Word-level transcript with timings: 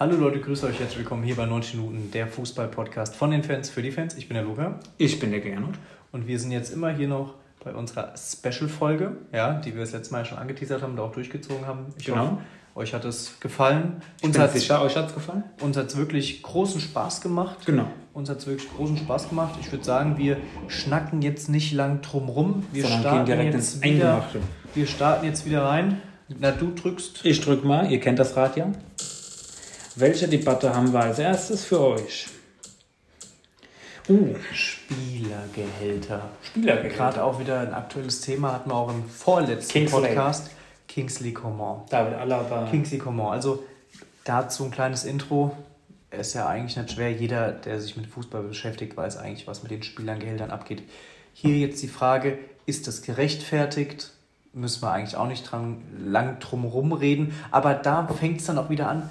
Hallo 0.00 0.16
Leute, 0.16 0.38
grüße 0.38 0.64
euch, 0.64 0.78
herzlich 0.78 0.98
willkommen 0.98 1.24
hier 1.24 1.34
bei 1.34 1.44
90 1.44 1.74
Minuten, 1.74 2.12
der 2.12 2.28
Fußball-Podcast 2.28 3.16
von 3.16 3.32
den 3.32 3.42
Fans 3.42 3.68
für 3.68 3.82
die 3.82 3.90
Fans. 3.90 4.14
Ich 4.14 4.28
bin 4.28 4.36
der 4.36 4.44
Luca. 4.44 4.78
Ich 4.96 5.18
bin 5.18 5.32
der 5.32 5.40
Gernot. 5.40 5.74
Und 6.12 6.28
wir 6.28 6.38
sind 6.38 6.52
jetzt 6.52 6.72
immer 6.72 6.90
hier 6.90 7.08
noch 7.08 7.34
bei 7.64 7.74
unserer 7.74 8.14
Special-Folge, 8.16 9.16
ja, 9.32 9.54
die 9.54 9.74
wir 9.74 9.80
das 9.80 9.90
letzte 9.90 10.12
Mal 10.12 10.24
schon 10.24 10.38
angeteasert 10.38 10.82
haben 10.82 10.92
und 10.92 11.00
auch 11.00 11.10
durchgezogen 11.10 11.66
haben. 11.66 11.86
Ich 11.98 12.04
genau. 12.04 12.20
hoffe, 12.20 12.38
euch 12.76 12.94
hat 12.94 13.04
es 13.04 13.40
gefallen. 13.40 14.00
Ich 14.18 14.26
uns 14.26 14.38
bin 14.38 14.48
sicher, 14.50 14.82
euch 14.82 14.96
hat 14.96 15.08
es 15.08 15.14
gefallen. 15.14 15.42
Uns 15.60 15.76
hat 15.76 15.88
es 15.88 15.96
wirklich 15.96 16.44
großen 16.44 16.80
Spaß 16.80 17.20
gemacht. 17.20 17.66
Genau. 17.66 17.90
Uns 18.14 18.30
hat 18.30 18.38
es 18.38 18.46
wirklich 18.46 18.70
großen 18.70 18.98
Spaß 18.98 19.30
gemacht. 19.30 19.58
Ich 19.60 19.72
würde 19.72 19.84
sagen, 19.84 20.16
wir 20.16 20.36
schnacken 20.68 21.22
jetzt 21.22 21.48
nicht 21.48 21.72
lang 21.72 22.02
drum 22.02 22.28
rum. 22.28 22.66
Wir 22.70 22.84
Sondern 22.84 23.00
starten 23.00 23.26
direkt 23.26 23.54
jetzt 23.54 23.82
wieder, 23.82 24.24
Wir 24.74 24.86
starten 24.86 25.26
jetzt 25.26 25.44
wieder 25.44 25.64
rein. 25.64 26.00
Na, 26.38 26.52
du 26.52 26.72
drückst. 26.72 27.24
Ich 27.24 27.40
drück 27.40 27.64
mal, 27.64 27.90
ihr 27.90 27.98
kennt 27.98 28.20
das 28.20 28.36
Rad 28.36 28.56
ja. 28.56 28.70
Welche 30.00 30.28
Debatte 30.28 30.72
haben 30.72 30.92
wir 30.92 31.00
als 31.00 31.18
erstes 31.18 31.64
für 31.64 31.80
euch? 31.80 32.28
Uh, 34.08 34.36
Spielergehälter. 34.52 36.28
Spielergehälter. 36.40 36.96
Gerade 36.96 37.24
auch 37.24 37.40
wieder 37.40 37.58
ein 37.58 37.74
aktuelles 37.74 38.20
Thema 38.20 38.52
hatten 38.52 38.70
wir 38.70 38.76
auch 38.76 38.94
im 38.94 39.02
vorletzten 39.08 39.72
Kingsley. 39.72 40.00
Podcast. 40.02 40.50
Kingsley 40.86 41.32
Coman. 41.32 41.80
David 41.90 42.14
Alaba. 42.14 42.68
Kingsley 42.70 42.98
Coman. 42.98 43.32
Also 43.32 43.64
dazu 44.22 44.66
ein 44.66 44.70
kleines 44.70 45.02
Intro. 45.02 45.56
Ist 46.12 46.34
ja 46.34 46.46
eigentlich 46.46 46.76
nicht 46.76 46.92
schwer. 46.92 47.10
Jeder, 47.10 47.50
der 47.50 47.80
sich 47.80 47.96
mit 47.96 48.06
Fußball 48.06 48.44
beschäftigt, 48.44 48.96
weiß 48.96 49.16
eigentlich, 49.16 49.48
was 49.48 49.64
mit 49.64 49.72
den 49.72 49.82
Spielergehältern 49.82 50.52
abgeht. 50.52 50.84
Hier 51.32 51.58
jetzt 51.58 51.82
die 51.82 51.88
Frage, 51.88 52.38
ist 52.66 52.86
das 52.86 53.02
gerechtfertigt? 53.02 54.12
Müssen 54.52 54.80
wir 54.80 54.92
eigentlich 54.92 55.16
auch 55.16 55.26
nicht 55.26 55.42
dran, 55.42 55.82
lang 56.06 56.38
drum 56.38 56.64
rumreden. 56.64 57.34
Aber 57.50 57.74
da 57.74 58.06
fängt 58.06 58.38
es 58.38 58.46
dann 58.46 58.58
auch 58.58 58.70
wieder 58.70 58.88
an, 58.88 59.10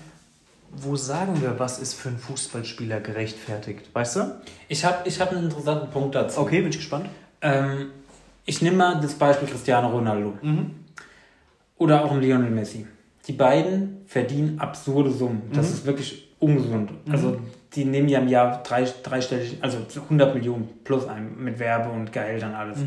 wo 0.71 0.95
sagen 0.95 1.41
wir, 1.41 1.59
was 1.59 1.79
ist 1.79 1.93
für 1.93 2.09
einen 2.09 2.17
Fußballspieler 2.17 2.99
gerechtfertigt? 2.99 3.89
Weißt 3.93 4.17
du? 4.17 4.35
Ich 4.67 4.85
habe 4.85 5.07
ich 5.07 5.19
hab 5.19 5.31
einen 5.31 5.45
interessanten 5.45 5.89
Punkt 5.89 6.15
dazu. 6.15 6.41
Okay, 6.41 6.61
bin 6.61 6.69
ich 6.69 6.77
gespannt. 6.77 7.07
Ähm, 7.41 7.91
ich 8.45 8.61
nehme 8.61 8.77
mal 8.77 8.99
das 9.01 9.13
Beispiel 9.13 9.47
Cristiano 9.47 9.89
Ronaldo. 9.89 10.33
Mhm. 10.41 10.71
Oder 11.77 12.03
auch 12.03 12.11
ein 12.11 12.21
Lionel 12.21 12.49
Messi. 12.49 12.87
Die 13.27 13.33
beiden 13.33 14.01
verdienen 14.05 14.59
absurde 14.59 15.11
Summen. 15.11 15.43
Das 15.53 15.67
mhm. 15.67 15.73
ist 15.73 15.85
wirklich 15.85 16.29
ungesund. 16.39 16.91
Mhm. 17.05 17.11
Also 17.11 17.39
die 17.75 17.85
nehmen 17.85 18.07
ja 18.07 18.19
im 18.19 18.27
Jahr 18.27 18.63
drei, 18.63 18.87
dreistellig, 19.03 19.57
also 19.61 19.79
100 19.95 20.33
Millionen 20.33 20.69
plus 20.83 21.07
ein 21.07 21.37
mit 21.37 21.59
Werbe 21.59 21.89
und 21.89 22.11
Gehältern 22.11 22.55
alles. 22.55 22.79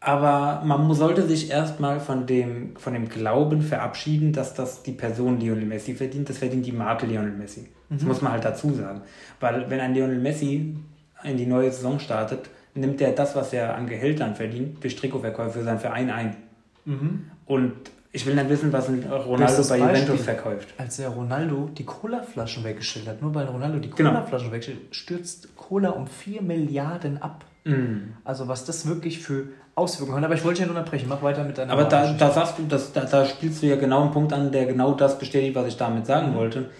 Mhm. 0.00 0.08
Aber 0.08 0.62
man 0.64 0.92
sollte 0.94 1.26
sich 1.26 1.50
erstmal 1.50 2.00
von 2.00 2.26
dem, 2.26 2.76
von 2.76 2.92
dem 2.92 3.08
Glauben 3.08 3.62
verabschieden, 3.62 4.32
dass 4.32 4.54
das 4.54 4.82
die 4.82 4.92
Person 4.92 5.40
Lionel 5.40 5.66
Messi 5.66 5.94
verdient. 5.94 6.28
Das 6.28 6.38
verdient 6.38 6.66
die 6.66 6.72
Marke 6.72 7.06
Lionel 7.06 7.32
Messi. 7.32 7.68
Mhm. 7.88 7.96
Das 7.96 8.02
muss 8.02 8.22
man 8.22 8.32
halt 8.32 8.44
dazu 8.44 8.72
sagen. 8.72 9.02
Weil 9.40 9.68
wenn 9.70 9.80
ein 9.80 9.94
Lionel 9.94 10.18
Messi 10.18 10.76
in 11.24 11.36
die 11.36 11.46
neue 11.46 11.70
Saison 11.72 11.98
startet, 11.98 12.50
nimmt 12.74 13.00
er 13.00 13.12
das, 13.12 13.34
was 13.34 13.52
er 13.52 13.74
an 13.74 13.86
Gehältern 13.86 14.34
verdient, 14.34 14.82
durch 14.82 14.96
Trikotverkäufe 14.96 15.58
für 15.58 15.64
seinen 15.64 15.80
Verein 15.80 16.10
ein. 16.10 16.36
Mhm. 16.84 17.30
Und 17.46 17.72
ich 18.12 18.24
will 18.24 18.34
nicht 18.34 18.48
wissen, 18.48 18.72
was 18.72 18.88
ein 18.88 19.04
Ronaldo 19.04 19.62
bei 19.68 19.78
Juventus 19.78 20.22
verkauft. 20.22 20.68
Als 20.78 20.96
der 20.96 21.10
Ronaldo 21.10 21.68
die 21.76 21.84
Cola-Flaschen 21.84 22.64
weggestellt 22.64 23.08
hat, 23.08 23.20
nur 23.20 23.34
weil 23.34 23.46
Ronaldo 23.46 23.78
die 23.78 23.90
genau. 23.90 24.10
Cola-Flaschen 24.10 24.46
genau. 24.46 24.56
wegstellt, 24.56 24.78
stürzt 24.90 25.54
Cola 25.56 25.90
um 25.90 26.06
4 26.06 26.40
Milliarden 26.40 27.20
ab. 27.20 27.44
Mhm. 27.64 28.14
Also 28.24 28.48
was 28.48 28.64
das 28.64 28.86
wirklich 28.86 29.18
für 29.18 29.48
Auswirkungen 29.76 30.18
hat. 30.18 30.24
Aber 30.24 30.34
ich 30.34 30.44
wollte 30.44 30.62
ja 30.62 30.66
nur 30.66 30.76
unterbrechen. 30.76 31.08
Mach 31.08 31.22
weiter 31.22 31.44
mit 31.44 31.56
deiner 31.56 31.72
Aber 31.72 31.84
da, 31.84 32.12
da 32.14 32.30
sagst 32.32 32.58
du, 32.58 32.64
das, 32.64 32.92
da, 32.92 33.04
da 33.04 33.24
spielst 33.24 33.62
du 33.62 33.66
ja 33.66 33.76
genau 33.76 34.02
einen 34.02 34.10
Punkt 34.10 34.32
an, 34.32 34.50
der 34.50 34.66
genau 34.66 34.94
das 34.94 35.18
bestätigt, 35.18 35.54
was 35.54 35.68
ich 35.68 35.76
damit 35.76 36.06
sagen 36.06 36.32
mhm. 36.32 36.34
wollte. 36.34 36.70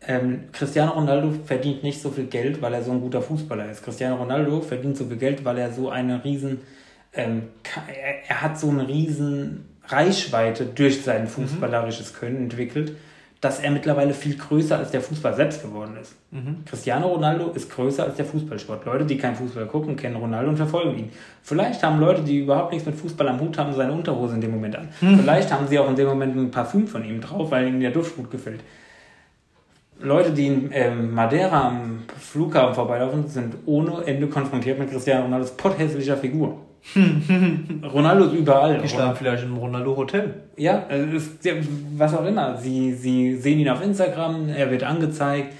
Ähm, 0.00 0.44
Cristiano 0.52 0.92
Ronaldo 0.92 1.32
verdient 1.44 1.82
nicht 1.82 2.00
so 2.00 2.10
viel 2.10 2.26
Geld, 2.26 2.60
weil 2.62 2.74
er 2.74 2.82
so 2.82 2.92
ein 2.92 3.00
guter 3.00 3.22
Fußballer 3.22 3.70
ist. 3.70 3.84
Cristiano 3.84 4.16
Ronaldo 4.16 4.60
verdient 4.60 4.96
so 4.96 5.04
viel 5.04 5.16
Geld, 5.16 5.44
weil 5.44 5.58
er 5.58 5.72
so 5.72 5.90
eine 5.90 6.24
riesen, 6.24 6.60
ähm, 7.12 7.44
er, 7.88 8.28
er, 8.28 8.42
hat 8.42 8.58
so 8.58 8.68
eine 8.70 8.88
riesen 8.88 9.66
Reichweite 9.86 10.64
durch 10.66 11.02
sein 11.02 11.22
mhm. 11.24 11.28
fußballerisches 11.28 12.14
Können 12.14 12.36
entwickelt 12.36 12.92
dass 13.40 13.60
er 13.60 13.70
mittlerweile 13.70 14.14
viel 14.14 14.36
größer 14.36 14.78
als 14.78 14.90
der 14.90 15.02
Fußball 15.02 15.34
selbst 15.34 15.62
geworden 15.62 15.96
ist. 16.00 16.14
Mhm. 16.30 16.64
Cristiano 16.64 17.08
Ronaldo 17.08 17.50
ist 17.50 17.70
größer 17.70 18.04
als 18.04 18.16
der 18.16 18.24
Fußballsport. 18.24 18.86
Leute, 18.86 19.04
die 19.04 19.18
keinen 19.18 19.36
Fußball 19.36 19.66
gucken, 19.66 19.94
kennen 19.96 20.16
Ronaldo 20.16 20.50
und 20.50 20.56
verfolgen 20.56 20.98
ihn. 20.98 21.10
Vielleicht 21.42 21.82
haben 21.82 22.00
Leute, 22.00 22.22
die 22.22 22.40
überhaupt 22.40 22.72
nichts 22.72 22.86
mit 22.86 22.96
Fußball 22.96 23.28
am 23.28 23.40
Hut 23.40 23.58
haben, 23.58 23.74
seine 23.74 23.92
Unterhose 23.92 24.34
in 24.34 24.40
dem 24.40 24.52
Moment 24.52 24.76
an. 24.76 24.88
Mhm. 25.00 25.20
Vielleicht 25.20 25.52
haben 25.52 25.68
sie 25.68 25.78
auch 25.78 25.88
in 25.88 25.96
dem 25.96 26.08
Moment 26.08 26.34
ein 26.34 26.50
Parfüm 26.50 26.88
von 26.88 27.04
ihm 27.04 27.20
drauf, 27.20 27.50
weil 27.50 27.68
ihnen 27.68 27.80
der 27.80 27.90
Duft 27.90 28.16
gut 28.16 28.30
gefällt. 28.30 28.60
Leute, 30.00 30.32
die 30.32 30.46
in 30.46 30.70
ähm, 30.72 31.14
Madeira 31.14 31.68
am 31.68 32.04
Flughafen 32.18 32.74
vorbeilaufen, 32.74 33.28
sind 33.28 33.54
ohne 33.66 34.02
Ende 34.06 34.26
konfrontiert 34.28 34.78
mit 34.78 34.90
Cristiano 34.90 35.24
Ronaldos 35.24 35.56
potthässlicher 35.56 36.16
Figur. 36.16 36.58
Ronaldo 37.92 38.26
ist 38.26 38.34
überall. 38.34 38.78
Die 38.78 38.88
schlafen 38.88 39.16
vielleicht 39.16 39.44
im 39.44 39.56
Ronaldo-Hotel. 39.56 40.34
Ja, 40.56 40.86
was 41.96 42.14
auch 42.14 42.24
immer. 42.24 42.56
Sie, 42.56 42.94
sie 42.94 43.36
sehen 43.36 43.58
ihn 43.58 43.68
auf 43.68 43.82
Instagram, 43.82 44.48
er 44.48 44.70
wird 44.70 44.84
angezeigt, 44.84 45.52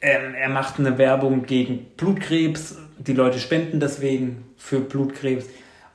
ähm, 0.00 0.34
er 0.34 0.48
macht 0.48 0.78
eine 0.78 0.96
Werbung 0.96 1.44
gegen 1.44 1.86
Blutkrebs, 1.96 2.78
die 2.98 3.12
Leute 3.12 3.38
spenden 3.38 3.80
deswegen 3.80 4.44
für 4.56 4.80
Blutkrebs. 4.80 5.46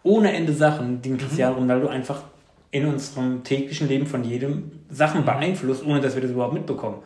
Ohne 0.03 0.33
Ende 0.33 0.53
Sachen, 0.53 1.01
die 1.01 1.15
Cristiano 1.17 1.53
mhm. 1.53 1.61
Ronaldo 1.61 1.87
einfach 1.87 2.23
in 2.69 2.85
unserem 2.85 3.43
täglichen 3.43 3.87
Leben 3.87 4.05
von 4.05 4.23
jedem 4.23 4.71
Sachen 4.89 5.21
mhm. 5.21 5.25
beeinflusst, 5.25 5.85
ohne 5.85 6.01
dass 6.01 6.13
wir 6.15 6.21
das 6.21 6.31
überhaupt 6.31 6.53
mitbekommen. 6.53 6.97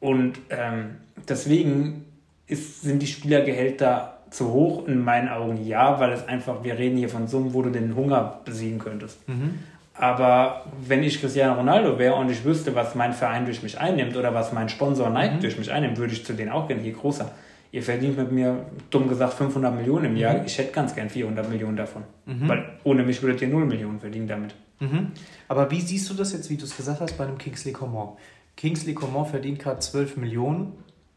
Und 0.00 0.38
ähm, 0.50 0.98
deswegen 1.28 2.04
ist, 2.46 2.82
sind 2.82 3.02
die 3.02 3.06
Spielergehälter 3.06 4.17
zu 4.30 4.52
hoch? 4.52 4.86
In 4.86 5.02
meinen 5.02 5.28
Augen 5.28 5.64
ja, 5.64 6.00
weil 6.00 6.12
es 6.12 6.26
einfach, 6.26 6.62
wir 6.62 6.78
reden 6.78 6.96
hier 6.96 7.08
von 7.08 7.28
Summen, 7.28 7.54
wo 7.54 7.62
du 7.62 7.70
den 7.70 7.94
Hunger 7.94 8.40
besiegen 8.44 8.78
könntest. 8.78 9.26
Mhm. 9.28 9.58
Aber 9.94 10.64
wenn 10.86 11.02
ich 11.02 11.20
Cristiano 11.20 11.54
Ronaldo 11.54 11.98
wäre 11.98 12.14
und 12.14 12.30
ich 12.30 12.44
wüsste, 12.44 12.74
was 12.74 12.94
mein 12.94 13.12
Verein 13.12 13.44
durch 13.44 13.62
mich 13.62 13.80
einnimmt 13.80 14.16
oder 14.16 14.32
was 14.32 14.52
mein 14.52 14.68
Sponsor 14.68 15.10
Nike 15.10 15.36
mhm. 15.36 15.40
durch 15.40 15.58
mich 15.58 15.72
einnimmt, 15.72 15.98
würde 15.98 16.12
ich 16.12 16.24
zu 16.24 16.34
denen 16.34 16.52
auch 16.52 16.68
gerne 16.68 16.82
hier 16.82 16.92
großer. 16.92 17.30
Ihr 17.70 17.82
verdient 17.82 18.16
mit 18.16 18.32
mir, 18.32 18.64
dumm 18.90 19.08
gesagt, 19.08 19.34
500 19.34 19.74
Millionen 19.74 20.06
im 20.06 20.16
Jahr. 20.16 20.38
Mhm. 20.38 20.46
Ich 20.46 20.56
hätte 20.56 20.72
ganz 20.72 20.94
gern 20.94 21.10
400 21.10 21.48
Millionen 21.50 21.76
davon. 21.76 22.04
Mhm. 22.26 22.48
Weil 22.48 22.64
ohne 22.84 23.02
mich 23.02 23.22
würdet 23.22 23.42
ihr 23.42 23.48
0 23.48 23.66
Millionen 23.66 24.00
verdienen 24.00 24.28
damit. 24.28 24.54
Mhm. 24.80 25.12
Aber 25.48 25.70
wie 25.70 25.80
siehst 25.80 26.08
du 26.08 26.14
das 26.14 26.32
jetzt, 26.32 26.48
wie 26.48 26.56
du 26.56 26.64
es 26.64 26.76
gesagt 26.76 27.00
hast, 27.00 27.18
bei 27.18 27.24
einem 27.24 27.36
Kingsley 27.36 27.72
Coman? 27.72 28.10
Kingsley 28.56 28.94
Coman 28.94 29.26
verdient 29.26 29.58
gerade 29.58 29.80
12 29.80 30.16
Millionen, 30.16 30.72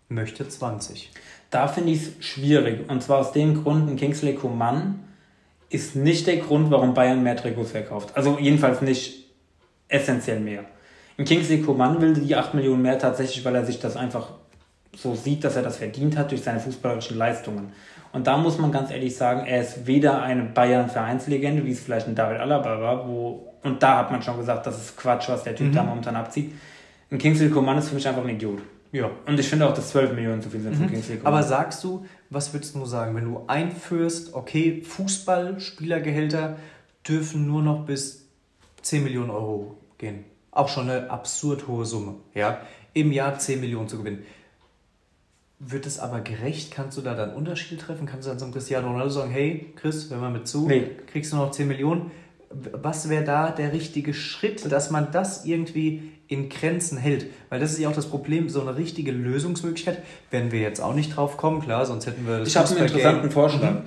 möchte 0.10 0.48
20. 0.48 1.12
Da 1.52 1.68
finde 1.68 1.92
ich 1.92 2.02
es 2.02 2.26
schwierig. 2.26 2.90
Und 2.90 3.04
zwar 3.04 3.20
aus 3.20 3.34
dem 3.34 3.62
Grund, 3.62 3.90
ein 3.90 3.98
Kingsley 3.98 4.34
Coman 4.34 5.02
ist 5.70 5.96
nicht 5.96 6.26
der 6.26 6.38
Grund, 6.38 6.72
warum 6.72 6.94
Bayern 6.94 7.22
mehr 7.22 7.36
Trikots 7.36 7.72
verkauft. 7.72 8.12
Also 8.16 8.38
jedenfalls 8.40 8.82
nicht 8.82 9.26
essentiell 9.88 10.40
mehr. 10.40 10.64
Ein 11.18 11.26
Kingsley 11.26 11.62
Coman 11.62 12.02
will 12.02 12.14
die 12.14 12.36
8 12.36 12.54
Millionen 12.54 12.82
mehr 12.82 12.98
tatsächlich, 12.98 13.44
weil 13.46 13.56
er 13.56 13.66
sich 13.66 13.80
das 13.80 13.96
einfach 13.96 14.30
so 14.96 15.14
sieht, 15.14 15.44
dass 15.44 15.56
er 15.56 15.62
das 15.62 15.78
verdient 15.78 16.18
hat 16.18 16.32
durch 16.32 16.42
seine 16.42 16.60
fußballerischen 16.60 17.18
Leistungen. 17.18 17.74
Und 18.14 18.28
da 18.28 18.38
muss 18.38 18.58
man 18.58 18.72
ganz 18.72 18.92
ehrlich 18.92 19.16
sagen, 19.16 19.46
er 19.46 19.62
ist 19.62 19.88
weder 19.88 20.22
eine 20.22 20.44
Bayern-Vereinslegende, 20.44 21.66
wie 21.66 21.72
es 21.72 21.80
vielleicht 21.80 22.08
ein 22.08 22.16
David 22.16 22.40
Alaba 22.40 22.82
war, 22.82 23.08
wo, 23.08 23.54
und 23.64 23.82
da 23.82 24.00
hat 24.00 24.12
man 24.12 24.22
schon 24.22 24.38
gesagt, 24.38 24.68
das 24.68 24.82
ist 24.82 24.98
Quatsch, 24.98 25.30
was 25.30 25.44
der 25.44 25.56
Typ 25.56 25.68
mhm. 25.68 25.74
da 25.74 25.84
momentan 25.84 26.16
abzieht. 26.16 26.54
Ein 27.10 27.18
Kingsley 27.18 27.50
Coman 27.50 27.78
ist 27.78 27.90
für 27.90 27.96
mich 27.96 28.08
einfach 28.08 28.24
ein 28.24 28.30
Idiot. 28.30 28.60
Ja. 28.92 29.10
Und 29.26 29.40
ich 29.40 29.48
finde 29.48 29.68
auch, 29.68 29.74
dass 29.74 29.90
12 29.90 30.14
Millionen 30.14 30.42
zu 30.42 30.50
viel 30.50 30.62
sind 30.62 30.80
mhm. 30.80 30.88
Kingsley 30.90 31.18
Coman. 31.18 31.34
Aber 31.34 31.44
sagst 31.44 31.84
du, 31.84 32.06
was 32.30 32.54
würdest 32.54 32.76
du 32.76 32.86
sagen, 32.86 33.16
wenn 33.16 33.26
du 33.26 33.44
einführst, 33.48 34.34
okay, 34.34 34.82
Fußballspielergehälter 34.82 36.58
dürfen 37.08 37.48
nur 37.48 37.62
noch 37.62 37.86
bis 37.86 38.28
10 38.82 39.04
Millionen 39.04 39.30
Euro 39.30 39.78
gehen? 39.98 40.26
Auch 40.52 40.68
schon 40.68 40.90
eine 40.90 41.10
absurd 41.10 41.68
hohe 41.68 41.86
Summe, 41.86 42.16
ja? 42.34 42.62
Im 42.94 43.14
Jahr 43.14 43.40
10 43.40 43.62
Millionen 43.62 43.88
zu 43.88 43.98
gewinnen. 43.98 44.24
Wird 45.60 45.86
es 45.86 46.00
aber 46.00 46.22
gerecht? 46.22 46.72
Kannst 46.72 46.98
du 46.98 47.02
da 47.02 47.14
dann 47.14 47.34
Unterschiede 47.34 47.80
treffen? 47.80 48.06
Kannst 48.06 48.28
du 48.28 48.32
dann 48.32 48.40
zum 48.40 48.52
Cristiano 48.52 48.88
Ronaldo 48.88 49.12
sagen, 49.12 49.32
hey 49.32 49.72
Chris, 49.76 50.10
hör 50.10 50.18
mal 50.18 50.32
mit 50.32 50.48
zu, 50.48 50.68
nee. 50.68 50.90
kriegst 51.08 51.32
du 51.32 51.38
noch 51.38 51.52
10 51.52 51.68
Millionen? 51.68 52.12
Was 52.74 53.10
wäre 53.10 53.24
da 53.24 53.52
der 53.52 53.74
richtige 53.74 54.14
Schritt, 54.14 54.72
dass 54.72 54.92
man 54.92 55.12
das 55.12 55.46
irgendwie 55.46 56.12
in 56.32 56.48
Grenzen 56.48 56.98
hält. 56.98 57.26
Weil 57.50 57.60
das 57.60 57.74
ist 57.74 57.80
ja 57.80 57.90
auch 57.90 57.94
das 57.94 58.06
Problem, 58.06 58.48
so 58.48 58.62
eine 58.62 58.78
richtige 58.78 59.12
Lösungsmöglichkeit 59.12 59.98
werden 60.32 60.54
wir 60.54 60.62
jetzt 60.62 60.80
auch 60.80 60.96
nicht 60.96 61.18
drauf 61.18 61.36
kommen, 61.36 61.62
klar, 61.62 61.86
sonst 61.86 62.08
hätten 62.08 62.26
wir 62.26 62.40
das 62.40 62.48
Ich 62.48 62.56
habe 62.56 62.70
einen 62.70 62.86
interessanten 62.86 63.32
Vorschlag. 63.32 63.72
Mhm. 63.72 63.82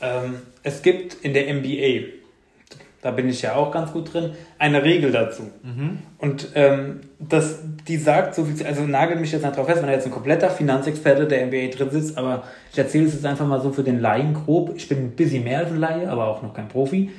Ähm, 0.00 0.34
es 0.64 0.82
gibt 0.82 1.14
in 1.14 1.34
der 1.34 1.54
NBA, 1.54 2.08
da 3.00 3.12
bin 3.12 3.28
ich 3.28 3.42
ja 3.42 3.54
auch 3.54 3.70
ganz 3.70 3.92
gut 3.92 4.12
drin, 4.12 4.32
eine 4.58 4.82
Regel 4.82 5.12
dazu. 5.12 5.44
Mhm. 5.62 5.98
Und 6.18 6.48
ähm, 6.56 7.00
das, 7.20 7.60
die 7.86 7.96
sagt 7.96 8.34
so 8.34 8.44
viel, 8.44 8.66
also 8.66 8.82
nagelt 8.82 9.20
mich 9.20 9.30
jetzt 9.30 9.44
nicht 9.44 9.56
drauf 9.56 9.66
fest, 9.66 9.80
wenn 9.80 9.88
er 9.88 9.94
jetzt 9.94 10.06
ein 10.06 10.10
kompletter 10.10 10.50
Finanzexperte 10.50 11.28
der 11.28 11.46
NBA 11.46 11.76
drin 11.76 11.90
sitzt, 11.92 12.18
aber 12.18 12.42
ich 12.72 12.78
erzähle 12.78 13.06
es 13.06 13.12
jetzt 13.12 13.24
einfach 13.24 13.46
mal 13.46 13.60
so 13.60 13.70
für 13.70 13.84
den 13.84 14.00
Laien 14.00 14.34
grob. 14.34 14.72
Ich 14.74 14.88
bin 14.88 14.98
ein 14.98 15.10
bisschen 15.12 15.44
mehr 15.44 15.60
als 15.60 15.70
ein 15.70 15.78
Laie, 15.78 16.10
aber 16.10 16.26
auch 16.26 16.42
noch 16.42 16.54
kein 16.54 16.66
Profi. 16.66 17.12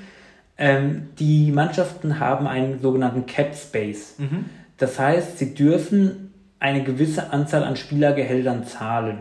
Ähm, 0.57 1.09
die 1.19 1.51
Mannschaften 1.51 2.19
haben 2.19 2.47
einen 2.47 2.81
sogenannten 2.81 3.25
Cap 3.25 3.55
Space. 3.55 4.15
Mhm. 4.17 4.45
Das 4.77 4.99
heißt, 4.99 5.37
sie 5.37 5.53
dürfen 5.53 6.33
eine 6.59 6.83
gewisse 6.83 7.31
Anzahl 7.31 7.63
an 7.63 7.75
Spielergehältern 7.75 8.65
zahlen. 8.65 9.19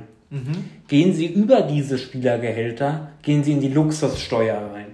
Gehen 0.88 1.14
sie 1.14 1.26
über 1.26 1.62
diese 1.62 1.96
Spielergehälter, 1.96 3.12
gehen 3.22 3.44
sie 3.44 3.52
in 3.52 3.60
die 3.60 3.68
Luxussteuer 3.68 4.70
rein. 4.72 4.86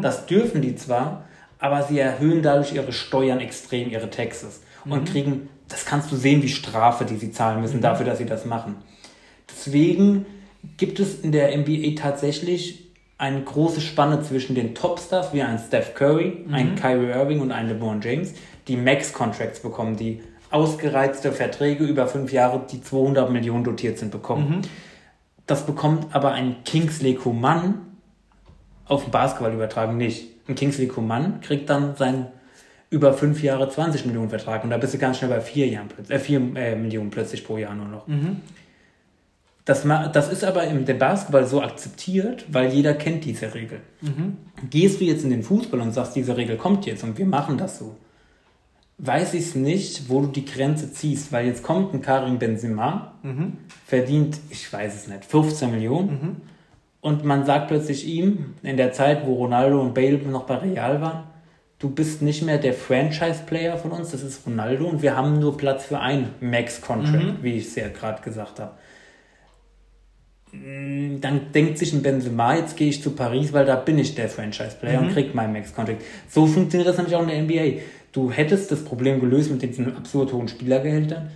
Das 0.00 0.24
dürfen 0.24 0.62
die 0.62 0.74
zwar, 0.74 1.26
aber 1.58 1.82
sie 1.82 1.98
erhöhen 1.98 2.40
dadurch 2.42 2.72
ihre 2.72 2.92
Steuern 2.92 3.40
extrem, 3.40 3.90
ihre 3.90 4.08
Taxes. 4.08 4.62
Und 4.86 5.06
kriegen, 5.10 5.48
das 5.68 5.84
kannst 5.84 6.10
du 6.12 6.16
sehen, 6.16 6.42
wie 6.42 6.48
Strafe, 6.48 7.04
die 7.04 7.16
sie 7.16 7.30
zahlen 7.30 7.60
müssen 7.60 7.82
dafür, 7.82 8.06
dass 8.06 8.18
sie 8.18 8.24
das 8.24 8.46
machen. 8.46 8.76
Deswegen 9.50 10.24
gibt 10.76 10.98
es 10.98 11.20
in 11.20 11.32
der 11.32 11.56
NBA 11.56 12.00
tatsächlich 12.00 12.85
eine 13.18 13.42
große 13.42 13.80
Spanne 13.80 14.22
zwischen 14.22 14.54
den 14.54 14.74
Topstars 14.74 15.32
wie 15.32 15.42
ein 15.42 15.58
Steph 15.58 15.94
Curry, 15.94 16.44
ein 16.52 16.74
Kyrie 16.76 17.10
Irving 17.10 17.40
und 17.40 17.50
ein 17.50 17.68
LeBron 17.68 18.00
James, 18.02 18.34
die 18.68 18.76
Max-Contracts 18.76 19.60
bekommen, 19.60 19.96
die 19.96 20.20
ausgereizte 20.50 21.32
Verträge 21.32 21.84
über 21.84 22.06
fünf 22.06 22.32
Jahre, 22.32 22.62
die 22.70 22.82
200 22.82 23.30
Millionen 23.30 23.64
dotiert 23.64 23.98
sind, 23.98 24.10
bekommen. 24.10 24.62
Das 25.46 25.64
bekommt 25.64 26.14
aber 26.14 26.32
ein 26.32 26.56
Kingsley 26.64 27.14
Coman 27.14 27.80
auf 28.86 29.04
den 29.04 29.10
Basketball 29.10 29.52
übertragen 29.52 29.96
nicht. 29.96 30.28
Ein 30.48 30.54
Kingsley 30.54 30.86
Coman 30.86 31.40
kriegt 31.40 31.70
dann 31.70 31.96
seinen 31.96 32.26
über 32.90 33.12
fünf 33.12 33.42
Jahre 33.42 33.68
20 33.68 34.06
Millionen 34.06 34.30
Vertrag 34.30 34.62
und 34.62 34.70
da 34.70 34.76
bist 34.76 34.94
du 34.94 34.98
ganz 34.98 35.18
schnell 35.18 35.30
bei 35.30 35.40
vier, 35.40 35.66
Jahren, 35.66 35.88
äh, 36.08 36.18
vier 36.18 36.38
äh, 36.56 36.76
Millionen 36.76 37.10
plötzlich 37.10 37.44
pro 37.44 37.56
Jahr 37.56 37.74
nur 37.74 37.88
noch. 37.88 38.06
Das, 39.66 39.82
das 40.12 40.28
ist 40.30 40.44
aber 40.44 40.62
im 40.64 40.84
Basketball 40.84 41.44
so 41.44 41.60
akzeptiert, 41.60 42.46
weil 42.52 42.72
jeder 42.72 42.94
kennt 42.94 43.24
diese 43.24 43.52
Regel. 43.52 43.80
Gehst 44.70 45.00
du 45.00 45.04
jetzt 45.04 45.24
in 45.24 45.30
den 45.30 45.42
Fußball 45.42 45.80
und 45.80 45.92
sagst, 45.92 46.14
diese 46.14 46.36
Regel 46.36 46.56
kommt 46.56 46.86
jetzt 46.86 47.02
und 47.02 47.18
wir 47.18 47.26
machen 47.26 47.58
das 47.58 47.80
so, 47.80 47.96
weiß 48.98 49.34
ich 49.34 49.42
es 49.42 49.54
nicht, 49.56 50.08
wo 50.08 50.20
du 50.20 50.28
die 50.28 50.44
Grenze 50.44 50.92
ziehst, 50.92 51.32
weil 51.32 51.46
jetzt 51.46 51.64
kommt 51.64 51.92
ein 51.92 52.00
Karim 52.00 52.38
Benzema, 52.38 53.14
verdient, 53.84 54.38
ich 54.50 54.72
weiß 54.72 54.94
es 54.94 55.08
nicht, 55.08 55.24
15 55.24 55.72
Millionen 55.72 56.42
und 57.00 57.24
man 57.24 57.44
sagt 57.44 57.66
plötzlich 57.66 58.06
ihm, 58.06 58.54
in 58.62 58.76
der 58.76 58.92
Zeit, 58.92 59.26
wo 59.26 59.34
Ronaldo 59.34 59.80
und 59.80 59.94
Bale 59.94 60.18
noch 60.18 60.44
bei 60.44 60.58
Real 60.58 61.00
waren, 61.00 61.24
du 61.80 61.90
bist 61.90 62.22
nicht 62.22 62.42
mehr 62.42 62.58
der 62.58 62.72
Franchise-Player 62.72 63.76
von 63.78 63.90
uns, 63.90 64.12
das 64.12 64.22
ist 64.22 64.46
Ronaldo 64.46 64.86
und 64.86 65.02
wir 65.02 65.16
haben 65.16 65.40
nur 65.40 65.56
Platz 65.56 65.86
für 65.86 65.98
einen 65.98 66.30
Max-Contract, 66.40 67.42
wie 67.42 67.56
ich 67.56 67.66
es 67.66 67.74
ja 67.74 67.88
gerade 67.88 68.22
gesagt 68.22 68.60
habe 68.60 68.70
dann 71.20 71.52
denkt 71.54 71.78
sich 71.78 71.92
ein 71.92 72.02
Benzema, 72.02 72.56
jetzt 72.56 72.76
gehe 72.76 72.88
ich 72.88 73.02
zu 73.02 73.10
Paris, 73.10 73.52
weil 73.52 73.64
da 73.64 73.76
bin 73.76 73.98
ich 73.98 74.14
der 74.14 74.28
Franchise-Player 74.28 75.00
und 75.00 75.12
krieg 75.12 75.34
meinen 75.34 75.52
Max-Contract. 75.52 76.02
So 76.28 76.46
funktioniert 76.46 76.88
das 76.88 76.96
nämlich 76.96 77.14
auch 77.14 77.22
in 77.22 77.28
der 77.28 77.42
NBA. 77.42 77.80
Du 78.12 78.30
hättest 78.30 78.72
das 78.72 78.82
Problem 78.82 79.20
gelöst 79.20 79.50
mit 79.50 79.60
diesen 79.62 79.94
absurd 79.94 80.32
hohen 80.32 80.48
Spielergehältern, 80.48 81.30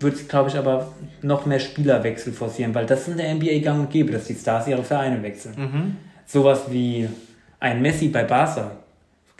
würdest, 0.00 0.28
glaube 0.28 0.48
ich, 0.48 0.56
aber 0.56 0.92
noch 1.20 1.44
mehr 1.44 1.60
Spielerwechsel 1.60 2.32
forcieren, 2.32 2.74
weil 2.74 2.86
das 2.86 3.06
in 3.06 3.18
der 3.18 3.34
NBA 3.34 3.58
gang 3.58 3.80
und 3.80 3.90
gäbe, 3.90 4.12
dass 4.12 4.24
die 4.24 4.34
Stars 4.34 4.66
ihre 4.66 4.82
Vereine 4.82 5.22
wechseln. 5.22 5.98
Sowas 6.24 6.62
wie 6.70 7.08
ein 7.60 7.82
Messi 7.82 8.08
bei 8.08 8.24
Barca 8.24 8.72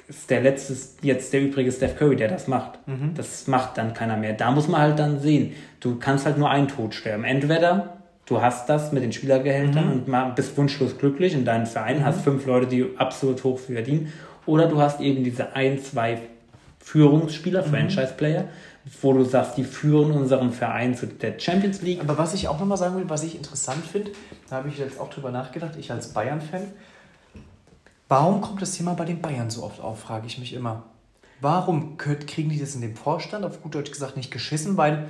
ist 0.09 0.29
der 0.29 0.43
letzte, 0.43 0.75
jetzt 1.01 1.33
der 1.33 1.41
übrige 1.41 1.73
Steph 1.73 1.97
Curry, 1.97 2.17
der 2.17 2.29
das 2.29 2.47
macht. 2.47 2.79
Das 3.15 3.47
macht 3.47 3.79
dann 3.79 3.95
keiner 3.95 4.19
mehr. 4.19 4.35
Da 4.35 4.51
muss 4.51 4.69
man 4.69 4.83
halt 4.83 4.99
dann 4.99 5.19
sehen. 5.21 5.53
Du 5.81 5.97
kannst 5.97 6.27
halt 6.27 6.37
nur 6.37 6.51
einen 6.51 6.69
Tod 6.69 6.95
sterben. 6.95 7.25
Entweder 7.25 8.02
du 8.33 8.41
hast 8.41 8.67
das 8.67 8.93
mit 8.93 9.03
den 9.03 9.13
Spielergehältern 9.13 9.93
und 9.93 10.09
mal 10.09 10.31
bist 10.31 10.57
wunschlos 10.57 10.97
glücklich 10.97 11.35
in 11.35 11.45
deinem 11.45 11.67
Verein, 11.67 12.03
hast 12.05 12.23
fünf 12.23 12.47
Leute, 12.47 12.67
die 12.67 12.87
absolut 12.97 13.45
hoch 13.45 13.59
verdienen, 13.59 14.11
oder 14.47 14.67
du 14.69 14.81
hast 14.81 15.01
eben 15.01 15.23
diese 15.23 15.55
ein, 15.55 15.79
zwei 15.79 16.19
Führungsspieler, 16.81 17.63
Franchise-Player, 17.63 18.49
wo 19.03 19.13
du 19.13 19.23
sagst, 19.23 19.59
die 19.59 19.65
führen 19.65 20.13
unseren 20.13 20.51
Verein 20.51 20.97
zu 20.97 21.07
der 21.07 21.39
Champions 21.39 21.83
League. 21.83 22.01
Aber 22.01 22.17
was 22.17 22.33
ich 22.33 22.49
auch 22.49 22.59
nochmal 22.59 22.79
sagen 22.79 22.97
will, 22.97 23.05
was 23.09 23.23
ich 23.23 23.37
interessant 23.37 23.85
finde, 23.85 24.13
da 24.49 24.57
habe 24.57 24.69
ich 24.69 24.79
jetzt 24.79 24.99
auch 24.99 25.11
drüber 25.11 25.31
nachgedacht, 25.31 25.73
ich 25.79 25.93
als 25.93 26.09
Bayern-Fan, 26.15 26.63
warum 28.09 28.41
kommt 28.41 28.63
das 28.63 28.73
Thema 28.73 28.95
bei 28.95 29.05
den 29.05 29.21
Bayern 29.21 29.51
so 29.51 29.63
oft 29.63 29.81
auf, 29.81 30.01
frage 30.01 30.27
ich 30.27 30.39
mich 30.39 30.55
immer. 30.55 30.85
Warum 31.43 31.99
kriegen 31.99 32.49
die 32.49 32.59
das 32.59 32.75
in 32.75 32.81
dem 32.81 32.97
Vorstand, 32.97 33.45
auf 33.45 33.61
gut 33.61 33.75
Deutsch 33.75 33.91
gesagt, 33.91 34.17
nicht 34.17 34.31
geschissen? 34.31 34.79
Weil 34.79 35.07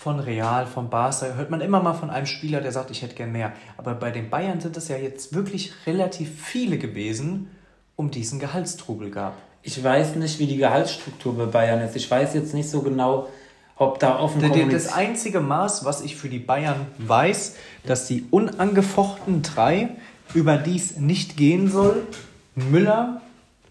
von 0.00 0.18
Real, 0.18 0.64
von 0.64 0.88
Barca 0.88 1.34
hört 1.34 1.50
man 1.50 1.60
immer 1.60 1.82
mal 1.82 1.92
von 1.92 2.08
einem 2.08 2.24
Spieler, 2.24 2.62
der 2.62 2.72
sagt, 2.72 2.90
ich 2.90 3.02
hätte 3.02 3.14
gern 3.14 3.32
mehr. 3.32 3.52
Aber 3.76 3.92
bei 3.92 4.10
den 4.10 4.30
Bayern 4.30 4.58
sind 4.58 4.74
es 4.78 4.88
ja 4.88 4.96
jetzt 4.96 5.34
wirklich 5.34 5.74
relativ 5.86 6.42
viele 6.42 6.78
gewesen, 6.78 7.50
um 7.96 8.10
diesen 8.10 8.40
Gehaltstrubel 8.40 9.10
gab. 9.10 9.34
Ich 9.62 9.84
weiß 9.84 10.16
nicht, 10.16 10.38
wie 10.38 10.46
die 10.46 10.56
Gehaltsstruktur 10.56 11.36
bei 11.36 11.44
Bayern 11.44 11.82
ist. 11.82 11.96
Ich 11.96 12.10
weiß 12.10 12.32
jetzt 12.32 12.54
nicht 12.54 12.70
so 12.70 12.80
genau, 12.80 13.28
ob 13.76 13.98
da 13.98 14.18
offen 14.18 14.40
Das 14.70 14.90
einzige 14.90 15.40
Maß, 15.40 15.84
was 15.84 16.00
ich 16.00 16.16
für 16.16 16.30
die 16.30 16.38
Bayern 16.38 16.86
weiß, 16.96 17.56
dass 17.84 18.06
die 18.06 18.24
unangefochten 18.30 19.42
drei, 19.42 19.90
über 20.32 20.56
die 20.56 20.76
es 20.76 20.96
nicht 20.96 21.36
gehen 21.36 21.70
soll, 21.70 22.04
Müller, 22.54 23.20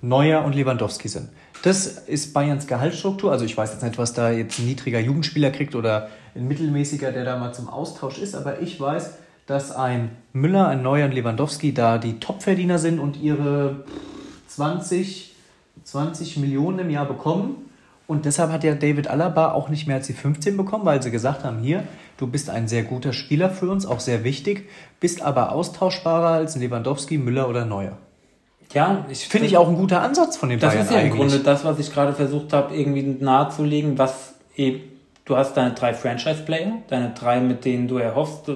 Neuer 0.04 0.44
und 0.44 0.54
Lewandowski 0.54 1.08
sind. 1.08 1.30
Das 1.64 1.88
ist 1.88 2.34
Bayerns 2.34 2.68
Gehaltsstruktur. 2.68 3.32
Also 3.32 3.46
ich 3.46 3.58
weiß 3.58 3.72
jetzt 3.74 3.82
nicht, 3.82 3.98
was 3.98 4.14
da 4.14 4.30
jetzt 4.30 4.60
ein 4.60 4.68
niedriger 4.68 5.00
Jugendspieler 5.00 5.50
kriegt 5.50 5.74
oder 5.74 6.10
ein 6.36 6.48
mittelmäßiger, 6.48 7.12
der 7.12 7.26
da 7.26 7.38
mal 7.38 7.54
zum 7.54 7.70
Austausch 7.70 8.20
ist, 8.20 8.36
aber 8.36 8.62
ich 8.62 8.80
weiß, 8.80 9.18
dass 9.46 9.72
ein 9.72 10.12
Müller, 10.31 10.68
ein 10.68 10.84
Neuer 10.84 11.06
und 11.06 11.14
Lewandowski 11.14 11.74
da 11.74 11.98
die 11.98 12.20
Topverdiener 12.20 12.78
sind 12.78 13.00
und 13.00 13.18
ihre 13.18 13.84
20, 14.48 15.36
20 15.84 16.38
Millionen 16.38 16.80
im 16.80 16.90
Jahr 16.90 17.06
bekommen. 17.06 17.56
Und 18.06 18.26
deshalb 18.26 18.52
hat 18.52 18.64
ja 18.64 18.74
David 18.76 19.08
Alaba 19.08 19.52
auch 19.52 19.70
nicht 19.70 19.88
mehr 19.88 19.98
als 19.98 20.08
die 20.08 20.14
15 20.14 20.58
bekommen, 20.58 20.86
weil 20.86 21.02
sie 21.02 21.12
gesagt 21.12 21.44
haben, 21.44 21.60
hier, 21.60 21.84
du 22.18 22.28
bist 22.28 22.50
ein 22.50 22.68
sehr 22.68 22.84
guter 22.84 23.14
Spieler 23.14 23.50
für 23.50 23.70
uns, 23.70 23.86
auch 23.86 24.00
sehr 24.00 24.24
wichtig, 24.24 24.68
bist 25.00 25.22
aber 25.22 25.52
austauschbarer 25.52 26.30
als 26.30 26.56
ein 26.56 26.62
Lewandowski, 26.62 27.18
Müller 27.18 27.48
oder 27.48 27.66
Neuer. 27.66 27.98
Ja, 28.74 29.06
ich 29.10 29.28
Finde 29.28 29.48
ich 29.48 29.58
auch 29.58 29.68
ein 29.68 29.75
guter 29.75 30.02
Ansatz 30.02 30.38
von 30.38 30.50
den 30.50 30.60
Das 30.60 30.74
Bayern 30.74 30.86
ist 30.86 30.92
ja 30.92 31.00
im 31.00 31.06
eigentlich. 31.06 31.20
Grunde 31.20 31.40
das, 31.40 31.66
was 31.66 31.80
ich 31.80 31.92
gerade 31.92 32.14
versucht 32.14 32.54
habe, 32.54 32.75
irgendwie 32.75 33.04
nahezulegen, 33.04 33.98
was 33.98 34.36
eben, 34.56 34.82
du 35.30 35.38
hast 35.38 35.56
deine 35.56 35.74
drei 35.76 35.94
Franchise-Player, 35.94 36.74
deine 36.90 37.12
drei, 37.18 37.40
mit 37.40 37.64
denen 37.64 37.88
du 37.88 37.98
erhoffst, 37.98 38.52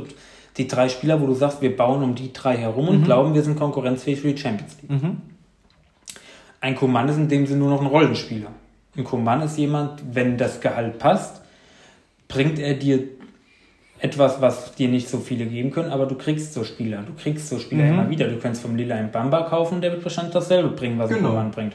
die 0.58 0.68
drei 0.68 0.90
Spieler, 0.90 1.22
wo 1.22 1.28
du 1.28 1.34
sagst, 1.36 1.62
wir 1.62 1.76
bauen 1.76 2.04
um 2.04 2.16
die 2.16 2.34
drei 2.34 2.58
herum 2.58 2.86
Mhm. 2.86 2.90
und 2.92 3.04
glauben, 3.06 3.34
wir 3.34 3.44
sind 3.44 3.58
konkurrenzfähig 3.58 4.20
für 4.20 4.34
die 4.34 4.38
Champions 4.42 4.76
League. 4.82 5.02
Ein 6.62 6.76
Command 6.76 7.10
ist 7.10 7.18
in 7.18 7.28
dem 7.30 7.46
Sinne 7.46 7.60
nur 7.60 7.70
noch 7.70 7.82
ein 7.82 7.88
Rollenspieler. 7.88 8.50
Ein 8.98 9.04
Command 9.04 9.44
ist 9.46 9.58
jemand, 9.58 10.02
wenn 10.14 10.38
das 10.38 10.62
Gehalt 10.62 10.98
passt, 11.00 11.42
bringt 12.28 12.58
er 12.60 12.74
dir 12.76 13.00
etwas, 14.00 14.42
was 14.42 14.74
dir 14.76 14.90
nicht 14.90 15.08
so 15.10 15.20
viele 15.20 15.46
geben 15.46 15.72
können, 15.72 15.92
aber 15.92 16.06
du 16.06 16.16
kriegst 16.16 16.54
so 16.54 16.64
Spieler. 16.64 17.04
Du 17.06 17.14
kriegst 17.14 17.50
so 17.50 17.60
Spieler 17.60 17.84
Mhm. 17.86 17.94
immer 17.94 18.10
wieder. 18.10 18.28
Du 18.28 18.38
kannst 18.38 18.62
vom 18.62 18.76
Lila 18.76 18.96
einen 18.96 19.12
Bamba 19.12 19.44
kaufen, 19.44 19.82
der 19.82 19.92
wird 19.92 20.04
wahrscheinlich 20.04 20.34
dasselbe 20.34 20.70
bringen, 20.70 20.98
was 21.00 21.10
Genau. 21.10 21.30
ein 21.30 21.34
Command 21.36 21.56
bringt. 21.56 21.74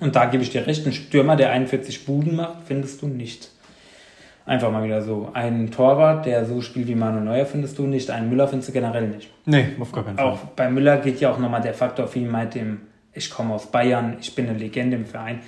Und 0.00 0.16
da 0.16 0.26
gebe 0.26 0.42
ich 0.42 0.50
dir 0.50 0.66
recht, 0.66 0.86
ein 0.86 0.92
Stürmer, 0.92 1.36
der 1.36 1.50
41 1.52 2.04
Buden 2.06 2.36
macht, 2.36 2.56
findest 2.66 3.02
du 3.02 3.06
nicht. 3.06 3.50
Einfach 4.46 4.72
mal 4.72 4.82
wieder 4.82 5.02
so. 5.02 5.30
Ein 5.32 5.70
Torwart, 5.70 6.26
der 6.26 6.44
so 6.44 6.60
spielt 6.60 6.88
wie 6.88 6.94
Manuel 6.94 7.24
Neuer, 7.24 7.46
findest 7.46 7.78
du 7.78 7.82
nicht. 7.86 8.10
Einen 8.10 8.28
Müller 8.30 8.48
findest 8.48 8.70
du 8.70 8.72
generell 8.72 9.08
nicht. 9.08 9.30
Nee, 9.46 9.68
auf 9.78 9.92
gar 9.92 10.04
keinen 10.04 10.16
Fall. 10.16 10.26
Auch 10.26 10.38
bei 10.56 10.68
Müller 10.70 10.98
geht 10.98 11.20
ja 11.20 11.32
auch 11.32 11.38
nochmal 11.38 11.60
der 11.60 11.74
Faktor 11.74 12.08
viel 12.08 12.28
mit 12.28 12.54
dem, 12.54 12.80
ich 13.12 13.30
komme 13.30 13.54
aus 13.54 13.66
Bayern, 13.66 14.16
ich 14.20 14.34
bin 14.34 14.48
eine 14.48 14.58
Legende 14.58 14.96
im 14.96 15.06
Verein. 15.06 15.40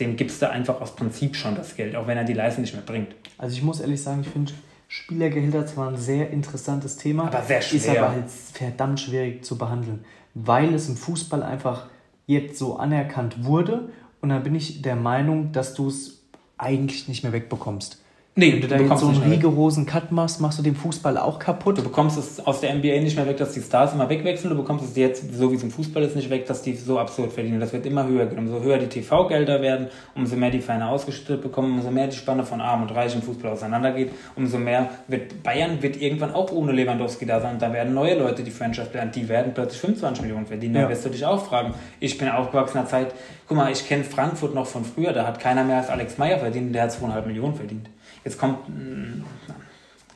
Dem 0.00 0.16
gibst 0.16 0.40
du 0.42 0.50
einfach 0.50 0.80
aus 0.80 0.94
Prinzip 0.96 1.36
schon 1.36 1.54
das 1.56 1.76
Geld, 1.76 1.94
auch 1.96 2.06
wenn 2.06 2.16
er 2.16 2.24
die 2.24 2.32
Leistung 2.32 2.62
nicht 2.62 2.74
mehr 2.74 2.84
bringt. 2.84 3.14
Also 3.36 3.54
ich 3.56 3.62
muss 3.62 3.80
ehrlich 3.80 4.02
sagen, 4.02 4.20
ich 4.22 4.28
finde 4.28 4.52
Spielergehälter 4.88 5.66
zwar 5.66 5.90
ein 5.90 5.96
sehr 5.96 6.30
interessantes 6.30 6.96
Thema, 6.96 7.26
Aber 7.26 7.42
sehr 7.42 7.58
ist 7.58 7.68
schwer. 7.68 8.02
aber 8.04 8.12
halt 8.14 8.30
verdammt 8.30 9.00
schwierig 9.00 9.44
zu 9.44 9.58
behandeln, 9.58 10.04
weil 10.34 10.72
es 10.74 10.88
im 10.88 10.96
Fußball 10.96 11.42
einfach 11.42 11.86
jetzt 12.26 12.58
so 12.58 12.76
anerkannt 12.76 13.44
wurde 13.44 13.90
und 14.20 14.30
dann 14.30 14.42
bin 14.42 14.54
ich 14.54 14.80
der 14.82 14.96
Meinung, 14.96 15.52
dass 15.52 15.74
du 15.74 15.88
es 15.88 16.22
eigentlich 16.56 17.06
nicht 17.08 17.22
mehr 17.22 17.32
wegbekommst. 17.32 18.02
Nee, 18.38 18.52
Wenn 18.52 18.60
du 18.60 18.68
da 18.68 18.78
jetzt 18.78 19.00
so 19.00 19.08
einen 19.08 19.32
rigorosen 19.32 19.84
Cut 19.84 20.12
machst, 20.12 20.40
machst 20.40 20.60
du 20.60 20.62
den 20.62 20.76
Fußball 20.76 21.18
auch 21.18 21.40
kaputt. 21.40 21.76
Du 21.78 21.82
bekommst 21.82 22.16
es 22.16 22.38
aus 22.46 22.60
der 22.60 22.72
NBA 22.72 23.00
nicht 23.00 23.16
mehr 23.16 23.26
weg, 23.26 23.36
dass 23.36 23.50
die 23.50 23.60
Stars 23.60 23.94
immer 23.94 24.08
wegwechseln. 24.08 24.50
Du 24.50 24.56
bekommst 24.56 24.84
es 24.84 24.94
jetzt, 24.94 25.34
so 25.34 25.50
wie 25.50 25.56
es 25.56 25.62
im 25.64 25.72
Fußball 25.72 26.04
ist, 26.04 26.14
nicht 26.14 26.30
weg, 26.30 26.46
dass 26.46 26.62
die 26.62 26.76
so 26.76 27.00
absurd 27.00 27.32
verdienen. 27.32 27.58
Das 27.58 27.72
wird 27.72 27.84
immer 27.84 28.06
höher 28.06 28.26
gehen. 28.26 28.38
Umso 28.38 28.60
höher 28.62 28.78
die 28.78 28.86
TV-Gelder 28.86 29.60
werden, 29.60 29.88
umso 30.14 30.36
mehr 30.36 30.52
die 30.52 30.60
Vereine 30.60 30.88
ausgestattet 30.88 31.42
bekommen, 31.42 31.78
umso 31.78 31.90
mehr 31.90 32.06
die 32.06 32.14
Spanne 32.14 32.44
von 32.44 32.60
Arm 32.60 32.82
und 32.82 32.94
Reich 32.94 33.12
im 33.12 33.22
Fußball 33.22 33.50
auseinandergeht, 33.50 34.12
umso 34.36 34.58
mehr 34.58 34.88
wird 35.08 35.42
Bayern 35.42 35.82
wird 35.82 36.00
irgendwann 36.00 36.32
auch 36.32 36.52
ohne 36.52 36.70
Lewandowski 36.70 37.26
da 37.26 37.40
sein. 37.40 37.54
Und 37.54 37.62
da 37.62 37.72
werden 37.72 37.92
neue 37.92 38.16
Leute, 38.16 38.44
die 38.44 38.52
Franchise 38.52 38.90
lernen, 38.92 39.10
die 39.12 39.28
werden 39.28 39.52
plötzlich 39.52 39.80
25 39.80 40.22
Millionen 40.22 40.46
verdienen. 40.46 40.74
Da 40.74 40.82
Ja. 40.82 40.88
wirst 40.88 41.04
du 41.04 41.08
dich 41.08 41.26
auch 41.26 41.44
fragen. 41.44 41.74
Ich 41.98 42.16
bin 42.18 42.28
aufgewachsener 42.28 42.86
Zeit, 42.86 43.08
guck 43.48 43.56
mal, 43.56 43.72
ich 43.72 43.84
kenne 43.88 44.04
Frankfurt 44.04 44.54
noch 44.54 44.66
von 44.66 44.84
früher, 44.84 45.12
da 45.12 45.26
hat 45.26 45.40
keiner 45.40 45.64
mehr 45.64 45.78
als 45.78 45.88
Alex 45.90 46.18
Meyer 46.18 46.38
verdient, 46.38 46.72
der 46.72 46.84
hat 46.84 46.92
2,5 46.92 47.26
Millionen 47.26 47.56
verdient. 47.56 47.88
Jetzt 48.28 48.38
kommt 48.38 48.68
mm, 48.68 49.24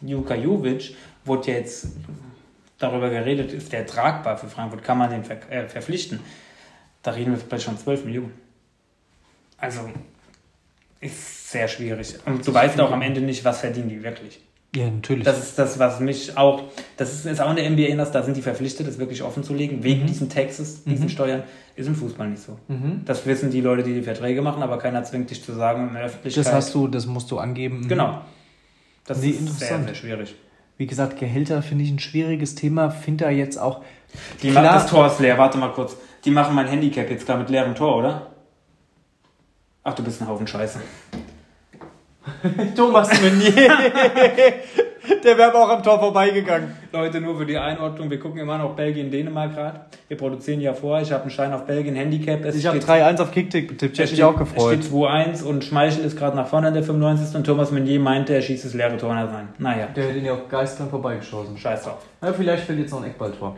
Juka 0.02 0.34
Jovic, 0.34 0.94
wurde 1.24 1.50
ja 1.50 1.56
jetzt 1.56 1.86
darüber 2.78 3.08
geredet, 3.08 3.54
ist 3.54 3.72
der 3.72 3.86
tragbar 3.86 4.36
für 4.36 4.48
Frankfurt, 4.48 4.84
kann 4.84 4.98
man 4.98 5.08
den 5.08 5.24
ver 5.24 5.38
äh, 5.50 5.66
verpflichten. 5.66 6.20
Da 7.02 7.12
reden 7.12 7.32
wir 7.32 7.38
vielleicht 7.38 7.64
schon 7.64 7.78
12 7.78 8.04
Millionen. 8.04 8.34
Also, 9.56 9.88
ist 11.00 11.50
sehr 11.50 11.68
schwierig. 11.68 12.16
Und 12.26 12.46
du 12.46 12.52
weißt 12.52 12.78
auch 12.82 12.92
am 12.92 13.00
Ende 13.00 13.22
nicht, 13.22 13.46
was 13.46 13.60
verdienen 13.60 13.88
die 13.88 14.02
wirklich. 14.02 14.42
Ja, 14.74 14.86
natürlich. 14.90 15.24
Das 15.24 15.38
ist 15.38 15.58
das, 15.58 15.78
was 15.78 16.00
mich 16.00 16.36
auch, 16.38 16.62
das 16.96 17.12
ist, 17.12 17.26
ist 17.26 17.40
auch 17.40 17.50
in 17.50 17.56
der 17.56 17.68
NBA 17.70 17.92
anders, 17.92 18.10
da 18.10 18.22
sind 18.22 18.36
die 18.38 18.42
verpflichtet, 18.42 18.86
das 18.88 18.98
wirklich 18.98 19.22
offen 19.22 19.44
zu 19.44 19.52
legen, 19.52 19.82
wegen 19.84 20.02
Mhm. 20.02 20.06
diesen 20.06 20.28
Taxes, 20.30 20.82
diesen 20.84 21.04
Mhm. 21.04 21.10
Steuern, 21.10 21.42
ist 21.76 21.86
im 21.88 21.94
Fußball 21.94 22.28
nicht 22.30 22.42
so. 22.42 22.58
Mhm. 22.68 23.02
Das 23.04 23.26
wissen 23.26 23.50
die 23.50 23.60
Leute, 23.60 23.82
die 23.82 23.92
die 23.92 24.02
Verträge 24.02 24.40
machen, 24.40 24.62
aber 24.62 24.78
keiner 24.78 25.04
zwingt 25.04 25.28
dich 25.30 25.44
zu 25.44 25.52
sagen 25.52 25.88
in 25.88 25.94
der 25.94 26.04
Öffentlichkeit. 26.04 26.46
Das 26.46 26.52
hast 26.54 26.74
du, 26.74 26.88
das 26.88 27.04
musst 27.06 27.30
du 27.30 27.38
angeben. 27.38 27.86
Genau. 27.86 28.22
Das 29.04 29.18
Nee, 29.18 29.28
ist 29.30 29.38
sehr, 29.38 29.48
interessant. 29.48 29.84
sehr 29.86 29.94
schwierig. 29.94 30.34
Wie 30.78 30.86
gesagt, 30.86 31.18
Gehälter 31.20 31.60
finde 31.60 31.84
ich 31.84 31.90
ein 31.90 31.98
schwieriges 31.98 32.54
Thema. 32.54 32.90
Finde 32.90 33.24
da 33.24 33.30
jetzt 33.30 33.58
auch. 33.58 33.82
Die 34.42 34.50
Klar. 34.50 34.64
machen 34.64 34.74
das 34.74 34.86
Tor 34.86 35.06
ist 35.06 35.20
leer, 35.20 35.36
warte 35.38 35.58
mal 35.58 35.68
kurz. 35.72 35.96
Die 36.24 36.30
machen 36.30 36.54
mein 36.54 36.66
Handicap 36.66 37.10
jetzt 37.10 37.26
klar 37.26 37.36
mit 37.38 37.50
leerem 37.50 37.74
Tor, 37.74 37.96
oder? 37.96 38.28
Ach, 39.84 39.94
du 39.94 40.02
bist 40.02 40.22
ein 40.22 40.28
Haufen 40.28 40.46
Scheiße. 40.46 40.80
Thomas 42.76 43.08
Meunier. 43.20 43.52
Der 45.24 45.36
wäre 45.36 45.48
aber 45.50 45.64
auch 45.64 45.68
am 45.68 45.82
Tor 45.82 45.98
vorbeigegangen. 45.98 46.76
Leute, 46.92 47.20
nur 47.20 47.36
für 47.36 47.44
die 47.44 47.58
Einordnung, 47.58 48.08
wir 48.08 48.20
gucken 48.20 48.38
immer 48.40 48.56
noch 48.58 48.76
Belgien, 48.76 49.10
Dänemark 49.10 49.52
gerade. 49.54 49.80
Wir 50.06 50.16
produzieren 50.16 50.60
ja 50.60 50.74
vor, 50.74 51.00
ich 51.00 51.10
habe 51.10 51.22
einen 51.22 51.30
Schein 51.30 51.52
auf 51.52 51.66
Belgien, 51.66 51.96
Handicap. 51.96 52.44
Es 52.44 52.54
Ich 52.54 52.66
habe 52.66 52.76
steht- 52.80 52.88
3-1 52.88 53.20
auf 53.20 53.32
Kicktick 53.32 53.68
getippt. 53.68 53.94
Ich 53.94 53.98
es 53.98 54.10
hätte 54.10 54.20
mich 54.20 54.24
auch 54.24 54.36
gefreut. 54.38 54.78
Es 54.78 54.86
steht 54.86 54.92
2-1 54.96 55.42
und 55.42 55.64
Schmeichel 55.64 56.04
ist 56.04 56.16
gerade 56.16 56.36
nach 56.36 56.46
vorne 56.46 56.68
in 56.68 56.74
der 56.74 56.84
95. 56.84 57.34
und 57.36 57.44
Thomas 57.44 57.72
Meunier 57.72 57.98
meinte, 57.98 58.32
er 58.34 58.42
schießt 58.42 58.64
das 58.64 58.74
leere 58.74 58.96
Tor 58.96 59.14
nicht 59.14 59.32
rein. 59.32 59.48
Naja, 59.58 59.88
Der 59.94 60.04
hätte 60.04 60.18
ihn 60.18 60.24
ja 60.24 60.34
auch 60.34 60.48
geistkrank 60.48 60.90
vorbeigeschossen. 60.90 61.58
scheiß 61.58 61.82
drauf. 61.84 61.98
Ja, 62.22 62.32
vielleicht 62.32 62.64
fällt 62.64 62.78
jetzt 62.78 62.92
noch 62.92 63.02
ein 63.02 63.10
Eckballtor. 63.10 63.56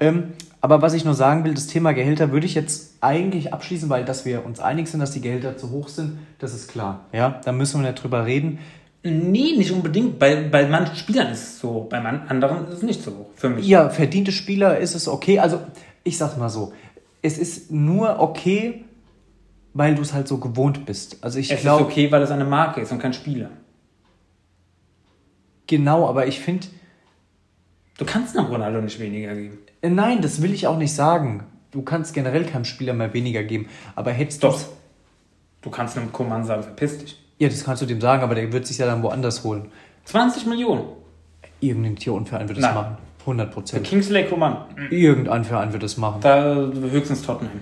Ähm, 0.00 0.32
aber 0.64 0.80
was 0.80 0.94
ich 0.94 1.04
nur 1.04 1.12
sagen 1.12 1.44
will, 1.44 1.52
das 1.52 1.66
Thema 1.66 1.92
Gehälter 1.92 2.32
würde 2.32 2.46
ich 2.46 2.54
jetzt 2.54 2.94
eigentlich 3.02 3.52
abschließen, 3.52 3.90
weil 3.90 4.06
dass 4.06 4.24
wir 4.24 4.46
uns 4.46 4.60
einig 4.60 4.88
sind, 4.88 4.98
dass 4.98 5.10
die 5.10 5.20
Gehälter 5.20 5.58
zu 5.58 5.70
hoch 5.70 5.88
sind, 5.88 6.20
das 6.38 6.54
ist 6.54 6.68
klar. 6.68 7.04
Ja, 7.12 7.38
da 7.44 7.52
müssen 7.52 7.82
wir 7.82 7.90
nicht 7.90 8.02
drüber 8.02 8.24
reden. 8.24 8.60
Nee, 9.02 9.56
nicht 9.58 9.72
unbedingt. 9.72 10.18
Bei, 10.18 10.48
bei 10.48 10.66
manchen 10.66 10.96
Spielern 10.96 11.30
ist 11.30 11.42
es 11.42 11.60
so, 11.60 11.86
bei 11.90 11.98
anderen 11.98 12.66
ist 12.68 12.78
es 12.78 12.82
nicht 12.82 13.02
so 13.02 13.10
hoch. 13.10 13.26
Für 13.34 13.50
mich. 13.50 13.68
Ja, 13.68 13.90
verdiente 13.90 14.32
Spieler 14.32 14.78
ist 14.78 14.94
es 14.94 15.06
okay. 15.06 15.38
Also, 15.38 15.60
ich 16.02 16.16
sag's 16.16 16.38
mal 16.38 16.48
so. 16.48 16.72
Es 17.20 17.36
ist 17.36 17.70
nur 17.70 18.20
okay, 18.20 18.86
weil 19.74 19.94
du 19.94 20.00
es 20.00 20.14
halt 20.14 20.28
so 20.28 20.38
gewohnt 20.38 20.86
bist. 20.86 21.18
Also 21.22 21.40
ich 21.40 21.50
es 21.50 21.60
glaube, 21.60 21.82
ist 21.82 21.90
okay, 21.90 22.10
weil 22.10 22.22
es 22.22 22.30
eine 22.30 22.46
Marke 22.46 22.80
ist 22.80 22.90
und 22.90 23.00
kein 23.00 23.12
Spieler. 23.12 23.50
genau, 25.66 26.08
aber 26.08 26.26
ich 26.26 26.40
finde, 26.40 26.68
Du 27.98 28.04
kannst 28.04 28.34
nach 28.34 28.48
Ronaldo 28.50 28.80
nicht 28.80 28.98
weniger 28.98 29.34
geben. 29.34 29.58
äh, 29.82 29.88
nein, 29.90 30.20
das 30.20 30.42
will 30.42 30.52
ich 30.52 30.66
auch 30.66 30.76
nicht 30.78 30.92
sagen. 30.94 31.44
Du 31.70 31.82
kannst 31.82 32.14
generell 32.14 32.44
keinem 32.44 32.64
Spieler 32.64 32.92
mehr 32.92 33.12
weniger 33.14 33.42
geben. 33.42 33.68
Aber 33.94 34.10
hättest 34.12 34.42
du's- 34.42 34.68
Du 35.62 35.70
kannst 35.70 35.96
einem 35.96 36.12
Koman 36.12 36.44
sagen, 36.44 36.62
verpiss 36.62 36.98
dich. 36.98 37.18
Ja, 37.38 37.48
das 37.48 37.64
kannst 37.64 37.80
du 37.82 37.86
dem 37.86 38.00
sagen, 38.00 38.22
aber 38.22 38.34
der 38.34 38.52
wird 38.52 38.66
sich 38.66 38.78
ja 38.78 38.86
dann 38.86 39.02
woanders 39.02 39.42
holen. 39.44 39.70
20 40.04 40.46
Millionen. 40.46 40.84
Irgendein 41.60 41.96
Tierunverein 41.96 42.48
wird 42.48 42.58
das 42.58 42.64
Nein. 42.64 42.74
machen. 42.74 42.96
100 43.20 43.48
Für 43.48 43.54
Prozent. 43.54 43.86
Kingsley 43.86 44.24
Coman. 44.26 44.58
Irgendein 44.90 45.44
Verein 45.44 45.72
wird 45.72 45.82
das 45.82 45.96
machen. 45.96 46.20
Da 46.20 46.54
höchstens 46.90 47.22
Tottenham. 47.22 47.60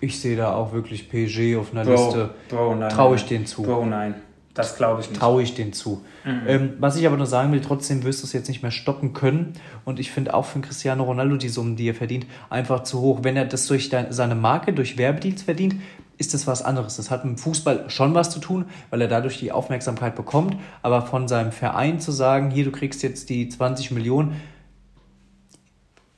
Ich 0.00 0.18
sehe 0.20 0.36
da 0.36 0.54
auch 0.54 0.72
wirklich 0.72 1.08
PSG 1.10 1.56
auf 1.56 1.72
einer 1.72 1.84
Bro, 1.84 1.92
Liste. 2.06 2.30
Bro, 2.48 2.74
nein. 2.76 2.90
Traue 2.90 3.16
ich 3.16 3.26
denen 3.26 3.44
zu. 3.46 3.62
Bro, 3.62 3.84
nein. 3.86 4.14
Das 4.56 4.76
glaube 4.76 5.02
ich 5.02 5.10
nicht. 5.10 5.20
Traue 5.20 5.42
ich 5.42 5.54
denen 5.54 5.72
zu. 5.74 6.02
Ähm, 6.24 6.72
was 6.80 6.96
ich 6.96 7.06
aber 7.06 7.16
nur 7.16 7.26
sagen 7.26 7.52
will, 7.52 7.60
trotzdem 7.60 8.02
wirst 8.02 8.22
du 8.22 8.26
es 8.26 8.32
jetzt 8.32 8.48
nicht 8.48 8.62
mehr 8.62 8.72
stoppen 8.72 9.12
können. 9.12 9.52
Und 9.84 10.00
ich 10.00 10.10
finde 10.10 10.34
auch 10.34 10.46
für 10.46 10.60
Cristiano 10.60 11.04
Ronaldo 11.04 11.36
die 11.36 11.50
Summen, 11.50 11.76
die 11.76 11.88
er 11.88 11.94
verdient, 11.94 12.26
einfach 12.48 12.82
zu 12.82 13.00
hoch. 13.00 13.20
Wenn 13.22 13.36
er 13.36 13.44
das 13.44 13.66
durch 13.66 13.90
seine 13.90 14.34
Marke, 14.34 14.72
durch 14.72 14.96
Werbedeals 14.96 15.42
verdient, 15.42 15.76
ist 16.18 16.32
das 16.32 16.46
was 16.46 16.62
anderes. 16.62 16.96
Das 16.96 17.10
hat 17.10 17.24
mit 17.24 17.36
dem 17.36 17.38
Fußball 17.38 17.90
schon 17.90 18.14
was 18.14 18.30
zu 18.30 18.40
tun, 18.40 18.64
weil 18.90 19.02
er 19.02 19.08
dadurch 19.08 19.38
die 19.38 19.52
Aufmerksamkeit 19.52 20.16
bekommt. 20.16 20.56
Aber 20.82 21.02
von 21.02 21.28
seinem 21.28 21.52
Verein 21.52 22.00
zu 22.00 22.10
sagen, 22.10 22.50
hier, 22.50 22.64
du 22.64 22.72
kriegst 22.72 23.02
jetzt 23.02 23.28
die 23.28 23.48
20 23.48 23.90
Millionen, 23.90 24.40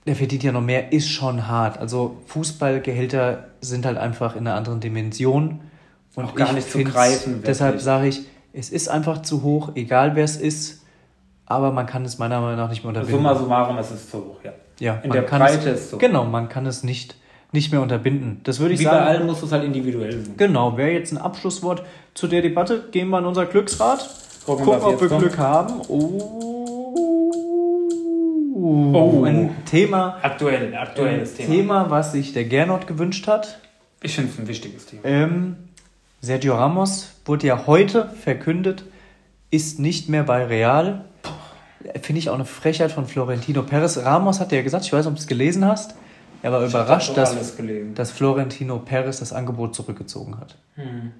der 0.07 0.16
verdient 0.16 0.42
ja 0.42 0.52
noch 0.52 0.62
mehr, 0.62 0.92
ist 0.92 1.11
schon 1.11 1.49
hart. 1.49 1.78
Also 1.78 2.23
Fußballgehälter 2.26 3.49
sind 3.61 3.85
halt 3.85 3.99
einfach 3.99 4.37
in 4.37 4.47
einer 4.47 4.57
anderen 4.57 4.80
Dimension. 4.80 5.61
Und 6.18 6.25
Auch 6.25 6.34
gar 6.34 6.48
ich 6.48 6.54
nicht 6.56 6.70
zu 6.72 6.82
greifen, 6.82 7.34
wirklich. 7.34 7.44
Deshalb 7.46 7.80
sage 7.80 8.08
ich, 8.08 8.22
es 8.52 8.70
ist 8.70 8.88
einfach 8.88 9.22
zu 9.22 9.44
hoch, 9.44 9.70
egal 9.76 10.16
wer 10.16 10.25
es 10.25 10.37
ist, 10.37 10.82
aber 11.46 11.70
man 11.70 11.87
kann 11.87 12.04
es 12.04 12.18
meiner 12.18 12.40
Meinung 12.40 12.56
nach 12.56 12.68
nicht 12.70 12.82
mehr 12.82 12.88
unterbinden. 12.88 13.16
Summa 13.16 13.37
summarum, 13.37 13.78
es 13.78 13.92
ist 13.92 14.10
zu 14.10 14.18
hoch, 14.18 14.40
ja. 14.42 14.50
ja, 14.80 14.94
in 15.04 15.12
der 15.12 15.22
Breite 15.22 15.70
es, 15.70 15.82
ist 15.82 15.90
so. 15.90 15.98
Genau, 15.98 16.25
man 16.25 16.48
kann 16.48 16.66
es 16.66 16.82
nicht, 16.82 17.14
nicht 17.52 17.70
mehr 17.70 17.80
unterbinden. 17.80 18.40
Das 18.42 18.58
würde 18.58 18.75
ich 18.75 18.80
Wie 18.80 18.84
bei 18.84 18.90
sagen. 18.90 19.06
allen 19.06 19.26
musst 19.26 19.42
du 19.42 19.46
es 19.46 19.52
halt 19.52 19.62
individuell 19.62 20.10
sehen. 20.10 20.34
Genau, 20.37 20.76
wäre 20.76 20.90
jetzt 20.90 21.12
ein 21.12 21.18
Abschlusswort 21.18 21.84
zu 22.14 22.26
der 22.26 22.42
Debatte. 22.42 22.88
Gehen 22.90 23.10
wir 23.10 23.20
in 23.20 23.25
unser 23.25 23.46
Glücksrad. 23.46 24.10
Gucken, 24.44 24.64
Gucken, 24.64 24.82
ob 24.82 25.00
wir 25.00 25.08
kommt. 25.08 25.20
Glück 25.22 25.38
haben. 25.38 25.75
Oh, 25.87 26.34
Oh. 28.60 29.22
ein 29.25 29.50
Thema, 29.66 30.18
Aktuell, 30.20 30.66
ein 30.66 30.75
aktuelles 30.75 31.34
Thema. 31.34 31.48
Thema, 31.48 31.90
was 31.90 32.10
sich 32.10 32.32
der 32.32 32.44
Gernot 32.44 32.88
gewünscht 32.88 33.28
hat. 33.28 33.60
Ich 34.02 34.16
finde 34.16 34.32
es 34.32 34.38
ein 34.40 34.48
wichtiges 34.48 34.87
Thema. 34.87 35.02
Ähm, 35.04 35.56
Sergio 36.20 36.56
Ramos 36.56 37.12
wurde 37.25 37.46
ja 37.46 37.66
heute 37.66 38.10
verkündet, 38.10 38.84
ist 39.50 39.78
nicht 39.78 40.08
mehr 40.08 40.25
bei 40.25 40.44
Real. 40.44 41.04
Finde 42.02 42.18
ich 42.18 42.28
auch 42.28 42.34
eine 42.34 42.44
Frechheit 42.44 42.92
von 42.92 43.06
Florentino 43.06 43.62
Perez. 43.62 43.98
Ramos 43.98 44.40
hat 44.40 44.52
ja 44.52 44.62
gesagt, 44.62 44.84
ich 44.84 44.92
weiß 44.92 45.04
nicht, 45.04 45.12
ob 45.12 45.14
du 45.14 45.20
es 45.20 45.26
gelesen 45.26 45.64
hast, 45.64 45.94
er 46.42 46.52
war 46.52 46.64
überrascht, 46.64 47.10
Ich 47.10 47.18
hab 47.18 47.25
dass, 47.25 47.56
dass 47.94 48.10
Florentino 48.12 48.78
Perez 48.78 49.18
das 49.18 49.32
Angebot 49.32 49.75
zurückgezogen 49.75 50.38
hat. 50.38 50.56
Hm. 50.75 51.12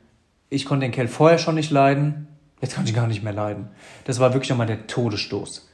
Ich 0.49 0.65
konnte 0.65 0.87
den 0.87 0.93
Kerl 0.93 1.09
vorher 1.09 1.39
schon 1.39 1.57
nicht 1.57 1.71
leiden, 1.71 2.29
jetzt 2.61 2.75
kann 2.75 2.85
ich 2.85 2.95
gar 2.95 3.07
nicht 3.07 3.23
mehr 3.23 3.33
leiden. 3.33 3.69
Das 4.05 4.21
war 4.21 4.33
wirklich 4.33 4.51
nochmal 4.51 4.67
der 4.67 4.87
Todesstoß. 4.87 5.69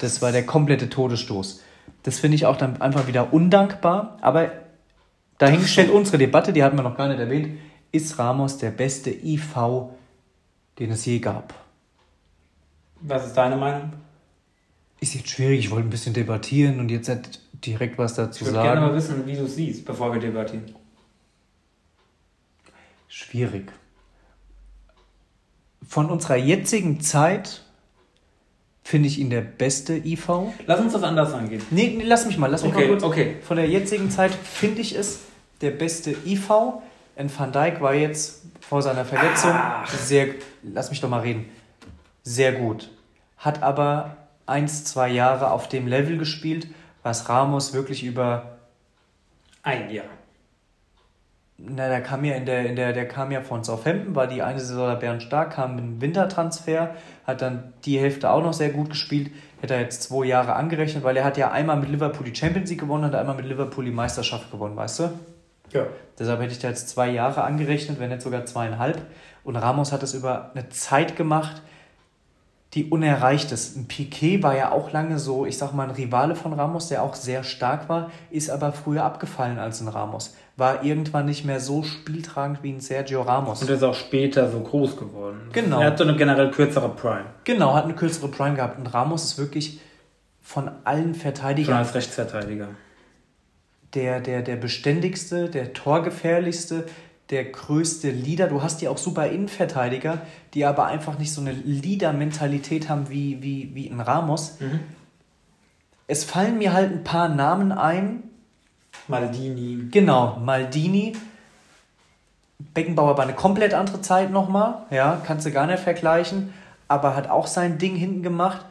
Das 0.00 0.22
war 0.22 0.32
der 0.32 0.44
komplette 0.44 0.88
Todesstoß. 0.88 1.62
Das 2.02 2.18
finde 2.18 2.34
ich 2.34 2.46
auch 2.46 2.56
dann 2.56 2.80
einfach 2.80 3.06
wieder 3.06 3.32
undankbar, 3.32 4.18
aber 4.20 4.50
dahingestellt 5.38 5.90
unsere 5.90 6.18
Debatte, 6.18 6.52
die 6.52 6.64
hatten 6.64 6.76
wir 6.76 6.82
noch 6.82 6.96
gar 6.96 7.08
nicht 7.08 7.20
erwähnt, 7.20 7.58
ist 7.96 8.18
Ramos 8.18 8.58
der 8.58 8.70
beste 8.70 9.10
IV, 9.10 9.56
den 10.78 10.90
es 10.90 11.04
je 11.04 11.18
gab. 11.18 11.54
Was 13.00 13.26
ist 13.26 13.34
deine 13.34 13.56
Meinung? 13.56 13.92
Ist 15.00 15.14
jetzt 15.14 15.28
schwierig, 15.28 15.58
ich 15.60 15.70
wollte 15.70 15.86
ein 15.88 15.90
bisschen 15.90 16.14
debattieren 16.14 16.80
und 16.80 16.90
jetzt 16.90 17.08
nicht 17.08 17.40
direkt 17.64 17.98
was 17.98 18.14
dazu 18.14 18.44
Ich 18.44 18.50
würde 18.50 18.62
gerne 18.62 18.80
mal 18.80 18.86
sagen. 19.00 19.18
wissen, 19.18 19.26
wie 19.26 19.36
du 19.36 19.44
es 19.44 19.54
siehst, 19.56 19.84
bevor 19.84 20.12
wir 20.12 20.20
debattieren. 20.20 20.74
Schwierig. 23.08 23.70
Von 25.86 26.10
unserer 26.10 26.36
jetzigen 26.36 27.00
Zeit 27.00 27.62
finde 28.82 29.08
ich 29.08 29.18
ihn 29.18 29.30
der 29.30 29.40
beste 29.42 29.96
IV. 29.96 30.28
Lass 30.66 30.80
uns 30.80 30.92
das 30.92 31.02
anders 31.02 31.32
angehen. 31.32 31.62
Nee, 31.70 31.94
nee, 31.96 32.04
lass 32.04 32.26
mich 32.26 32.38
mal, 32.38 32.50
lass 32.50 32.62
mich 32.62 32.72
Okay, 32.72 32.84
mal 32.86 32.90
kurz. 32.92 33.02
okay. 33.04 33.36
Von 33.42 33.56
der 33.56 33.68
jetzigen 33.68 34.10
Zeit 34.10 34.32
finde 34.34 34.80
ich 34.80 34.96
es 34.96 35.20
der 35.60 35.70
beste 35.70 36.12
IV. 36.24 36.50
Ein 37.16 37.30
Van 37.34 37.50
Dijk 37.50 37.80
war 37.80 37.94
jetzt 37.94 38.42
vor 38.60 38.82
seiner 38.82 39.06
Verletzung 39.06 39.52
Ach. 39.52 39.88
sehr, 39.88 40.34
lass 40.62 40.90
mich 40.90 41.00
doch 41.00 41.08
mal 41.08 41.20
reden, 41.20 41.46
sehr 42.22 42.52
gut. 42.52 42.90
Hat 43.38 43.62
aber 43.62 44.16
eins, 44.44 44.84
zwei 44.84 45.08
Jahre 45.08 45.50
auf 45.50 45.68
dem 45.68 45.86
Level 45.86 46.18
gespielt, 46.18 46.68
was 47.02 47.28
Ramos 47.28 47.72
wirklich 47.72 48.04
über, 48.04 48.58
Ein 49.62 49.90
Jahr. 49.90 50.04
na, 51.56 51.88
der 51.88 52.02
kam 52.02 52.22
ja 52.24 52.34
in 52.34 52.44
der, 52.44 52.66
in 52.66 52.76
der, 52.76 52.92
der 52.92 53.08
kam 53.08 53.30
ja 53.32 53.40
von 53.40 53.64
Southampton, 53.64 54.14
war 54.14 54.26
die 54.26 54.42
eine 54.42 54.60
Saison 54.60 54.88
der 54.88 54.96
Bären 54.96 55.20
stark, 55.22 55.54
kam 55.54 55.72
einem 55.72 56.00
Wintertransfer, 56.02 56.96
hat 57.26 57.40
dann 57.40 57.72
die 57.86 57.98
Hälfte 57.98 58.30
auch 58.30 58.42
noch 58.42 58.52
sehr 58.52 58.70
gut 58.70 58.90
gespielt, 58.90 59.30
hätte 59.62 59.72
er 59.74 59.80
jetzt 59.80 60.02
zwei 60.02 60.26
Jahre 60.26 60.54
angerechnet, 60.54 61.02
weil 61.02 61.16
er 61.16 61.24
hat 61.24 61.38
ja 61.38 61.50
einmal 61.50 61.76
mit 61.76 61.88
Liverpool 61.88 62.26
die 62.26 62.34
Champions 62.34 62.68
League 62.68 62.80
gewonnen 62.80 63.04
und 63.04 63.14
einmal 63.14 63.36
mit 63.36 63.46
Liverpool 63.46 63.86
die 63.86 63.90
Meisterschaft 63.90 64.50
gewonnen, 64.50 64.76
weißt 64.76 64.98
du? 65.00 65.10
Ja. 65.72 65.86
Deshalb 66.18 66.40
hätte 66.40 66.52
ich 66.52 66.58
da 66.58 66.68
jetzt 66.68 66.88
zwei 66.88 67.10
Jahre 67.10 67.44
angerechnet, 67.44 68.00
wenn 68.00 68.10
nicht 68.10 68.22
sogar 68.22 68.46
zweieinhalb. 68.46 69.02
Und 69.44 69.56
Ramos 69.56 69.92
hat 69.92 70.02
es 70.02 70.14
über 70.14 70.50
eine 70.54 70.68
Zeit 70.70 71.16
gemacht, 71.16 71.62
die 72.74 72.90
unerreicht 72.90 73.52
ist. 73.52 73.76
Ein 73.76 73.86
Piquet 73.88 74.42
war 74.42 74.56
ja 74.56 74.70
auch 74.70 74.92
lange 74.92 75.18
so, 75.18 75.46
ich 75.46 75.56
sag 75.56 75.72
mal, 75.72 75.84
ein 75.84 75.94
Rivale 75.94 76.34
von 76.34 76.52
Ramos, 76.52 76.88
der 76.88 77.02
auch 77.02 77.14
sehr 77.14 77.42
stark 77.42 77.88
war, 77.88 78.10
ist 78.30 78.50
aber 78.50 78.72
früher 78.72 79.02
abgefallen 79.02 79.58
als 79.58 79.80
ein 79.80 79.88
Ramos. 79.88 80.34
War 80.56 80.84
irgendwann 80.84 81.26
nicht 81.26 81.44
mehr 81.44 81.60
so 81.60 81.82
spieltragend 81.82 82.62
wie 82.62 82.72
ein 82.72 82.80
Sergio 82.80 83.22
Ramos. 83.22 83.62
Und 83.62 83.70
ist 83.70 83.82
auch 83.82 83.94
später 83.94 84.50
so 84.50 84.60
groß 84.60 84.96
geworden. 84.96 85.48
Genau. 85.52 85.80
Er 85.80 85.88
hat 85.88 85.98
so 85.98 86.04
eine 86.04 86.16
generell 86.16 86.50
kürzere 86.50 86.88
Prime. 86.90 87.26
Genau, 87.44 87.74
hat 87.74 87.84
eine 87.84 87.94
kürzere 87.94 88.28
Prime 88.28 88.56
gehabt. 88.56 88.78
Und 88.78 88.86
Ramos 88.86 89.24
ist 89.24 89.38
wirklich 89.38 89.80
von 90.42 90.70
allen 90.84 91.14
Schon 91.14 91.14
Verteidigern 91.14 91.78
als 91.78 91.94
Rechtsverteidiger. 91.94 92.68
Der, 93.94 94.20
der, 94.20 94.42
der 94.42 94.56
beständigste, 94.56 95.48
der 95.48 95.72
torgefährlichste, 95.72 96.86
der 97.30 97.44
größte 97.44 98.10
Leader. 98.10 98.46
Du 98.46 98.62
hast 98.62 98.82
ja 98.82 98.90
auch 98.90 98.98
super 98.98 99.26
Innenverteidiger, 99.28 100.22
die 100.54 100.64
aber 100.64 100.86
einfach 100.86 101.18
nicht 101.18 101.32
so 101.32 101.40
eine 101.40 101.52
Leader-Mentalität 101.52 102.88
haben 102.88 103.08
wie, 103.08 103.42
wie, 103.42 103.74
wie 103.74 103.88
ein 103.88 104.00
Ramos. 104.00 104.60
Mhm. 104.60 104.80
Es 106.06 106.24
fallen 106.24 106.58
mir 106.58 106.72
halt 106.72 106.92
ein 106.92 107.04
paar 107.04 107.28
Namen 107.28 107.72
ein. 107.72 108.22
Maldini. 109.08 109.88
Genau, 109.90 110.36
Maldini. 110.36 111.14
Beckenbauer 112.58 113.16
war 113.16 113.24
eine 113.24 113.34
komplett 113.34 113.74
andere 113.74 114.00
Zeit 114.00 114.30
nochmal, 114.30 114.86
ja, 114.90 115.20
kannst 115.26 115.46
du 115.46 115.50
gar 115.50 115.66
nicht 115.66 115.80
vergleichen, 115.80 116.54
aber 116.88 117.14
hat 117.14 117.28
auch 117.28 117.46
sein 117.46 117.78
Ding 117.78 117.96
hinten 117.96 118.22
gemacht. 118.22 118.64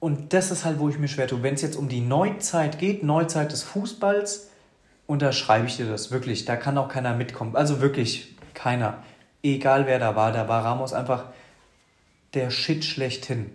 Und 0.00 0.32
das 0.32 0.50
ist 0.50 0.64
halt, 0.64 0.78
wo 0.78 0.88
ich 0.88 0.98
mir 0.98 1.08
schwer 1.08 1.26
tue. 1.26 1.42
Wenn 1.42 1.54
es 1.54 1.62
jetzt 1.62 1.76
um 1.76 1.88
die 1.88 2.00
Neuzeit 2.00 2.78
geht, 2.78 3.02
Neuzeit 3.02 3.50
des 3.50 3.62
Fußballs, 3.64 4.50
unterschreibe 5.06 5.66
ich 5.66 5.76
dir 5.76 5.86
das 5.86 6.10
wirklich. 6.10 6.44
Da 6.44 6.56
kann 6.56 6.78
auch 6.78 6.88
keiner 6.88 7.14
mitkommen. 7.14 7.56
Also 7.56 7.80
wirklich 7.80 8.36
keiner. 8.54 9.02
Egal 9.42 9.86
wer 9.86 9.98
da 9.98 10.14
war, 10.14 10.32
da 10.32 10.48
war 10.48 10.64
Ramos 10.64 10.92
einfach 10.92 11.26
der 12.34 12.50
Shit 12.50 12.84
schlechthin. 12.84 13.50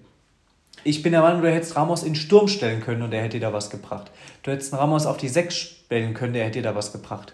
Ich 0.84 1.02
bin 1.02 1.14
der 1.14 1.22
Meinung, 1.22 1.42
du 1.42 1.52
hättest 1.52 1.76
Ramos 1.76 2.04
in 2.04 2.16
Sturm 2.16 2.48
stellen 2.48 2.82
können 2.82 3.04
und 3.04 3.14
er 3.14 3.22
hätte 3.22 3.40
dir 3.40 3.48
da 3.48 3.54
was 3.54 3.70
gebracht. 3.70 4.12
Du 4.42 4.52
hättest 4.52 4.74
Ramos 4.74 5.06
auf 5.06 5.18
die 5.18 5.30
Sechs 5.30 5.56
stellen 5.56 6.14
können, 6.14 6.34
der 6.34 6.46
hätte 6.46 6.60
dir 6.60 6.64
da 6.64 6.76
was 6.76 6.92
gebracht. 6.92 7.34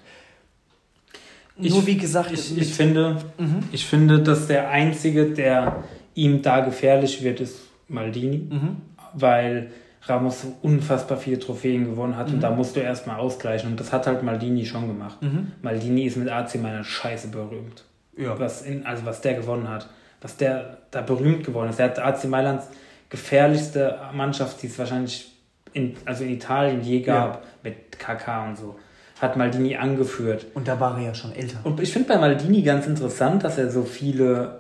Ich, 1.57 1.71
Nur 1.71 1.85
wie 1.87 1.97
gesagt, 1.97 2.31
ich, 2.31 2.57
ich 2.57 2.73
finde, 2.73 3.23
mhm. 3.37 3.63
ich 3.71 3.85
finde, 3.85 4.21
dass 4.21 4.47
der 4.47 4.69
Einzige, 4.69 5.31
der 5.31 5.83
ihm 6.13 6.41
da 6.41 6.61
gefährlich 6.61 7.23
wird, 7.23 7.39
ist 7.39 7.59
Maldini. 7.87 8.47
Mhm. 8.49 8.77
Weil 9.13 9.71
Ramos 10.03 10.41
so 10.41 10.55
unfassbar 10.61 11.17
viele 11.17 11.39
Trophäen 11.39 11.85
gewonnen 11.85 12.15
hat 12.15 12.29
mhm. 12.29 12.35
und 12.35 12.41
da 12.41 12.51
musst 12.51 12.75
du 12.75 12.79
erstmal 12.79 13.19
ausgleichen. 13.19 13.71
Und 13.71 13.79
das 13.79 13.91
hat 13.91 14.07
halt 14.07 14.23
Maldini 14.23 14.65
schon 14.65 14.87
gemacht. 14.87 15.21
Mhm. 15.21 15.51
Maldini 15.61 16.05
ist 16.05 16.17
mit 16.17 16.29
AC 16.29 16.55
meiner 16.61 16.83
Scheiße 16.83 17.29
berühmt. 17.29 17.83
Ja. 18.17 18.39
Was 18.39 18.61
in, 18.61 18.85
also 18.85 19.05
was 19.05 19.21
der 19.21 19.35
gewonnen 19.35 19.67
hat. 19.67 19.89
Was 20.21 20.37
der 20.37 20.77
da 20.91 21.01
berühmt 21.01 21.45
geworden 21.45 21.69
ist. 21.69 21.79
Der 21.79 21.85
hat 21.87 21.99
AC 21.99 22.25
Mailands 22.25 22.67
gefährlichste 23.09 23.97
Mannschaft, 24.13 24.61
die 24.61 24.67
es 24.67 24.77
wahrscheinlich 24.77 25.33
in, 25.73 25.95
also 26.05 26.23
in 26.23 26.31
Italien 26.31 26.81
je 26.81 27.01
gab, 27.01 27.35
ja. 27.35 27.41
mit 27.63 27.99
KK 27.99 28.49
und 28.49 28.57
so. 28.57 28.79
Hat 29.21 29.35
Maldini 29.35 29.75
angeführt. 29.75 30.45
Und 30.53 30.67
da 30.67 30.79
war 30.79 30.97
er 30.97 31.07
ja 31.07 31.13
schon 31.13 31.33
älter. 31.33 31.59
Und 31.63 31.81
ich 31.81 31.91
finde 31.91 32.07
bei 32.07 32.17
Maldini 32.17 32.61
ganz 32.61 32.87
interessant, 32.87 33.43
dass 33.43 33.57
er 33.57 33.69
so 33.69 33.83
viele, 33.83 34.59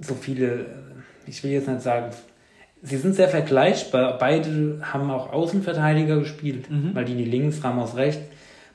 so 0.00 0.14
viele, 0.14 0.66
ich 1.26 1.42
will 1.44 1.52
jetzt 1.52 1.68
nicht 1.68 1.82
sagen, 1.82 2.10
sie 2.84 2.98
sind 2.98 3.14
sehr 3.14 3.28
vergleichbar. 3.28 4.18
Beide 4.18 4.80
haben 4.82 5.10
auch 5.10 5.32
Außenverteidiger 5.32 6.18
gespielt. 6.18 6.70
Mhm. 6.70 6.92
Maldini 6.92 7.24
links, 7.24 7.64
Ramos 7.64 7.96
rechts. 7.96 8.22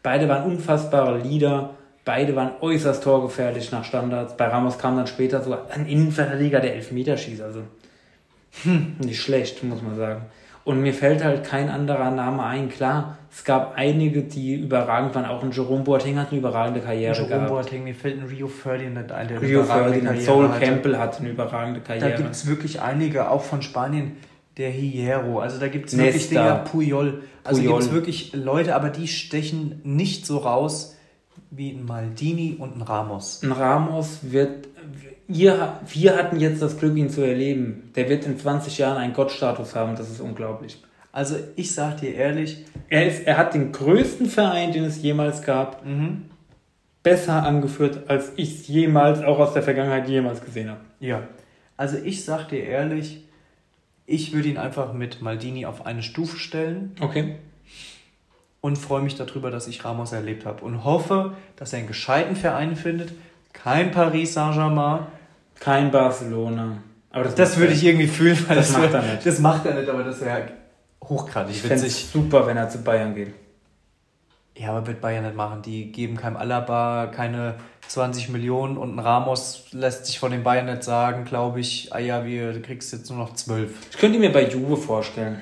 Beide 0.03 0.27
waren 0.27 0.51
unfassbare 0.51 1.19
Leader. 1.19 1.75
Beide 2.03 2.35
waren 2.35 2.53
äußerst 2.59 3.03
torgefährlich 3.03 3.71
nach 3.71 3.85
Standards. 3.85 4.35
Bei 4.35 4.47
Ramos 4.47 4.79
kam 4.79 4.97
dann 4.97 5.07
später 5.07 5.43
sogar 5.43 5.67
ein 5.69 5.85
Innenverteidiger, 5.85 6.59
der 6.59 6.75
Elfmeter 6.75 7.17
schießt. 7.17 7.41
Also 7.41 7.61
hm, 8.63 8.95
nicht 8.99 9.21
schlecht, 9.21 9.63
muss 9.63 9.83
man 9.83 9.95
sagen. 9.95 10.21
Und 10.63 10.81
mir 10.81 10.93
fällt 10.93 11.23
halt 11.23 11.43
kein 11.43 11.69
anderer 11.69 12.09
Name 12.09 12.43
ein. 12.43 12.69
Klar, 12.69 13.18
es 13.31 13.43
gab 13.43 13.75
einige, 13.75 14.24
die 14.24 14.55
überragend 14.55 15.13
waren. 15.13 15.25
Auch 15.25 15.43
ein 15.43 15.51
Jerome 15.51 15.83
Boateng 15.83 16.17
hat 16.17 16.31
eine 16.31 16.39
überragende 16.39 16.79
Karriere 16.81 17.13
Jerome 17.13 17.29
gehabt. 17.29 17.50
Jerome 17.50 17.62
Boateng, 17.63 17.83
mir 17.83 17.95
fällt 17.95 18.19
ein 18.19 18.27
Rio 18.27 18.48
Ferdinand 18.48 19.12
ein, 19.12 19.27
der 19.27 19.41
Rio 19.41 19.63
Ferdinand, 19.63 20.21
Soul 20.21 20.50
Campbell 20.59 20.98
hat 20.98 21.19
eine 21.19 21.29
überragende 21.29 21.81
Karriere. 21.81 22.09
Da 22.09 22.15
gibt 22.17 22.31
es 22.31 22.48
wirklich 22.48 22.81
einige, 22.81 23.29
auch 23.29 23.43
von 23.43 23.62
Spanien, 23.62 24.17
der 24.57 24.71
Hierro. 24.71 25.39
Also 25.39 25.59
da 25.59 25.67
gibt 25.67 25.89
es 25.89 25.98
wirklich 25.98 26.29
Dinger, 26.29 26.55
Puyol. 26.55 27.24
Also 27.43 27.62
gibt 27.62 27.79
es 27.79 27.91
wirklich 27.91 28.33
Leute, 28.33 28.75
aber 28.75 28.89
die 28.89 29.07
stechen 29.07 29.79
nicht 29.83 30.25
so 30.25 30.38
raus 30.39 30.95
wie 31.51 31.71
ein 31.71 31.86
Maldini 31.86 32.57
und 32.59 32.75
ein 32.75 32.81
Ramos. 32.81 33.41
Ein 33.43 33.51
Ramos 33.51 34.19
wird 34.24 34.67
ihr, 35.27 35.79
wir 35.88 36.17
hatten 36.17 36.39
jetzt 36.39 36.62
das 36.62 36.77
Glück, 36.77 36.95
ihn 36.98 37.09
zu 37.09 37.21
erleben. 37.21 37.91
Der 37.95 38.09
wird 38.09 38.25
in 38.25 38.38
20 38.38 38.77
Jahren 38.77 38.98
einen 38.98 39.13
Gottstatus 39.13 39.75
haben, 39.75 39.95
das 39.95 40.09
ist 40.09 40.19
unglaublich. 40.19 40.81
Also 41.11 41.35
ich 41.55 41.73
sag 41.73 41.97
dir 41.97 42.13
ehrlich, 42.13 42.65
er, 42.89 43.07
ist, 43.07 43.25
er 43.25 43.37
hat 43.37 43.53
den 43.53 43.71
größten 43.71 44.27
Verein, 44.27 44.71
den 44.71 44.83
es 44.83 45.01
jemals 45.01 45.41
gab, 45.41 45.85
mhm. 45.85 46.25
besser 47.01 47.43
angeführt, 47.43 48.09
als 48.09 48.31
ich 48.35 48.59
es 48.61 48.67
jemals, 48.67 49.21
auch 49.21 49.39
aus 49.39 49.53
der 49.53 49.63
Vergangenheit, 49.63 50.07
jemals 50.07 50.43
gesehen 50.43 50.69
habe. 50.69 50.81
Ja, 50.99 51.23
also 51.77 51.97
ich 51.97 52.25
sag 52.25 52.49
dir 52.49 52.63
ehrlich, 52.63 53.23
ich 54.05 54.33
würde 54.33 54.49
ihn 54.49 54.57
einfach 54.57 54.93
mit 54.93 55.21
Maldini 55.21 55.65
auf 55.65 55.85
eine 55.85 56.03
Stufe 56.03 56.37
stellen. 56.37 56.95
Okay. 57.00 57.35
Und 58.61 58.77
freue 58.77 59.01
mich 59.01 59.15
darüber, 59.15 59.51
dass 59.51 59.67
ich 59.67 59.85
Ramos 59.85 60.11
erlebt 60.11 60.45
habe. 60.45 60.65
Und 60.65 60.83
hoffe, 60.83 61.35
dass 61.55 61.72
er 61.74 61.79
einen 61.79 61.87
gescheiten 61.87 62.35
Verein 62.35 62.75
findet. 62.75 63.13
Kein 63.53 63.91
Paris 63.91 64.33
Saint-Germain, 64.33 65.07
kein 65.59 65.91
Barcelona. 65.91 66.79
Aber 67.11 67.24
das, 67.24 67.35
das 67.35 67.57
würde 67.57 67.74
ich 67.74 67.83
irgendwie 67.83 68.07
fühlen, 68.07 68.37
weil 68.48 68.57
das, 68.57 68.74
das 68.74 68.81
macht 68.81 68.93
er 68.93 69.01
nicht. 69.01 69.25
Das 69.25 69.39
macht 69.39 69.65
er 69.65 69.75
nicht, 69.75 69.89
aber 69.89 70.03
das 70.03 70.22
wäre 70.22 70.48
hochgradig 71.09 71.55
ich 71.55 71.69
witzig. 71.69 72.07
super, 72.11 72.45
wenn 72.48 72.57
er 72.57 72.69
zu 72.69 72.79
Bayern 72.79 73.15
geht. 73.15 73.33
Ja, 74.57 74.72
aber 74.72 74.87
wird 74.87 75.01
Bayern 75.01 75.24
nicht 75.24 75.35
machen. 75.35 75.61
Die 75.61 75.91
geben 75.91 76.17
keinem 76.17 76.35
Alaba 76.35 77.07
keine 77.07 77.55
20 77.87 78.29
Millionen 78.29 78.77
und 78.77 78.95
ein 78.95 79.00
Ramos 79.00 79.67
lässt 79.72 80.05
sich 80.05 80.19
von 80.19 80.31
den 80.31 80.43
Bayern 80.43 80.65
nicht 80.65 80.83
sagen, 80.83 81.24
glaube 81.24 81.61
ich, 81.61 81.93
ah 81.93 82.00
ja, 82.00 82.25
wir, 82.25 82.51
du 82.51 82.61
kriegst 82.61 82.91
jetzt 82.91 83.09
nur 83.09 83.19
noch 83.19 83.33
12. 83.33 83.72
Ich 83.91 83.98
könnte 83.98 84.19
mir 84.19 84.31
bei 84.31 84.48
Juve 84.48 84.77
vorstellen. 84.77 85.39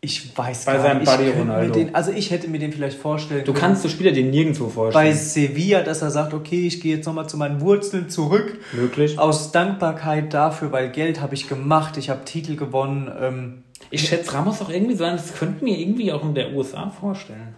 Ich 0.00 0.36
weiß 0.36 0.66
bei 0.66 0.76
gar 0.76 0.94
nicht. 0.94 1.10
Buddy 1.10 1.30
Ronaldo. 1.30 1.72
Den, 1.72 1.94
also 1.94 2.12
ich 2.12 2.30
hätte 2.30 2.48
mir 2.48 2.58
den 2.58 2.72
vielleicht 2.72 2.98
vorstellen 2.98 3.44
Du 3.44 3.52
kannst 3.52 3.82
so 3.82 3.88
Spieler 3.88 4.12
den 4.12 4.30
nirgendwo 4.30 4.68
vorstellen. 4.68 5.06
Bei 5.06 5.12
Sevilla, 5.12 5.82
dass 5.82 6.02
er 6.02 6.10
sagt, 6.10 6.34
okay, 6.34 6.66
ich 6.66 6.80
gehe 6.80 6.96
jetzt 6.96 7.06
nochmal 7.06 7.28
zu 7.28 7.36
meinen 7.36 7.60
Wurzeln 7.60 8.08
zurück. 8.10 8.58
Möglich. 8.72 9.18
Aus 9.18 9.52
Dankbarkeit 9.52 10.34
dafür, 10.34 10.70
weil 10.70 10.90
Geld 10.90 11.20
habe 11.20 11.34
ich 11.34 11.48
gemacht, 11.48 11.96
ich 11.96 12.10
habe 12.10 12.24
Titel 12.24 12.56
gewonnen. 12.56 13.10
Ähm, 13.20 13.62
ich 13.90 14.08
schätze 14.08 14.32
Ramos 14.34 14.60
auch 14.62 14.68
irgendwie 14.68 14.94
so 14.94 15.04
an, 15.04 15.16
das 15.16 15.34
könnte 15.34 15.64
mir 15.64 15.78
irgendwie 15.78 16.12
auch 16.12 16.22
in 16.22 16.34
der 16.34 16.52
USA 16.52 16.90
vorstellen. 16.90 17.54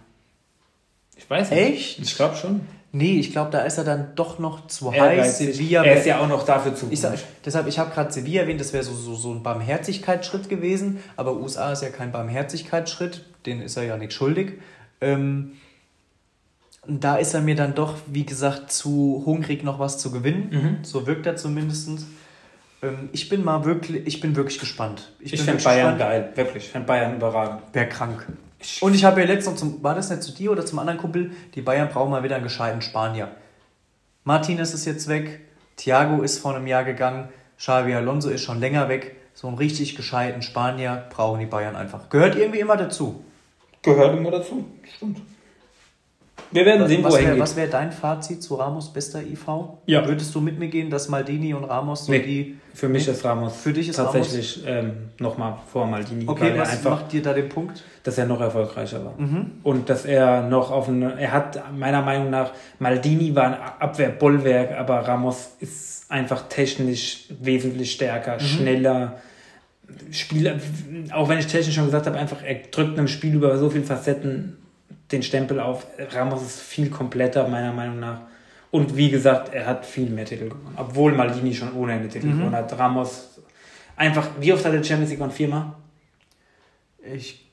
Ich 1.15 1.29
weiß 1.29 1.51
nicht. 1.51 1.59
Echt? 1.59 1.99
Ich 1.99 2.15
glaube 2.15 2.35
schon. 2.35 2.61
Nee, 2.91 3.19
ich 3.19 3.31
glaube, 3.31 3.51
da 3.51 3.61
ist 3.61 3.77
er 3.77 3.83
dann 3.83 4.13
doch 4.15 4.39
noch 4.39 4.65
zu 4.67 4.91
heiß. 4.91 5.37
Sevilla 5.37 5.83
er 5.83 5.97
ist 5.97 6.07
ja 6.07 6.19
auch 6.19 6.27
noch 6.27 6.43
dafür 6.43 6.73
zu 6.73 6.87
ich 6.89 6.99
sag, 6.99 7.19
Deshalb, 7.45 7.67
ich 7.67 7.77
habe 7.77 7.91
gerade 7.91 8.11
Sevilla 8.11 8.41
erwähnt, 8.41 8.59
das 8.59 8.73
wäre 8.73 8.83
so, 8.83 8.93
so, 8.93 9.13
so 9.13 9.31
ein 9.31 9.43
Barmherzigkeitsschritt 9.43 10.49
gewesen, 10.49 10.99
aber 11.15 11.33
USA 11.33 11.71
ist 11.71 11.83
ja 11.83 11.89
kein 11.89 12.11
Barmherzigkeitsschritt, 12.11 13.25
den 13.45 13.61
ist 13.61 13.77
er 13.77 13.83
ja 13.83 13.97
nicht 13.97 14.13
schuldig. 14.13 14.53
Ähm, 15.01 15.51
da 16.87 17.17
ist 17.17 17.35
er 17.35 17.41
mir 17.41 17.55
dann 17.55 17.75
doch, 17.75 17.95
wie 18.07 18.25
gesagt, 18.25 18.71
zu 18.71 19.21
hungrig, 19.25 19.63
noch 19.63 19.77
was 19.77 19.99
zu 19.99 20.11
gewinnen. 20.11 20.49
Mhm. 20.49 20.83
So 20.83 21.05
wirkt 21.05 21.27
er 21.27 21.35
zumindest. 21.35 21.89
Ähm, 22.81 23.09
ich 23.11 23.29
bin 23.29 23.43
mal 23.43 23.65
wirklich, 23.65 24.07
ich 24.07 24.19
bin 24.19 24.35
wirklich 24.35 24.59
gespannt. 24.59 25.11
Ich, 25.19 25.33
ich 25.33 25.41
finde 25.41 25.63
Bayern 25.63 25.97
gespannt. 25.97 25.99
geil, 25.99 26.31
wirklich. 26.35 26.65
Ich 26.65 26.69
finde 26.71 26.87
Bayern 26.87 27.15
überragend. 27.15 27.61
Wäre 27.73 27.87
krank. 27.89 28.25
Und 28.81 28.93
ich 28.93 29.05
habe 29.05 29.21
ja 29.21 29.27
letztens, 29.27 29.59
zum, 29.59 29.81
war 29.83 29.95
das 29.95 30.09
nicht 30.09 30.21
zu 30.21 30.33
dir 30.33 30.51
oder 30.51 30.65
zum 30.65 30.79
anderen 30.79 30.99
Kumpel, 30.99 31.31
die 31.55 31.61
Bayern 31.61 31.89
brauchen 31.89 32.11
mal 32.11 32.23
wieder 32.23 32.35
einen 32.35 32.43
gescheiten 32.43 32.81
Spanier. 32.81 33.29
Martinez 34.25 34.73
ist 34.73 34.85
jetzt 34.85 35.07
weg, 35.07 35.39
Thiago 35.77 36.21
ist 36.21 36.39
vor 36.39 36.55
einem 36.55 36.67
Jahr 36.67 36.83
gegangen, 36.83 37.29
Xavi 37.57 37.93
Alonso 37.93 38.29
ist 38.29 38.43
schon 38.43 38.59
länger 38.59 38.89
weg. 38.89 39.15
So 39.33 39.47
einen 39.47 39.57
richtig 39.57 39.95
gescheiten 39.95 40.41
Spanier 40.41 41.05
brauchen 41.09 41.39
die 41.39 41.45
Bayern 41.45 41.77
einfach. 41.77 42.09
Gehört 42.09 42.35
irgendwie 42.35 42.59
immer 42.59 42.75
dazu. 42.75 43.23
Gehört 43.81 44.17
immer 44.17 44.31
dazu, 44.31 44.65
stimmt. 44.95 45.21
Wir 46.51 46.65
werden 46.65 46.81
was, 46.81 46.89
sehen, 46.89 47.03
wo 47.03 47.09
er 47.09 47.17
hingeht. 47.19 47.39
Was 47.39 47.55
wäre 47.55 47.67
dein 47.67 47.91
Fazit 47.91 48.41
zu 48.41 48.55
Ramos 48.55 48.91
bester 48.91 49.21
IV? 49.21 49.45
Ja. 49.85 50.07
Würdest 50.07 50.33
du 50.33 50.41
mit 50.41 50.57
mir 50.57 50.67
gehen, 50.67 50.89
dass 50.89 51.09
Maldini 51.09 51.53
und 51.53 51.63
Ramos 51.63 52.05
so 52.05 52.11
nee, 52.11 52.19
die. 52.19 52.57
Für 52.73 52.89
mich 52.89 53.07
ist 53.07 53.23
Ramos 53.25 53.55
für 53.55 53.73
dich 53.73 53.89
ist 53.89 53.97
tatsächlich 53.97 54.63
ähm, 54.65 55.09
nochmal 55.19 55.57
vor 55.71 55.85
Maldini. 55.85 56.25
Okay, 56.27 56.53
was 56.55 56.71
einfach, 56.71 56.91
macht 56.91 57.11
dir 57.11 57.21
da 57.21 57.33
den 57.33 57.49
Punkt? 57.49 57.83
Dass 58.03 58.17
er 58.17 58.25
noch 58.25 58.41
erfolgreicher 58.41 59.03
war. 59.03 59.13
Mhm. 59.17 59.51
Und 59.63 59.89
dass 59.89 60.05
er 60.05 60.43
noch 60.43 60.71
auf 60.71 60.87
eine. 60.87 61.19
Er 61.19 61.31
hat 61.31 61.61
meiner 61.77 62.01
Meinung 62.01 62.29
nach. 62.29 62.51
Maldini 62.79 63.35
war 63.35 63.45
ein 63.45 63.55
Abwehrbollwerk, 63.79 64.77
aber 64.77 64.99
Ramos 64.99 65.55
ist 65.59 66.09
einfach 66.09 66.47
technisch 66.47 67.25
wesentlich 67.39 67.91
stärker, 67.91 68.35
mhm. 68.35 68.39
schneller. 68.39 69.17
Spieler, 70.11 70.59
auch 71.13 71.29
wenn 71.29 71.39
ich 71.39 71.47
technisch 71.47 71.73
schon 71.73 71.85
gesagt 71.85 72.05
habe, 72.05 72.17
einfach 72.17 72.43
er 72.43 72.55
drückt 72.55 72.97
einem 72.97 73.07
Spiel 73.07 73.33
über 73.33 73.57
so 73.57 73.71
viele 73.71 73.83
Facetten 73.83 74.57
den 75.11 75.23
Stempel 75.23 75.59
auf. 75.59 75.87
Ramos 76.11 76.41
ist 76.41 76.59
viel 76.61 76.89
kompletter, 76.89 77.47
meiner 77.47 77.73
Meinung 77.73 77.99
nach. 77.99 78.21
Und 78.71 78.95
wie 78.95 79.09
gesagt, 79.09 79.53
er 79.53 79.65
hat 79.65 79.85
viel 79.85 80.09
mehr 80.09 80.25
Titel 80.25 80.49
gewonnen. 80.49 80.75
Obwohl 80.77 81.13
Maldini 81.13 81.53
schon 81.53 81.73
ohne 81.73 81.93
Ende 81.93 82.07
Titel 82.07 82.27
mhm. 82.27 82.37
gewonnen 82.37 82.55
hat. 82.55 82.77
Ramos 82.77 83.39
einfach, 83.95 84.27
wie 84.39 84.53
oft 84.53 84.63
hat 84.63 84.73
er 84.73 84.83
Champions 84.83 85.09
League 85.09 85.19
gewonnen? 85.19 85.33
Viermal? 85.33 85.73
Ich. 87.13 87.45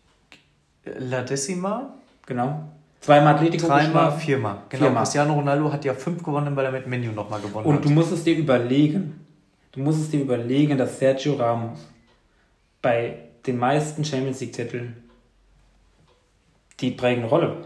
La 0.85 1.23
Decima? 1.23 1.95
Genau. 2.27 2.69
Zweimal 3.01 3.37
Atletico 3.37 3.67
Dreimal, 3.67 4.19
viermal. 4.19 4.59
Genau. 4.69 4.85
Viermal. 4.85 5.03
Cristiano 5.03 5.35
Ronaldo 5.35 5.73
hat 5.73 5.85
ja 5.85 5.95
fünf 5.95 6.23
gewonnen, 6.23 6.55
weil 6.57 6.65
er 6.65 6.73
mit 6.73 6.87
Menu 6.87 7.13
nochmal 7.13 7.41
gewonnen 7.41 7.67
Und 7.67 7.77
hat. 7.77 7.85
Und 7.85 7.91
du 7.91 7.95
musst 7.95 8.13
es 8.13 8.25
dir 8.25 8.37
überlegen. 8.37 9.21
Du 9.73 9.81
musst 9.81 10.01
es 10.01 10.11
dir 10.11 10.21
überlegen, 10.21 10.77
dass 10.77 10.99
Sergio 10.99 11.35
Ramos 11.35 11.79
bei 12.83 13.17
den 13.47 13.59
meisten 13.59 14.05
Champions 14.05 14.41
League-Titeln 14.41 14.97
die 16.81 16.91
prägende 16.91 17.29
Rolle. 17.29 17.57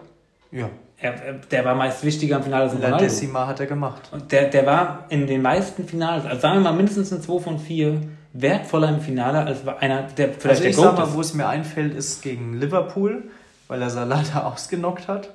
Ja. 0.53 0.69
Er, 0.99 1.15
er, 1.15 1.33
der 1.35 1.65
war 1.65 1.75
meist 1.75 2.05
wichtiger 2.05 2.37
im 2.37 2.43
Finale 2.43 2.65
als 2.65 2.75
Ronaldo. 2.75 2.97
La 2.97 3.03
Decima 3.03 3.47
hat 3.47 3.61
er 3.61 3.67
gemacht. 3.67 4.11
Und 4.13 4.31
der, 4.33 4.49
der 4.49 4.67
war 4.67 5.07
in 5.09 5.27
den 5.27 5.41
meisten 5.41 5.87
Finals, 5.87 6.27
also 6.27 6.41
sagen 6.41 6.57
wir 6.57 6.61
mal 6.61 6.75
mindestens 6.75 7.13
ein 7.13 7.23
2 7.23 7.41
von 7.41 7.59
4, 7.59 8.01
wertvoller 8.33 8.91
im 8.91 9.01
Finale 9.01 9.41
als 9.41 9.67
einer, 9.67 10.03
der 10.03 10.35
vielleicht 10.35 10.47
also 10.47 10.65
ich 10.65 10.77
der 10.77 10.85
Goat 10.85 10.97
sag 10.97 11.07
mal, 11.07 11.15
wo 11.15 11.21
es 11.21 11.35
mir 11.35 11.49
einfällt, 11.49 11.95
ist 11.95 12.23
gegen 12.23 12.55
Liverpool, 12.55 13.25
weil 13.69 13.81
er 13.81 13.91
Salah 13.91 14.23
da 14.33 14.45
ausgenockt 14.53 15.09
hat. 15.09 15.31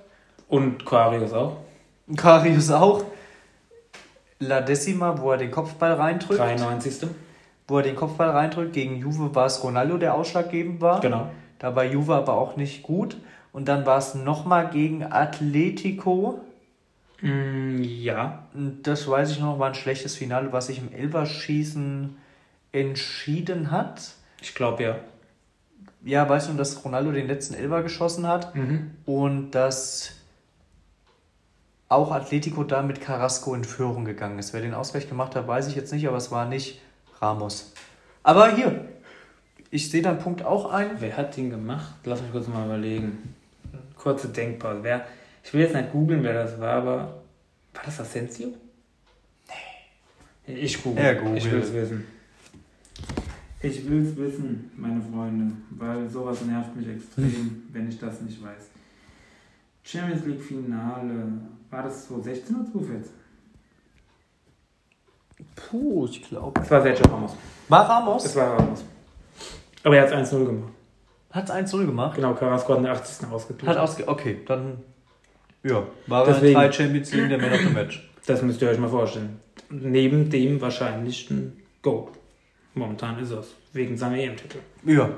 Und 0.48 0.86
Quarius 0.86 1.34
auch. 1.34 1.58
Karius 2.16 2.70
auch. 2.70 3.04
La 4.40 4.62
Decima, 4.62 5.20
wo 5.20 5.32
er 5.32 5.38
den 5.38 5.50
Kopfball 5.50 5.94
reindrückt. 5.94 6.40
93. 6.40 7.10
Wo 7.68 7.78
er 7.78 7.84
den 7.84 7.96
Kopfball 7.96 8.30
reindrückt. 8.30 8.74
Gegen 8.74 8.98
Juve 8.98 9.34
war 9.34 9.48
es 9.48 9.64
Ronaldo, 9.64 9.98
der 9.98 10.14
ausschlaggebend 10.14 10.82
war. 10.82 11.00
Genau. 11.00 11.30
Da 11.58 11.76
war 11.76 11.84
Juve 11.84 12.14
aber 12.14 12.34
auch 12.34 12.58
nicht 12.58 12.84
gut. 12.84 13.18
Und 13.56 13.70
dann 13.70 13.86
war 13.86 14.00
es 14.00 14.16
nochmal 14.16 14.70
gegen 14.70 15.02
Atletico. 15.02 16.42
Mm, 17.22 17.82
ja. 17.82 18.44
Das 18.84 19.08
weiß 19.08 19.32
ich 19.32 19.40
noch, 19.40 19.60
war 19.60 19.70
ein 19.70 19.76
schlechtes 19.76 20.18
Finale, 20.18 20.52
was 20.52 20.68
sich 20.68 20.80
im 20.80 20.92
Elberschießen 20.92 22.18
entschieden 22.74 23.72
hat. 23.72 24.12
Ich 24.42 24.56
glaube 24.56 24.84
ja. 24.84 24.96
Ja, 26.04 26.28
weißt 26.28 26.50
du, 26.50 26.54
dass 26.56 26.84
Ronaldo 26.84 27.14
den 27.14 27.28
letzten 27.28 27.54
Elber 27.54 27.82
geschossen 27.82 28.28
hat 28.28 28.54
Mhm. 28.56 28.92
und 29.06 29.52
dass 29.52 30.12
auch 31.88 32.12
Atletico 32.12 32.66
da 32.66 32.82
mit 32.82 33.00
Carrasco 33.00 33.56
in 33.56 33.64
Führung 33.64 34.04
gegangen 34.04 34.38
ist. 34.38 34.52
Wer 34.52 34.60
den 34.60 34.74
Ausgleich 34.74 35.08
gemacht 35.08 35.34
hat, 35.34 35.48
weiß 35.48 35.70
ich 35.70 35.76
jetzt 35.76 35.94
nicht, 35.94 36.06
aber 36.10 36.18
es 36.18 36.30
war 36.30 36.46
nicht 36.46 36.82
Ramos. 37.22 37.72
Aber 38.22 38.54
hier, 38.54 38.84
ich 39.72 39.90
sehe 39.90 40.02
deinen 40.02 40.20
Punkt 40.20 40.44
auch 40.44 40.74
ein. 40.74 40.98
Wer 41.00 41.16
hat 41.16 41.38
den 41.38 41.52
gemacht? 41.52 41.94
Lass 42.04 42.22
mich 42.22 42.34
kurz 42.34 42.50
mal 42.50 42.66
überlegen. 42.66 43.34
Kurze 44.06 44.28
Denkpause. 44.28 44.84
Wer, 44.84 45.08
ich 45.44 45.52
will 45.52 45.62
jetzt 45.62 45.74
nicht 45.74 45.92
googeln, 45.92 46.22
wer 46.22 46.34
das 46.34 46.60
war, 46.60 46.74
aber 46.74 46.98
war 47.74 47.84
das 47.84 48.00
Asensio? 48.00 48.50
Nee. 50.46 50.54
Ich 50.58 50.84
google. 50.84 51.04
Er 51.04 51.16
googelt. 51.16 51.38
Ich 51.38 51.52
will 51.52 51.60
es 51.60 51.74
wissen. 51.74 52.06
Ich 53.64 53.90
will 53.90 54.06
es 54.06 54.16
wissen, 54.16 54.70
meine 54.78 55.02
Freunde, 55.02 55.56
weil 55.72 56.08
sowas 56.08 56.40
nervt 56.42 56.76
mich 56.76 56.88
extrem, 56.88 57.64
wenn 57.74 57.90
ich 57.90 57.98
das 57.98 58.22
nicht 58.22 58.44
weiß. 58.44 58.70
Champions 59.84 60.24
League 60.28 60.44
Finale. 60.44 61.42
War 61.72 61.82
das 61.82 62.08
2016 62.08 62.56
oder 62.58 62.72
2014? 62.74 63.12
Puh, 65.56 66.06
ich 66.06 66.22
glaube. 66.22 66.62
Es 66.62 66.70
war 66.70 66.84
Sergio 66.84 67.08
Ramos. 67.08 67.36
War 67.70 67.90
Ramos? 67.90 68.24
Es 68.24 68.36
war 68.36 68.56
Ramos. 68.56 68.86
Aber 69.82 69.98
er 69.98 70.04
hat 70.04 70.12
es 70.12 70.32
1-0 70.32 70.46
gemacht. 70.46 70.74
Hat 71.36 71.50
es 71.50 71.54
1-0 71.54 71.86
gemacht? 71.86 72.16
Genau, 72.16 72.34
Carrasco 72.34 72.70
hat 72.72 72.78
in 72.78 72.86
der 72.86 72.94
80. 72.94 73.28
ausgeglichen. 73.30 73.68
Hat 73.70 73.78
ausge... 73.78 74.08
Okay, 74.08 74.38
dann... 74.48 74.78
Ja, 75.64 75.84
war 76.08 76.26
Deswegen. 76.26 76.54
drei 76.54 76.72
Champions 76.72 77.12
League 77.14 77.28
der 77.28 77.38
Man 77.40 77.52
of 77.52 77.60
the 77.60 77.70
Match. 77.74 78.10
Das 78.26 78.42
müsst 78.42 78.62
ihr 78.62 78.70
euch 78.70 78.78
mal 78.78 78.90
vorstellen. 78.90 79.40
Neben 79.70 80.30
dem 80.30 80.62
wahrscheinlichsten 80.62 81.62
Go. 81.82 82.10
Momentan 82.74 83.20
ist 83.20 83.32
es. 83.32 83.48
Wegen 83.74 83.98
seiner 83.98 84.18
EM-Titel. 84.18 84.60
Ja. 84.86 85.10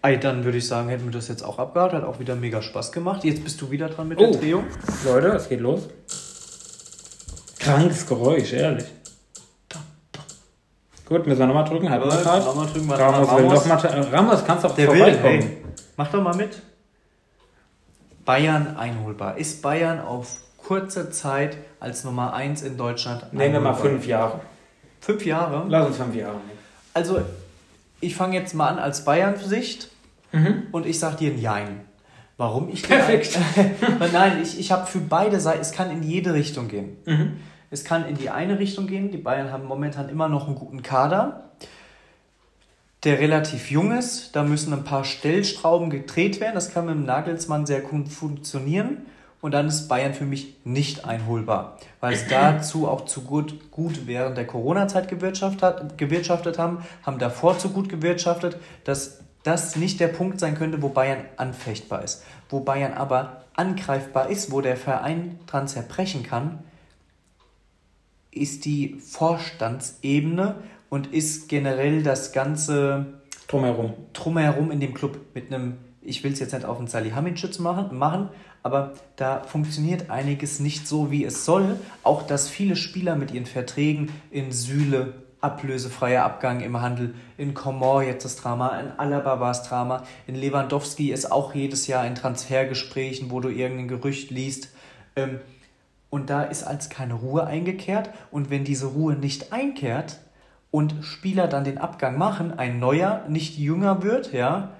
Ey, 0.00 0.18
dann 0.18 0.44
würde 0.44 0.56
ich 0.58 0.66
sagen, 0.66 0.88
hätten 0.88 1.04
wir 1.04 1.10
das 1.12 1.28
jetzt 1.28 1.42
auch 1.42 1.58
abgehakt. 1.58 1.92
Hat 1.92 2.04
auch 2.04 2.18
wieder 2.20 2.34
mega 2.36 2.62
Spaß 2.62 2.92
gemacht. 2.92 3.24
Jetzt 3.24 3.44
bist 3.44 3.60
du 3.60 3.70
wieder 3.70 3.88
dran 3.88 4.08
mit 4.08 4.18
Oh. 4.18 4.30
der 4.30 4.40
Trio. 4.40 4.64
Leute, 5.04 5.28
es 5.28 5.48
geht 5.48 5.60
los. 5.60 5.88
Krankes 7.58 8.06
Geräusch, 8.06 8.52
ehrlich. 8.52 8.84
Gut, 11.08 11.26
müssen 11.26 11.38
wir 11.38 11.46
nochmal 11.46 11.64
drücken. 11.64 11.88
Halb 11.88 12.04
Nochmal 12.04 12.66
drücken, 12.66 12.90
Ramos 12.90 13.30
will 13.30 13.36
Ramos. 13.46 13.66
noch 13.66 13.82
mal. 13.82 14.02
Ramos, 14.12 14.44
kannst 14.44 14.64
du 14.64 14.68
auch 14.68 14.74
Der 14.74 14.88
will, 14.92 14.98
vorbeikommen. 14.98 15.22
hey, 15.42 15.56
mach 15.96 16.08
doch 16.10 16.22
mal 16.22 16.34
mit. 16.36 16.60
Bayern 18.24 18.76
einholbar. 18.76 19.38
Ist 19.38 19.62
Bayern 19.62 20.00
auf 20.00 20.36
kurze 20.58 21.10
Zeit 21.10 21.56
als 21.80 22.04
Nummer 22.04 22.34
1 22.34 22.62
in 22.62 22.76
Deutschland 22.76 23.32
Nehmen 23.32 23.54
wir 23.54 23.60
mal 23.60 23.70
einholbar? 23.70 23.90
fünf 23.90 24.06
Jahre. 24.06 24.40
Fünf 25.00 25.24
Jahre? 25.24 25.64
Lass 25.68 25.86
uns 25.86 25.96
fünf 25.96 26.14
Jahre 26.14 26.34
nehmen. 26.34 26.58
Also, 26.92 27.20
ich 28.00 28.14
fange 28.14 28.36
jetzt 28.36 28.54
mal 28.54 28.68
an 28.68 28.78
als 28.78 29.04
Bayern-Sicht 29.04 29.90
Mhm. 30.32 30.64
und 30.72 30.84
ich 30.84 30.98
sag 30.98 31.16
dir 31.16 31.30
ein 31.32 31.38
Jein. 31.38 31.87
Warum 32.38 32.70
ich 32.70 32.82
Perfekt. 32.88 33.38
Nein, 34.12 34.40
ich, 34.42 34.58
ich 34.58 34.72
habe 34.72 34.86
für 34.86 35.00
beide 35.00 35.40
Seiten, 35.40 35.60
es 35.60 35.72
kann 35.72 35.90
in 35.90 36.02
jede 36.02 36.32
Richtung 36.32 36.68
gehen. 36.68 36.96
Mhm. 37.04 37.36
Es 37.70 37.84
kann 37.84 38.08
in 38.08 38.16
die 38.16 38.30
eine 38.30 38.58
Richtung 38.58 38.86
gehen. 38.86 39.10
Die 39.10 39.18
Bayern 39.18 39.52
haben 39.52 39.66
momentan 39.66 40.08
immer 40.08 40.28
noch 40.28 40.46
einen 40.46 40.54
guten 40.54 40.82
Kader, 40.82 41.50
der 43.04 43.18
relativ 43.18 43.70
jung 43.70 43.92
ist. 43.92 44.34
Da 44.34 44.44
müssen 44.44 44.72
ein 44.72 44.84
paar 44.84 45.04
Stellschrauben 45.04 45.90
gedreht 45.90 46.40
werden. 46.40 46.54
Das 46.54 46.72
kann 46.72 46.86
mit 46.86 46.94
dem 46.94 47.04
Nagelsmann 47.04 47.66
sehr 47.66 47.80
gut 47.80 48.08
funktionieren. 48.08 49.06
Und 49.40 49.52
dann 49.52 49.68
ist 49.68 49.88
Bayern 49.88 50.14
für 50.14 50.24
mich 50.24 50.56
nicht 50.64 51.04
einholbar, 51.04 51.78
weil 52.00 52.14
es 52.14 52.26
dazu 52.30 52.88
auch 52.88 53.04
zu 53.04 53.22
gut, 53.22 53.70
gut 53.70 54.06
während 54.06 54.36
der 54.36 54.46
Corona-Zeit 54.46 55.08
gewirtschaftet, 55.08 55.62
hat, 55.62 55.98
gewirtschaftet 55.98 56.58
haben, 56.58 56.78
haben 57.04 57.18
davor 57.18 57.58
zu 57.58 57.70
gut 57.70 57.88
gewirtschaftet, 57.88 58.56
dass 58.84 59.20
das 59.48 59.76
nicht 59.76 59.98
der 59.98 60.08
Punkt 60.08 60.38
sein 60.38 60.54
könnte, 60.54 60.82
wo 60.82 60.90
Bayern 60.90 61.24
anfechtbar 61.38 62.04
ist. 62.04 62.22
Wo 62.50 62.60
Bayern 62.60 62.92
aber 62.92 63.44
angreifbar 63.54 64.28
ist, 64.28 64.52
wo 64.52 64.60
der 64.60 64.76
Verein 64.76 65.40
dran 65.46 65.66
zerbrechen 65.66 66.22
kann, 66.22 66.58
ist 68.30 68.66
die 68.66 68.98
Vorstandsebene 69.00 70.56
und 70.90 71.08
ist 71.08 71.48
generell 71.48 72.02
das 72.02 72.32
ganze 72.32 73.06
Drumherum. 73.46 73.94
drumherum 74.12 74.70
in 74.70 74.80
dem 74.80 74.92
Club 74.92 75.18
mit 75.34 75.50
einem, 75.50 75.78
ich 76.02 76.22
will 76.22 76.32
es 76.32 76.40
jetzt 76.40 76.52
nicht 76.52 76.66
auf 76.66 76.76
den 76.76 76.86
Salihamidzic 76.86 77.58
machen, 77.58 77.96
machen, 77.96 78.28
aber 78.62 78.92
da 79.16 79.42
funktioniert 79.44 80.10
einiges 80.10 80.60
nicht 80.60 80.86
so, 80.86 81.10
wie 81.10 81.24
es 81.24 81.46
soll. 81.46 81.76
Auch, 82.02 82.22
dass 82.22 82.50
viele 82.50 82.76
Spieler 82.76 83.16
mit 83.16 83.32
ihren 83.32 83.46
Verträgen 83.46 84.12
in 84.30 84.52
Süle, 84.52 85.14
ablösefreier 85.40 86.24
Abgang 86.24 86.60
im 86.60 86.80
Handel, 86.80 87.14
in 87.36 87.54
Komor 87.54 88.02
jetzt 88.02 88.24
das 88.24 88.36
Drama, 88.36 88.78
in 88.80 88.90
Alaba 88.98 89.40
war 89.40 89.52
es 89.52 89.62
Drama, 89.62 90.02
in 90.26 90.34
Lewandowski 90.34 91.12
ist 91.12 91.30
auch 91.30 91.54
jedes 91.54 91.86
Jahr 91.86 92.06
in 92.06 92.14
Transfergesprächen, 92.14 93.30
wo 93.30 93.40
du 93.40 93.48
irgendein 93.48 93.88
Gerücht 93.88 94.30
liest. 94.30 94.70
Ähm, 95.16 95.40
und 96.10 96.30
da 96.30 96.42
ist 96.42 96.64
als 96.64 96.88
keine 96.88 97.14
Ruhe 97.14 97.46
eingekehrt. 97.46 98.10
Und 98.30 98.50
wenn 98.50 98.64
diese 98.64 98.86
Ruhe 98.86 99.14
nicht 99.14 99.52
einkehrt 99.52 100.20
und 100.70 100.94
Spieler 101.02 101.48
dann 101.48 101.64
den 101.64 101.78
Abgang 101.78 102.16
machen, 102.16 102.58
ein 102.58 102.78
neuer 102.78 103.24
nicht 103.28 103.58
jünger 103.58 104.02
wird, 104.02 104.32
ja. 104.32 104.70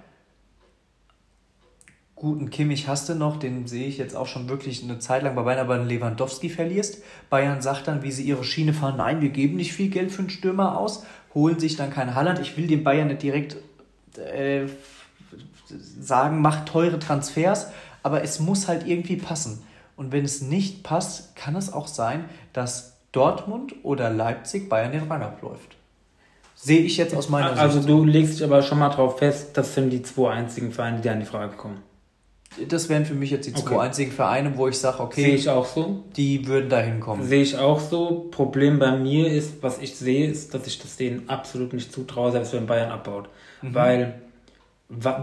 Guten 2.21 2.51
Kimmich 2.51 2.89
hast 2.89 3.09
du 3.09 3.15
noch, 3.15 3.37
den 3.37 3.69
sehe 3.69 3.87
ich 3.87 3.97
jetzt 3.97 4.17
auch 4.17 4.27
schon 4.27 4.49
wirklich 4.49 4.83
eine 4.83 4.99
Zeit 4.99 5.23
lang 5.23 5.37
bei 5.37 5.43
Bayern, 5.43 5.61
aber 5.61 5.75
einen 5.75 5.89
Lewandowski 5.89 6.49
verlierst. 6.49 7.01
Bayern 7.31 7.63
sagt 7.63 7.87
dann, 7.87 8.03
wie 8.03 8.11
sie 8.11 8.25
ihre 8.25 8.43
Schiene 8.43 8.73
fahren, 8.73 8.97
nein, 8.97 9.21
wir 9.21 9.29
geben 9.29 9.55
nicht 9.57 9.73
viel 9.73 9.89
Geld 9.89 10.11
für 10.11 10.21
einen 10.21 10.31
Stürmer 10.31 10.77
aus, 10.79 11.05
holen 11.33 11.61
sich 11.61 11.77
dann 11.77 11.91
keinen 11.91 12.17
Halland. 12.17 12.41
Ich 12.41 12.57
will 12.57 12.67
den 12.67 12.83
Bayern 12.83 13.07
nicht 13.07 13.23
direkt 13.23 13.57
äh, 14.17 14.67
sagen, 16.01 16.41
macht 16.41 16.67
teure 16.67 16.99
Transfers, 16.99 17.69
aber 18.03 18.25
es 18.25 18.41
muss 18.41 18.67
halt 18.67 18.85
irgendwie 18.85 19.17
passen. 19.17 19.63
Und 19.95 20.11
wenn 20.11 20.25
es 20.25 20.43
nicht 20.43 20.83
passt, 20.83 21.37
kann 21.37 21.55
es 21.55 21.73
auch 21.73 21.87
sein, 21.87 22.25
dass 22.53 22.97
Dortmund 23.13 23.77
oder 23.85 24.11
Leipzig 24.11 24.69
Bayern 24.69 24.91
den 24.91 25.05
Rang 25.05 25.23
abläuft. 25.23 25.77
Sehe 26.57 26.81
ich 26.81 26.97
jetzt 26.97 27.15
aus 27.15 27.29
meiner 27.29 27.57
Also 27.57 27.79
Sicht. 27.79 27.89
du 27.89 28.05
legst 28.05 28.35
dich 28.41 28.45
aber 28.45 28.63
schon 28.63 28.81
mal 28.81 28.89
drauf 28.89 29.19
fest, 29.19 29.51
das 29.57 29.75
sind 29.75 29.91
die 29.91 30.03
zwei 30.03 30.33
einzigen 30.33 30.73
Vereine, 30.73 31.01
die 31.01 31.09
an 31.09 31.21
die 31.21 31.27
Frage 31.27 31.57
kommen. 31.57 31.88
Das 32.69 32.89
wären 32.89 33.05
für 33.05 33.15
mich 33.15 33.31
jetzt 33.31 33.47
die 33.47 33.55
zwei 33.55 33.77
Okay. 33.77 33.79
einzigen 33.87 34.13
Vereine, 34.13 34.53
wo 34.57 34.69
ich 34.69 34.79
sage, 34.79 35.01
okay, 35.01 35.23
Sehe 35.23 35.35
ich 35.35 35.49
auch 35.49 35.67
so. 35.67 36.03
die 36.17 36.47
würden 36.47 36.69
da 36.69 36.79
hinkommen. 36.81 37.27
Sehe 37.27 37.43
ich 37.43 37.57
auch 37.59 37.81
so. 37.81 38.27
Problem 38.31 38.79
bei 38.79 38.93
mir 38.97 39.31
ist, 39.31 39.63
was 39.63 39.79
ich 39.81 39.97
sehe, 39.97 40.29
ist, 40.29 40.55
dass 40.55 40.67
ich 40.67 40.79
das 40.81 40.97
denen 40.97 41.29
absolut 41.29 41.73
nicht 41.73 41.93
zutraue, 41.93 42.33
selbst 42.33 42.53
wenn 42.55 42.67
Bayern 42.67 42.91
abbaut. 42.91 43.29
Mhm. 43.63 43.75
Weil 43.75 44.15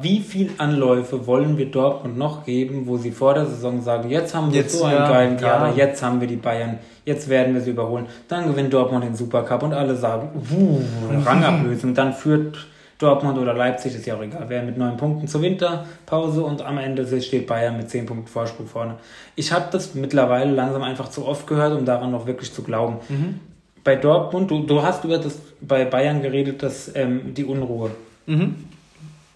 wie 0.01 0.19
viel 0.19 0.51
Anläufe 0.59 1.25
wollen 1.25 1.57
wir 1.57 1.65
Dortmund 1.71 2.17
noch 2.19 2.45
geben, 2.45 2.83
wo 2.85 2.97
sie 2.97 3.09
vor 3.11 3.33
der 3.33 3.47
Saison 3.47 3.81
sagen, 3.81 4.11
jetzt 4.11 4.35
haben 4.35 4.53
wir 4.53 4.61
Jetzt, 4.61 4.77
so 4.77 4.83
einen 4.85 4.95
ja, 4.97 5.09
geilen 5.09 5.37
Kader, 5.37 5.69
ja. 5.69 5.87
jetzt 5.87 6.03
haben 6.03 6.21
wir 6.21 6.27
die 6.27 6.35
Bayern, 6.35 6.77
jetzt 7.03 7.29
werden 7.29 7.55
wir 7.55 7.61
sie 7.61 7.71
überholen. 7.71 8.05
Dann 8.27 8.45
gewinnt 8.47 8.71
Dortmund 8.71 9.03
den 9.03 9.15
Supercup 9.15 9.63
und 9.63 9.73
alle 9.73 9.95
sagen, 9.95 10.29
wuh, 10.35 10.81
Rangablösung. 11.25 11.95
Dann 11.95 12.13
führt 12.13 12.67
Dortmund 12.97 13.37
oder 13.37 13.53
Leipzig, 13.53 13.93
ist 13.93 14.05
ja 14.05 14.15
auch 14.15 14.21
egal, 14.21 14.45
wer 14.47 14.63
mit 14.63 14.77
neun 14.77 14.95
Punkten 14.95 15.27
zur 15.27 15.41
Winterpause 15.41 16.43
und 16.43 16.61
am 16.61 16.77
Ende 16.77 17.21
steht 17.21 17.45
Bayern 17.47 17.75
mit 17.75 17.89
zehn 17.89 18.05
Punkten 18.05 18.27
Vorsprung 18.27 18.67
vorne. 18.67 18.95
Ich 19.35 19.51
habe 19.51 19.65
das 19.71 19.95
mittlerweile 19.95 20.51
langsam 20.51 20.81
einfach 20.83 21.09
zu 21.09 21.25
oft 21.25 21.45
gehört, 21.45 21.77
um 21.77 21.85
daran 21.85 22.11
noch 22.11 22.25
wirklich 22.25 22.53
zu 22.53 22.63
glauben. 22.63 22.97
Mhm. 23.09 23.39
Bei 23.83 23.95
Dortmund, 23.95 24.49
du, 24.49 24.63
du 24.63 24.81
hast 24.81 25.03
über 25.03 25.17
das 25.17 25.39
bei 25.61 25.85
Bayern 25.85 26.21
geredet, 26.21 26.63
dass 26.63 26.95
ähm, 26.95 27.33
die 27.33 27.43
Unruhe. 27.43 27.91
Mhm. 28.25 28.55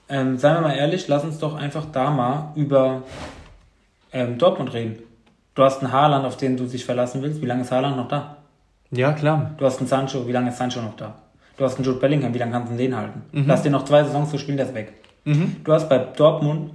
Ähm, 0.07 0.37
seien 0.37 0.55
wir 0.55 0.61
mal 0.61 0.75
ehrlich, 0.75 1.07
lass 1.07 1.23
uns 1.23 1.37
doch 1.37 1.55
einfach 1.55 1.85
da 1.91 2.09
mal 2.09 2.51
über 2.55 3.03
ähm, 4.11 4.37
Dortmund 4.37 4.73
reden. 4.73 4.99
Du 5.53 5.63
hast 5.63 5.83
einen 5.83 5.91
Haaland, 5.91 6.25
auf 6.25 6.37
den 6.37 6.55
du 6.55 6.65
dich 6.65 6.85
verlassen 6.85 7.21
willst. 7.21 7.41
Wie 7.41 7.45
lange 7.45 7.61
ist 7.61 7.71
Haaland 7.71 7.97
noch 7.97 8.07
da? 8.07 8.37
Ja, 8.91 9.11
klar. 9.11 9.51
Du 9.57 9.65
hast 9.65 9.79
einen 9.79 9.87
Sancho, 9.87 10.25
wie 10.27 10.31
lange 10.31 10.49
ist 10.49 10.57
Sancho 10.57 10.81
noch 10.81 10.95
da? 10.95 11.15
Du 11.59 11.65
hast 11.65 11.75
einen 11.75 11.83
Jude 11.85 11.99
Bellingham, 11.99 12.33
wie 12.33 12.37
lange 12.37 12.53
kannst 12.53 12.71
du 12.71 12.77
den 12.77 12.95
halten? 12.95 13.21
Mhm. 13.33 13.43
Lass 13.45 13.63
den 13.63 13.73
noch 13.73 13.83
zwei 13.83 14.03
Saisons 14.03 14.29
zu 14.31 14.37
spielen, 14.37 14.55
der 14.57 14.65
ist 14.67 14.73
weg. 14.73 14.93
Mhm. 15.25 15.57
Du 15.63 15.73
hast 15.73 15.89
bei 15.89 15.97
Dortmund 15.97 16.71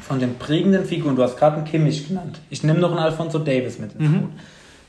von 0.00 0.18
den 0.18 0.34
prägenden 0.34 0.84
Figuren, 0.84 1.14
du 1.16 1.22
hast 1.22 1.36
gerade 1.38 1.56
einen 1.56 1.64
Kimmich 1.64 2.08
genannt. 2.08 2.40
Ich 2.50 2.62
nehme 2.64 2.80
noch 2.80 2.90
einen 2.90 2.98
Alfonso 2.98 3.38
Davis 3.38 3.78
mit 3.78 3.92
ins 3.94 4.08
Mhm. 4.10 4.20
Boot. 4.22 4.30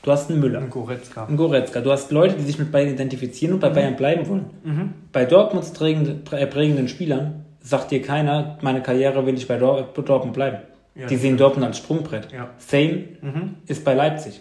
Du 0.02 0.10
hast 0.10 0.30
einen 0.30 0.40
Müller, 0.40 0.58
Und 0.60 0.70
Goretzka. 0.70 1.26
einen 1.26 1.36
Goretzka. 1.36 1.80
Du 1.80 1.92
hast 1.92 2.10
Leute, 2.10 2.34
die 2.36 2.42
sich 2.42 2.58
mit 2.58 2.72
Bayern 2.72 2.88
identifizieren 2.92 3.54
und 3.54 3.60
bei 3.60 3.68
Bayern 3.70 3.94
bleiben 3.96 4.26
wollen. 4.28 4.46
Mhm. 4.64 4.94
Bei 5.12 5.24
Dortmunds 5.26 5.72
prägende, 5.72 6.16
prä- 6.28 6.38
äh, 6.38 6.46
prägenden 6.46 6.88
Spielern 6.88 7.44
sagt 7.60 7.90
dir 7.92 8.02
keiner, 8.02 8.58
meine 8.62 8.82
Karriere 8.82 9.24
will 9.26 9.34
ich 9.34 9.46
bei 9.46 9.58
Dor 9.58 9.88
Dortmund 9.94 10.32
bleiben. 10.34 10.58
Ja, 10.96 11.06
die 11.06 11.16
sehen 11.16 11.36
Dortmund 11.36 11.66
als 11.66 11.78
Sprungbrett. 11.78 12.32
Ja. 12.32 12.48
Same 12.58 13.04
mhm. 13.22 13.54
ist 13.66 13.84
bei 13.84 13.94
Leipzig. 13.94 14.40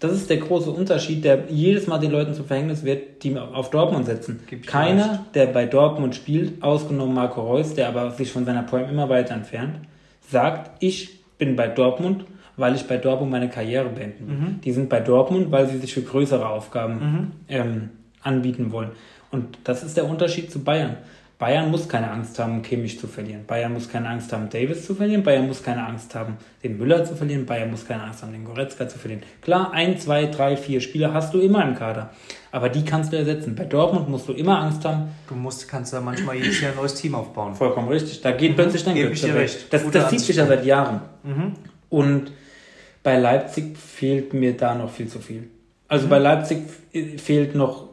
Das 0.00 0.12
ist 0.12 0.30
der 0.30 0.38
große 0.38 0.70
Unterschied, 0.70 1.24
der 1.24 1.44
jedes 1.50 1.86
Mal 1.86 1.98
den 1.98 2.10
Leuten 2.10 2.32
zum 2.32 2.46
Verhängnis 2.46 2.84
wird, 2.84 3.22
die 3.22 3.36
auf 3.38 3.68
Dortmund 3.68 4.06
setzen. 4.06 4.40
Keiner, 4.66 5.26
der 5.34 5.46
bei 5.46 5.66
Dortmund 5.66 6.14
spielt, 6.14 6.62
ausgenommen 6.62 7.14
Marco 7.14 7.42
Reus, 7.42 7.74
der 7.74 7.88
aber 7.88 8.10
sich 8.10 8.32
von 8.32 8.46
seiner 8.46 8.62
Prime 8.62 8.88
immer 8.88 9.10
weiter 9.10 9.34
entfernt, 9.34 9.76
sagt, 10.26 10.82
ich 10.82 11.20
bin 11.36 11.54
bei 11.54 11.68
Dortmund, 11.68 12.24
weil 12.56 12.74
ich 12.74 12.86
bei 12.86 12.96
Dortmund 12.96 13.30
meine 13.30 13.50
Karriere 13.50 13.90
beenden 13.90 14.26
will. 14.26 14.36
Mhm. 14.36 14.60
Die 14.62 14.72
sind 14.72 14.88
bei 14.88 15.00
Dortmund, 15.00 15.52
weil 15.52 15.68
sie 15.68 15.78
sich 15.78 15.92
für 15.92 16.02
größere 16.02 16.48
Aufgaben 16.48 16.94
mhm. 16.94 17.32
ähm, 17.48 17.88
anbieten 18.22 18.72
wollen. 18.72 18.90
Und 19.30 19.58
das 19.64 19.82
ist 19.82 19.98
der 19.98 20.08
Unterschied 20.08 20.50
zu 20.50 20.64
Bayern. 20.64 20.96
Bayern 21.40 21.70
muss 21.70 21.88
keine 21.88 22.10
Angst 22.10 22.38
haben, 22.38 22.60
Kimmich 22.60 23.00
zu 23.00 23.06
verlieren. 23.06 23.46
Bayern 23.46 23.72
muss 23.72 23.88
keine 23.88 24.10
Angst 24.10 24.30
haben, 24.30 24.50
Davis 24.50 24.84
zu 24.84 24.94
verlieren. 24.94 25.22
Bayern 25.22 25.46
muss 25.46 25.62
keine 25.62 25.86
Angst 25.86 26.14
haben, 26.14 26.36
den 26.62 26.76
Müller 26.76 27.02
zu 27.02 27.16
verlieren. 27.16 27.46
Bayern 27.46 27.70
muss 27.70 27.86
keine 27.86 28.02
Angst 28.02 28.22
haben, 28.22 28.32
den 28.32 28.44
Goretzka 28.44 28.86
zu 28.86 28.98
verlieren. 28.98 29.22
Klar, 29.40 29.72
ein, 29.72 29.98
zwei, 29.98 30.26
drei, 30.26 30.58
vier 30.58 30.82
Spieler 30.82 31.14
hast 31.14 31.32
du 31.32 31.40
immer 31.40 31.66
im 31.66 31.74
Kader. 31.74 32.10
Aber 32.52 32.68
die 32.68 32.84
kannst 32.84 33.14
du 33.14 33.16
ersetzen. 33.16 33.54
Bei 33.54 33.64
Dortmund 33.64 34.10
musst 34.10 34.28
du 34.28 34.34
immer 34.34 34.58
Angst 34.58 34.84
haben. 34.84 35.08
Du 35.30 35.34
musst, 35.34 35.66
kannst 35.66 35.94
da 35.94 36.02
manchmal 36.02 36.36
jedes 36.36 36.60
Jahr 36.60 36.72
ein 36.72 36.76
neues 36.76 36.94
Team 36.94 37.14
aufbauen. 37.14 37.54
Vollkommen 37.54 37.88
richtig. 37.88 38.20
Da 38.20 38.32
geht 38.32 38.50
mhm. 38.50 38.56
plötzlich 38.56 38.84
dein 38.84 38.96
Glück. 38.96 39.34
recht. 39.34 39.72
Das, 39.72 39.90
das 39.90 40.10
zieht 40.10 40.20
sich 40.20 40.36
ja 40.36 40.44
seit 40.44 40.66
Jahren. 40.66 41.00
Mhm. 41.22 41.52
Und 41.88 42.32
bei 43.02 43.16
Leipzig 43.18 43.78
fehlt 43.78 44.34
mir 44.34 44.54
da 44.58 44.74
noch 44.74 44.90
viel 44.90 45.08
zu 45.08 45.20
viel. 45.20 45.48
Also 45.88 46.04
mhm. 46.04 46.10
bei 46.10 46.18
Leipzig 46.18 46.58
fehlt 47.16 47.54
noch 47.54 47.88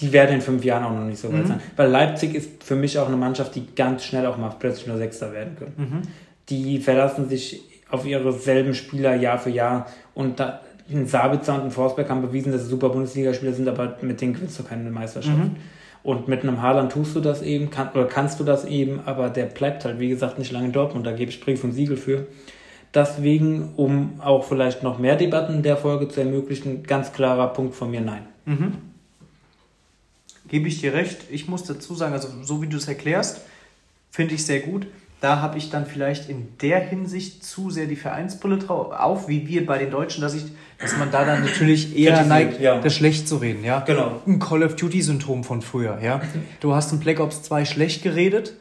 die 0.00 0.12
werden 0.12 0.36
in 0.36 0.40
fünf 0.40 0.64
Jahren 0.64 0.84
auch 0.84 0.92
noch 0.92 1.04
nicht 1.04 1.18
so 1.18 1.32
weit 1.32 1.44
mhm. 1.44 1.46
sein. 1.46 1.60
Weil 1.76 1.90
Leipzig 1.90 2.34
ist 2.34 2.62
für 2.62 2.76
mich 2.76 2.98
auch 2.98 3.08
eine 3.08 3.16
Mannschaft, 3.16 3.54
die 3.54 3.66
ganz 3.74 4.04
schnell 4.04 4.26
auch 4.26 4.36
mal 4.36 4.54
plötzlich 4.58 4.86
nur 4.86 4.98
Sechster 4.98 5.32
werden 5.32 5.56
können. 5.56 5.74
Mhm. 5.76 6.02
Die 6.48 6.78
verlassen 6.78 7.28
sich 7.28 7.62
auf 7.90 8.06
ihre 8.06 8.32
selben 8.32 8.74
Spieler 8.74 9.14
Jahr 9.14 9.38
für 9.38 9.50
Jahr 9.50 9.86
und 10.14 10.40
da, 10.40 10.60
ein 10.90 11.06
Sabitzer 11.06 11.54
und 11.54 11.62
ein 11.62 11.70
Forsberg 11.70 12.08
haben 12.08 12.22
bewiesen, 12.22 12.52
dass 12.52 12.62
sie 12.62 12.68
super 12.68 12.90
Bundesligaspieler 12.90 13.52
sind, 13.52 13.68
aber 13.68 13.96
mit 14.02 14.20
denen 14.20 14.34
gewinnst 14.34 14.58
du 14.58 14.62
keine 14.62 14.88
Meisterschaft. 14.90 15.36
Mhm. 15.36 15.56
Und 16.04 16.28
mit 16.28 16.42
einem 16.42 16.62
Haaland 16.62 16.92
tust 16.92 17.16
du 17.16 17.20
das 17.20 17.42
eben, 17.42 17.70
kann, 17.70 17.88
oder 17.92 18.04
kannst 18.04 18.38
du 18.38 18.44
das 18.44 18.64
eben, 18.64 19.00
aber 19.04 19.28
der 19.28 19.46
bleibt 19.46 19.84
halt, 19.84 19.98
wie 19.98 20.08
gesagt, 20.08 20.38
nicht 20.38 20.52
lange 20.52 20.66
in 20.66 20.72
Dortmund. 20.72 21.04
Da 21.04 21.10
gebe 21.10 21.30
ich 21.30 21.40
Brief 21.40 21.64
und 21.64 21.72
Siegel 21.72 21.96
für. 21.96 22.26
Deswegen, 22.94 23.70
um 23.74 24.20
auch 24.20 24.44
vielleicht 24.44 24.84
noch 24.84 25.00
mehr 25.00 25.16
Debatten 25.16 25.54
in 25.54 25.62
der 25.64 25.76
Folge 25.76 26.06
zu 26.06 26.20
ermöglichen, 26.20 26.84
ganz 26.84 27.12
klarer 27.12 27.52
Punkt 27.52 27.74
von 27.74 27.90
mir, 27.90 28.00
nein. 28.00 28.26
Mhm 28.44 28.72
gebe 30.48 30.68
ich 30.68 30.80
dir 30.80 30.94
recht. 30.94 31.18
Ich 31.30 31.48
muss 31.48 31.64
dazu 31.64 31.94
sagen, 31.94 32.12
also 32.12 32.28
so 32.42 32.62
wie 32.62 32.66
du 32.66 32.76
es 32.76 32.88
erklärst, 32.88 33.40
finde 34.10 34.34
ich 34.34 34.44
sehr 34.44 34.60
gut. 34.60 34.86
Da 35.20 35.40
habe 35.40 35.56
ich 35.56 35.70
dann 35.70 35.86
vielleicht 35.86 36.28
in 36.28 36.48
der 36.60 36.78
Hinsicht 36.78 37.42
zu 37.42 37.70
sehr 37.70 37.86
die 37.86 37.96
Vereinsbrille 37.96 38.58
auf, 38.68 39.28
wie 39.28 39.48
wir 39.48 39.64
bei 39.64 39.78
den 39.78 39.90
Deutschen, 39.90 40.20
dass 40.20 40.34
ich, 40.34 40.44
dass 40.78 40.96
man 40.98 41.10
da 41.10 41.24
dann 41.24 41.42
natürlich 41.42 41.96
eher 41.96 42.22
neigt, 42.24 42.60
ja. 42.60 42.80
das 42.80 42.94
schlecht 42.94 43.26
zu 43.26 43.38
reden, 43.38 43.64
ja. 43.64 43.80
Genau. 43.80 44.20
Ein 44.26 44.38
Call 44.38 44.62
of 44.62 44.76
Duty 44.76 45.00
Syndrom 45.00 45.42
von 45.42 45.62
früher, 45.62 45.98
ja. 46.02 46.20
Du 46.60 46.74
hast 46.74 46.92
in 46.92 47.00
Black 47.00 47.18
Ops 47.18 47.42
2 47.42 47.64
schlecht 47.64 48.02
geredet 48.02 48.52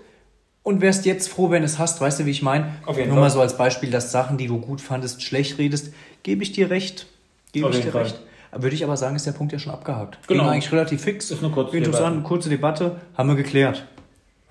und 0.63 0.79
wärst 0.79 1.05
jetzt 1.05 1.27
froh, 1.27 1.51
wenn 1.51 1.61
es 1.61 1.77
hast, 1.77 1.99
weißt 1.99 2.21
du, 2.21 2.25
wie 2.25 2.31
ich 2.31 2.41
meine? 2.41 2.73
Nur 2.85 2.95
Fall. 2.95 3.07
mal 3.07 3.29
so 3.29 3.41
als 3.41 3.57
Beispiel, 3.57 3.91
dass 3.91 4.11
Sachen, 4.11 4.37
die 4.37 4.47
du 4.47 4.59
gut 4.59 4.79
fandest, 4.79 5.23
schlecht 5.23 5.57
redest, 5.57 5.93
gebe 6.23 6.41
ich 6.41 6.53
dir 6.53 6.69
recht. 6.69 7.05
Gebe 7.51 7.69
ich 7.69 7.81
dir 7.81 7.91
Fall. 7.91 8.03
recht. 8.03 8.19
Würde 8.51 8.75
ich 8.75 8.83
aber 8.83 8.97
sagen, 8.97 9.15
ist 9.15 9.25
der 9.25 9.31
Punkt 9.33 9.53
ja 9.53 9.59
schon 9.59 9.73
abgehakt. 9.73 10.19
Genau. 10.27 10.43
Ging 10.43 10.51
eigentlich 10.51 10.71
relativ 10.71 11.01
fix. 11.01 11.31
Ist 11.31 11.43
eine 11.43 11.51
kurze 11.51 11.77
Interessant, 11.77 12.15
Debatte. 12.17 12.27
kurze 12.27 12.49
Debatte. 12.49 13.01
Haben 13.17 13.29
wir 13.29 13.35
geklärt. 13.35 13.85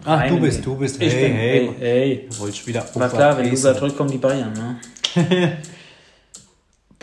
Ach, 0.05 0.19
Nein, 0.19 0.35
du 0.35 0.41
bist, 0.41 0.67
du 0.67 0.77
bist. 0.77 1.01
Hey, 1.01 1.09
bin, 1.09 1.37
hey, 1.37 1.71
hey. 1.79 2.29
Du 2.31 2.39
wolltest 2.41 2.67
wieder 2.67 2.85
War 2.95 3.09
klar, 3.09 3.39
wenn 3.39 3.51
Luca 3.51 3.73
drückt, 3.73 3.97
kommen 3.97 4.11
die 4.11 4.19
Bayern, 4.19 4.53
ne? 4.53 4.77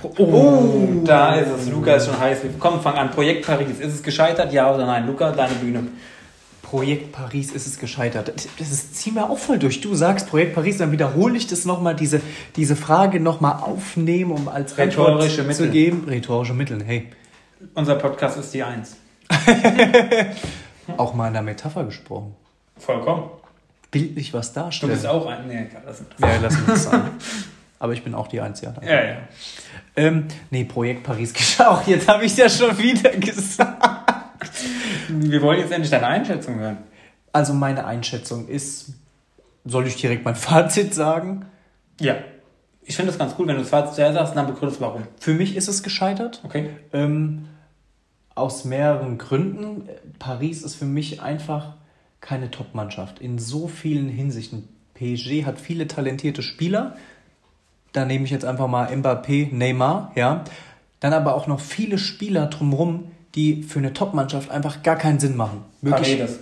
oh, 0.04 0.24
oh, 0.24 1.02
da 1.04 1.36
ist 1.36 1.50
es. 1.60 1.70
Luca 1.70 1.94
ist 1.96 2.06
schon 2.06 2.20
heiß. 2.20 2.40
Komm, 2.60 2.82
fang 2.82 2.96
an. 2.96 3.10
Projekt 3.10 3.46
Paris. 3.46 3.80
Ist 3.80 3.94
es 3.96 4.04
gescheitert? 4.04 4.54
Ja 4.54 4.74
oder 4.74 4.86
nein? 4.86 5.08
Luca, 5.08 5.32
deine 5.32 5.56
Bühne. 5.56 5.88
Projekt 6.72 7.12
Paris 7.12 7.52
ist 7.52 7.68
es 7.68 7.80
gescheitert. 7.80 8.32
Das 8.58 8.72
ist, 8.72 8.96
zieh 8.96 9.12
mir 9.12 9.30
auch 9.30 9.38
voll 9.38 9.60
durch. 9.60 9.82
Du 9.82 9.94
sagst 9.94 10.30
Projekt 10.30 10.56
Paris, 10.56 10.78
dann 10.78 10.94
wiederhole 10.94 11.36
ich 11.36 11.46
das 11.48 11.66
nochmal, 11.66 11.98
diese, 11.98 12.22
diese 12.56 12.78
Frage 12.78 13.20
nochmal 13.20 13.62
aufnehmen, 13.62 14.32
um 14.32 14.48
als 14.48 14.78
Rhetorische 14.78 15.42
Mittel 15.44 15.66
zu 15.66 15.70
geben. 15.70 16.06
Rhetorische 16.08 16.54
Mittel, 16.54 16.82
hey. 16.82 17.10
Unser 17.74 17.96
Podcast 17.96 18.38
ist 18.38 18.54
die 18.54 18.64
Eins. 18.64 18.96
auch 20.96 21.14
mal 21.14 21.28
in 21.28 21.34
der 21.34 21.42
Metapher 21.42 21.84
gesprochen. 21.84 22.38
Vollkommen. 22.78 23.24
Bildlich 23.92 24.34
was 24.34 24.54
darstellen. 24.54 24.92
Du 24.92 24.96
bist 24.96 25.08
auch 25.08 25.26
ein. 25.26 25.48
Nee, 25.50 25.68
lass 25.86 26.00
uns 26.00 26.08
das. 26.18 26.22
Ja, 26.22 26.38
lass 26.42 26.56
uns 26.56 26.68
das 26.68 26.88
an. 26.94 27.12
Aber 27.80 27.92
ich 27.92 28.02
bin 28.02 28.16
auch 28.16 28.30
die 28.30 28.40
Eins, 28.40 28.62
ja. 28.62 28.72
Danke. 28.72 28.90
Ja, 28.90 29.04
ja. 29.04 29.18
Ähm, 29.98 30.30
nee, 30.52 30.64
Projekt 30.64 31.04
Paris 31.04 31.34
geschah. 31.34 31.84
Jetzt 31.86 32.08
habe 32.08 32.24
ich 32.24 32.32
es 32.32 32.38
ja 32.38 32.50
schon 32.50 32.78
wieder 32.78 33.10
gesagt. 33.10 33.76
Wir 35.20 35.42
wollen 35.42 35.60
jetzt 35.60 35.72
endlich 35.72 35.92
deine 35.92 36.08
Einschätzung 36.08 36.60
hören. 36.60 36.78
Also 37.34 37.54
meine 37.54 37.86
Einschätzung 37.86 38.48
ist, 38.48 38.94
soll 39.66 39.88
ich 39.88 39.96
direkt 39.96 40.26
mein 40.26 40.36
Fazit 40.48 40.94
sagen? 40.94 41.46
Ja. 42.00 42.16
Ich 42.84 42.96
finde 42.96 43.12
das 43.12 43.20
ganz 43.20 43.36
cool, 43.38 43.48
wenn 43.48 43.56
du 43.56 43.62
das 43.62 43.70
Fazit 43.70 43.96
zuerst 43.96 44.16
sagst, 44.16 44.36
dann 44.36 44.48
begründest 44.48 44.82
warum. 44.82 45.04
Für 45.20 45.34
mich 45.34 45.56
ist 45.56 45.68
es 45.68 45.84
gescheitert. 45.84 46.42
Okay. 46.44 46.72
Ähm, 46.94 47.46
aus 48.36 48.66
mehreren 48.66 49.18
Gründen. 49.18 49.88
Paris 50.20 50.64
ist 50.64 50.76
für 50.76 50.86
mich 50.86 51.22
einfach 51.22 51.76
keine 52.22 52.52
Top-Mannschaft. 52.52 53.20
In 53.20 53.40
so 53.40 53.68
vielen 53.68 54.10
Hinsichten. 54.10 54.68
PSG 54.96 55.46
hat 55.46 55.60
viele 55.60 55.88
talentierte 55.88 56.44
Spieler. 56.44 56.96
Da 57.92 58.06
nehme 58.06 58.26
ich 58.26 58.32
jetzt 58.32 58.46
einfach 58.46 58.68
mal 58.68 58.88
Mbappé, 58.88 59.54
Neymar, 59.54 60.12
ja. 60.16 60.44
Dann 61.00 61.14
aber 61.14 61.36
auch 61.36 61.48
noch 61.48 61.60
viele 61.60 61.98
Spieler 61.98 62.46
drumherum, 62.46 63.12
die 63.36 63.64
für 63.64 63.80
eine 63.80 63.94
Top-Mannschaft 63.94 64.52
einfach 64.52 64.84
gar 64.84 64.96
keinen 64.96 65.20
Sinn 65.20 65.36
machen. 65.36 65.64
Wirklich, 65.82 66.18
Paredes. 66.18 66.40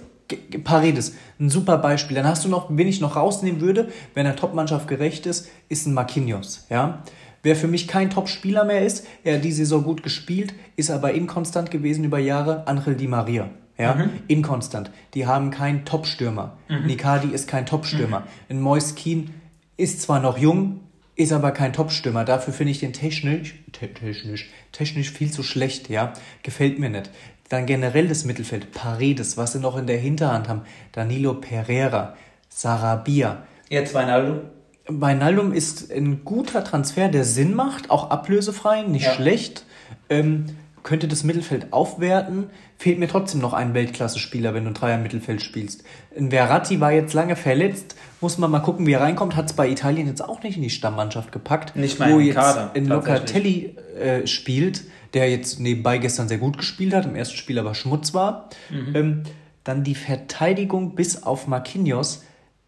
Paredes, 0.63 1.15
ein 1.39 1.49
super 1.49 1.77
Beispiel. 1.77 2.15
Dann 2.15 2.27
hast 2.27 2.45
du 2.45 2.49
noch, 2.49 2.67
wen 2.69 2.87
ich 2.87 3.01
noch 3.01 3.15
rausnehmen 3.15 3.61
würde, 3.61 3.89
wenn 4.13 4.25
eine 4.25 4.35
Top-Mannschaft 4.35 4.87
gerecht 4.87 5.25
ist, 5.25 5.49
ist 5.69 5.87
ein 5.87 5.93
Marquinhos. 5.93 6.67
Ja? 6.69 7.03
Wer 7.41 7.55
für 7.55 7.67
mich 7.67 7.87
kein 7.87 8.09
Top-Spieler 8.09 8.65
mehr 8.65 8.85
ist, 8.85 9.07
er 9.23 9.37
hat 9.37 9.43
die 9.43 9.51
Saison 9.51 9.83
gut 9.83 10.03
gespielt, 10.03 10.53
ist 10.75 10.91
aber 10.91 11.13
inkonstant 11.13 11.71
gewesen 11.71 12.03
über 12.03 12.19
Jahre, 12.19 12.67
Angel 12.67 12.95
Di 12.95 13.07
Maria. 13.07 13.49
Ja, 13.77 13.95
mhm. 13.95 14.09
inkonstant. 14.27 14.91
Die 15.13 15.25
haben 15.25 15.51
keinen 15.51 15.85
Top-Stürmer. 15.85 16.57
Mhm. 16.67 16.85
Nikadi 16.85 17.29
ist 17.29 17.47
kein 17.47 17.65
Top-Stürmer. 17.65 18.19
Mhm. 18.19 18.25
Ein 18.49 18.61
Mois 18.61 18.95
Keen 18.95 19.33
ist 19.77 20.01
zwar 20.01 20.19
noch 20.19 20.37
jung, 20.37 20.81
ist 21.19 21.33
aber 21.33 21.51
kein 21.51 21.73
Top-Stürmer. 21.73 22.23
Dafür 22.23 22.53
finde 22.53 22.71
ich 22.71 22.79
den 22.79 22.93
technisch, 22.93 23.55
technisch, 23.73 24.49
technisch 24.71 25.11
viel 25.11 25.29
zu 25.29 25.43
schlecht, 25.43 25.89
ja. 25.89 26.13
Gefällt 26.43 26.79
mir 26.79 26.89
nicht. 26.89 27.11
Dann 27.49 27.65
generell 27.65 28.07
das 28.07 28.23
Mittelfeld, 28.23 28.71
Paredes, 28.71 29.35
was 29.35 29.51
sie 29.51 29.59
noch 29.59 29.75
in 29.77 29.85
der 29.85 29.97
Hinterhand 29.97 30.47
haben, 30.47 30.61
Danilo 30.93 31.33
Pereira, 31.33 32.15
Sarabia. 32.47 33.43
Jetzt 33.67 33.93
Weinaldum? 33.93 34.41
Weinaldum 34.87 35.51
ist 35.51 35.91
ein 35.91 36.23
guter 36.23 36.63
Transfer, 36.63 37.09
der 37.09 37.25
Sinn 37.25 37.53
macht, 37.53 37.89
auch 37.89 38.11
ablösefrei, 38.11 38.83
nicht 38.83 39.05
ja. 39.05 39.13
schlecht. 39.13 39.65
Ähm, 40.09 40.45
könnte 40.83 41.07
das 41.07 41.23
Mittelfeld 41.23 41.71
aufwerten. 41.71 42.49
Fehlt 42.77 42.99
mir 42.99 43.07
trotzdem 43.07 43.41
noch 43.41 43.53
ein 43.53 43.73
Weltklasse-Spieler, 43.73 44.53
wenn 44.53 44.63
du 44.63 44.71
ein 44.71 44.73
Dreier-Mittelfeld 44.73 45.41
spielst. 45.41 45.83
Ein 46.17 46.31
Verratti 46.31 46.79
war 46.79 46.91
jetzt 46.91 47.13
lange 47.13 47.35
verletzt, 47.35 47.95
muss 48.21 48.37
man 48.37 48.51
mal 48.51 48.59
gucken, 48.59 48.85
wie 48.85 48.93
er 48.93 49.01
reinkommt. 49.01 49.35
Hat 49.35 49.47
es 49.47 49.53
bei 49.53 49.69
Italien 49.69 50.07
jetzt 50.07 50.23
auch 50.23 50.43
nicht 50.43 50.57
in 50.57 50.63
die 50.63 50.69
Stammmannschaft 50.69 51.31
gepackt. 51.31 51.75
Nicht 51.75 51.99
mal 51.99 52.13
wo 52.13 52.19
jetzt 52.19 52.35
Kader, 52.35 52.71
in 52.73 52.85
Locatelli 52.85 53.75
äh, 53.99 54.27
spielt, 54.27 54.83
der 55.13 55.29
jetzt 55.29 55.59
nebenbei 55.59 55.97
gestern 55.97 56.27
sehr 56.27 56.37
gut 56.37 56.57
gespielt 56.57 56.93
hat, 56.93 57.05
im 57.05 57.15
ersten 57.15 57.37
Spiel 57.37 57.59
aber 57.59 57.75
Schmutz 57.75 58.13
war. 58.13 58.49
Mhm. 58.69 58.95
Ähm, 58.95 59.23
dann 59.63 59.83
die 59.83 59.95
Verteidigung 59.95 60.95
bis 60.95 61.23
auf 61.23 61.47
Marquinhos, 61.47 62.23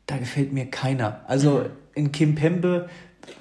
da 0.08 0.18
gefällt 0.18 0.54
mir 0.54 0.66
keiner. 0.66 1.22
Also 1.28 1.60
mhm. 1.60 1.66
in 1.96 2.12
Kim 2.12 2.36
Pembe 2.36 2.90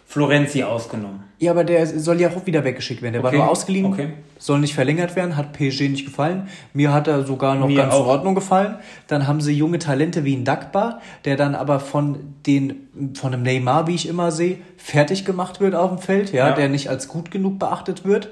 Florenzi 0.07 0.63
ausgenommen. 0.63 1.25
Ja, 1.39 1.53
aber 1.53 1.65
der 1.65 1.87
soll 1.87 2.21
ja 2.21 2.29
auch 2.29 2.45
wieder 2.45 2.65
weggeschickt 2.65 3.01
werden. 3.01 3.15
Der 3.15 3.25
okay. 3.25 3.39
war 3.39 3.45
nur 3.45 3.51
ausgeliehen, 3.51 3.87
okay. 3.87 4.13
soll 4.39 4.59
nicht 4.59 4.75
verlängert 4.75 5.17
werden, 5.17 5.37
hat 5.37 5.55
PSG 5.55 5.89
nicht 5.89 6.05
gefallen. 6.05 6.49
Mir 6.75 6.93
hat 6.93 7.09
er 7.09 7.25
sogar 7.25 7.55
noch 7.55 7.69
Mir 7.69 7.77
ganz 7.77 7.95
auch. 7.95 8.05
in 8.05 8.11
Ordnung 8.11 8.35
gefallen. 8.35 8.77
Dann 9.07 9.27
haben 9.27 9.41
sie 9.41 9.55
junge 9.55 9.79
Talente 9.79 10.25
wie 10.25 10.37
ein 10.37 10.45
Dagba, 10.45 11.01
der 11.25 11.37
dann 11.37 11.55
aber 11.55 11.81
von 11.81 12.35
den, 12.47 12.89
von 13.15 13.33
einem 13.33 13.43
Neymar, 13.43 13.87
wie 13.87 13.95
ich 13.95 14.07
immer 14.07 14.33
sehe, 14.33 14.59
fertig 14.77 15.25
gemacht 15.25 15.61
wird 15.61 15.75
auf 15.75 15.91
dem 15.91 15.99
Feld, 15.99 16.33
ja, 16.33 16.49
ja. 16.49 16.55
der 16.55 16.69
nicht 16.69 16.91
als 16.91 17.09
gut 17.09 17.31
genug 17.31 17.59
beachtet 17.59 18.05
wird. 18.05 18.29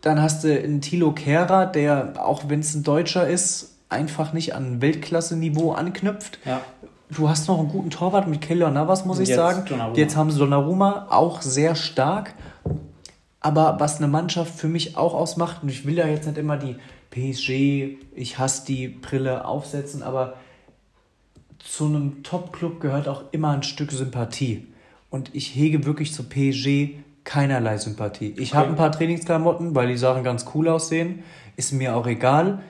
Dann 0.00 0.20
hast 0.20 0.42
du 0.42 0.52
einen 0.52 0.80
Thilo 0.80 1.12
Kehrer, 1.12 1.66
der, 1.66 2.14
auch 2.18 2.48
wenn 2.48 2.58
es 2.58 2.74
ein 2.74 2.82
Deutscher 2.82 3.28
ist, 3.28 3.76
einfach 3.88 4.32
nicht 4.32 4.54
an 4.54 4.82
Weltklasse-Niveau 4.82 5.72
anknüpft. 5.72 6.40
Ja. 6.44 6.62
Du 7.14 7.28
hast 7.28 7.46
noch 7.48 7.58
einen 7.58 7.68
guten 7.68 7.90
Torwart 7.90 8.26
mit 8.26 8.40
Keller 8.40 8.70
Navas, 8.70 9.04
muss 9.04 9.18
ich 9.18 9.28
Jetzt 9.28 9.36
sagen. 9.36 9.64
Donnarumma. 9.66 9.96
Jetzt 9.96 10.16
haben 10.16 10.30
sie 10.30 10.38
Donnarumma, 10.38 11.08
auch 11.10 11.42
sehr 11.42 11.74
stark. 11.74 12.34
Aber 13.40 13.80
was 13.80 13.98
eine 13.98 14.08
Mannschaft 14.08 14.54
für 14.54 14.68
mich 14.68 14.96
auch 14.96 15.14
ausmacht, 15.14 15.62
und 15.62 15.68
ich 15.68 15.84
will 15.84 15.98
ja 15.98 16.06
jetzt 16.06 16.26
nicht 16.26 16.38
immer 16.38 16.56
die 16.56 16.76
PSG, 17.10 17.98
ich 18.14 18.38
hasse 18.38 18.64
die 18.66 18.88
Brille 18.88 19.44
aufsetzen, 19.44 20.02
aber 20.02 20.34
zu 21.58 21.86
einem 21.86 22.22
Top-Club 22.22 22.80
gehört 22.80 23.08
auch 23.08 23.24
immer 23.32 23.50
ein 23.50 23.62
Stück 23.62 23.92
Sympathie. 23.92 24.66
Und 25.10 25.34
ich 25.34 25.54
hege 25.54 25.84
wirklich 25.84 26.14
zu 26.14 26.22
PSG 26.22 26.94
keinerlei 27.24 27.76
Sympathie. 27.76 28.34
Ich 28.38 28.50
okay. 28.50 28.58
habe 28.58 28.68
ein 28.70 28.76
paar 28.76 28.92
Trainingsklamotten, 28.92 29.74
weil 29.74 29.88
die 29.88 29.98
Sachen 29.98 30.24
ganz 30.24 30.46
cool 30.54 30.68
aussehen. 30.68 31.22
Ist 31.56 31.72
mir 31.72 31.94
auch 31.94 32.06
egal. 32.06 32.60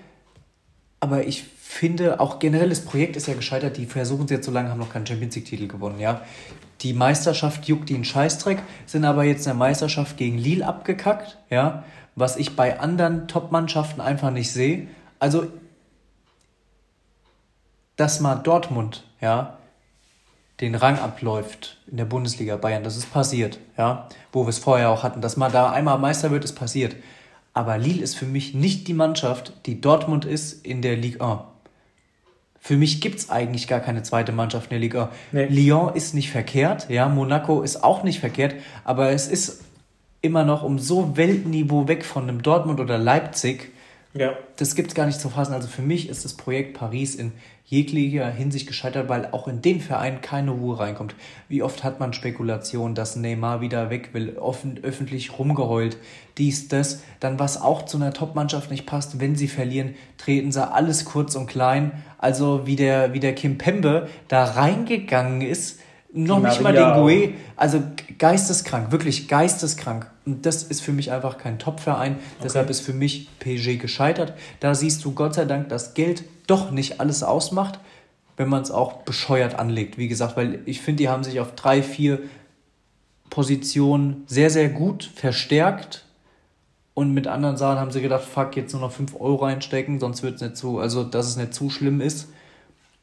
Aber 1.00 1.26
ich 1.26 1.44
finde, 1.72 2.20
auch 2.20 2.38
generell 2.38 2.68
das 2.68 2.85
Projekt 2.85 3.16
ist 3.16 3.26
ja 3.26 3.35
gescheitert. 3.35 3.76
Die 3.76 3.87
versuchen 3.87 4.24
es 4.24 4.30
jetzt 4.30 4.46
so 4.46 4.52
lange, 4.52 4.70
haben 4.70 4.78
noch 4.78 4.92
keinen 4.92 5.06
Champions 5.06 5.35
League-Titel 5.35 5.68
gewonnen, 5.68 6.00
ja. 6.00 6.22
Die 6.80 6.92
Meisterschaft 6.92 7.66
juckt 7.66 7.88
die 7.88 7.94
einen 7.94 8.04
Scheißdreck, 8.04 8.58
sind 8.87 9.04
aber 9.04 9.24
jetzt 9.24 9.40
in 9.40 9.50
der 9.50 9.54
Meisterschaft 9.54 10.16
gegen 10.16 10.38
Lille 10.38 10.66
abgekackt, 10.66 11.38
ja. 11.50 11.85
Was 12.14 12.37
ich 12.37 12.56
bei 12.56 12.80
anderen 12.80 13.28
Top-Mannschaften 13.28 14.00
einfach 14.00 14.30
nicht 14.30 14.52
sehe. 14.52 14.88
Also, 15.18 15.46
dass 17.96 18.20
mal 18.20 18.37
Dortmund, 18.37 19.04
ja, 19.20 19.58
den 20.61 20.74
Rang 20.74 20.98
abläuft 20.98 21.78
in 21.90 21.96
der 21.96 22.04
Bundesliga 22.04 22.56
Bayern, 22.56 22.85
das 22.85 22.96
ist 22.96 23.12
passiert, 23.12 23.58
ja. 23.78 24.08
Wo 24.32 24.44
wir 24.44 24.50
es 24.50 24.58
vorher 24.58 24.90
auch 24.90 25.02
hatten, 25.02 25.20
dass 25.20 25.37
man 25.37 25.52
da 25.52 25.70
einmal 25.70 25.98
Meister 25.98 26.30
wird, 26.30 26.44
ist 26.44 26.54
passiert. 26.54 26.96
Aber 27.54 27.78
Lille 27.78 28.02
ist 28.02 28.16
für 28.16 28.26
mich 28.26 28.54
nicht 28.54 28.88
die 28.88 28.94
Mannschaft, 28.94 29.52
die 29.66 29.80
Dortmund 29.80 30.24
ist 30.24 30.64
in 30.64 30.82
der 30.82 30.96
Ligue 30.96 31.20
1. 31.20 31.51
Für 32.64 32.77
mich 32.77 33.01
gibt 33.01 33.18
es 33.18 33.29
eigentlich 33.29 33.66
gar 33.66 33.81
keine 33.81 34.05
zweite 34.05 34.31
Mannschaft 34.31 34.66
in 34.66 34.70
der 34.70 34.79
Liga. 34.79 35.11
Nee. 35.33 35.46
Lyon 35.46 35.96
ist 35.96 36.14
nicht 36.14 36.31
verkehrt, 36.31 36.88
ja, 36.88 37.09
Monaco 37.09 37.62
ist 37.62 37.83
auch 37.83 38.05
nicht 38.05 38.20
verkehrt, 38.20 38.55
aber 38.85 39.11
es 39.11 39.27
ist 39.27 39.64
immer 40.20 40.44
noch 40.44 40.62
um 40.62 40.79
so 40.79 41.16
Weltniveau 41.16 41.88
weg 41.88 42.05
von 42.05 42.22
einem 42.22 42.40
Dortmund 42.40 42.79
oder 42.79 42.98
Leipzig. 42.98 43.72
Ja. 44.14 44.35
Das 44.59 44.77
gibt 44.77 44.90
es 44.90 44.94
gar 44.94 45.07
nicht 45.07 45.18
zu 45.18 45.29
fassen. 45.29 45.55
Also 45.55 45.66
für 45.66 45.83
mich 45.83 46.09
ist 46.09 46.25
das 46.25 46.35
Projekt 46.35 46.75
Paris 46.75 47.16
in 47.16 47.33
jeglicher 47.64 48.31
Hinsicht 48.31 48.66
gescheitert, 48.66 49.09
weil 49.09 49.29
auch 49.33 49.48
in 49.48 49.62
den 49.62 49.81
Verein 49.81 50.20
keine 50.20 50.51
Ruhe 50.51 50.79
reinkommt. 50.79 51.14
Wie 51.48 51.62
oft 51.62 51.85
hat 51.85 52.01
man 52.01 52.12
Spekulationen, 52.12 52.94
dass 52.94 53.16
Neymar 53.16 53.61
wieder 53.61 53.88
weg 53.88 54.11
will, 54.12 54.37
offen, 54.37 54.79
öffentlich 54.83 55.38
rumgeheult, 55.38 55.96
dies, 56.38 56.68
das. 56.68 57.03
Dann, 57.20 57.38
was 57.38 57.61
auch 57.61 57.83
zu 57.83 57.96
einer 57.96 58.12
Top-Mannschaft 58.12 58.70
nicht 58.70 58.87
passt, 58.87 59.20
wenn 59.20 59.37
sie 59.37 59.48
verlieren, 59.48 59.94
treten 60.18 60.53
sie 60.53 60.70
alles 60.70 61.05
kurz 61.05 61.35
und 61.35 61.46
klein. 61.46 61.92
Also 62.18 62.66
wie 62.66 62.77
der, 62.77 63.14
wie 63.14 63.20
der 63.20 63.35
Kim 63.35 63.59
Pembe 63.59 64.09
da 64.29 64.44
reingegangen 64.44 65.40
ist, 65.40 65.81
noch 66.14 66.40
nicht 66.40 66.61
mal 66.61 66.75
den 66.75 66.92
Gue, 66.92 67.35
also 67.57 67.83
geisteskrank, 68.18 68.92
wirklich 68.92 69.29
geisteskrank. 69.29 70.11
Und 70.27 70.44
das 70.44 70.62
ist 70.62 70.83
für 70.83 70.92
mich 70.92 71.11
einfach 71.11 71.38
kein 71.38 71.59
Top-Verein. 71.59 72.12
Okay. 72.12 72.22
Deshalb 72.44 72.70
ist 72.70 72.81
für 72.81 72.92
mich 72.92 73.29
PSG 73.38 73.79
gescheitert. 73.79 74.35
Da 74.61 74.75
siehst 74.75 75.05
du 75.05 75.12
Gott 75.12 75.35
sei 75.35 75.46
Dank, 75.46 75.70
dass 75.70 75.94
Geld 75.94 76.25
doch 76.46 76.70
nicht 76.70 77.00
alles 77.00 77.22
ausmacht, 77.22 77.78
wenn 78.37 78.48
man 78.48 78.62
es 78.62 78.70
auch 78.70 79.02
bescheuert 79.02 79.55
anlegt. 79.55 79.98
Wie 79.98 80.09
gesagt, 80.09 80.37
weil 80.37 80.61
ich 80.66 80.81
finde, 80.81 81.02
die 81.02 81.09
haben 81.09 81.24
sich 81.24 81.40
auf 81.40 81.55
drei, 81.55 81.83
vier 81.83 82.20
Positionen 83.31 84.24
sehr, 84.26 84.50
sehr 84.50 84.68
gut 84.68 85.11
verstärkt. 85.14 86.05
Und 86.94 87.14
mit 87.14 87.26
anderen 87.26 87.57
Sachen 87.57 87.78
haben 87.78 87.90
sie 87.90 88.02
gedacht, 88.02 88.24
fuck, 88.24 88.57
jetzt 88.57 88.72
nur 88.72 88.83
noch 88.83 88.92
5 88.92 89.14
Euro 89.18 89.44
reinstecken, 89.44 89.98
sonst 89.98 90.22
wird 90.22 90.35
es 90.37 90.42
nicht 90.42 90.57
so, 90.57 90.78
also 90.78 91.05
dass 91.05 91.26
es 91.26 91.37
nicht 91.37 91.55
zu 91.55 91.70
schlimm 91.70 92.00
ist. 92.00 92.28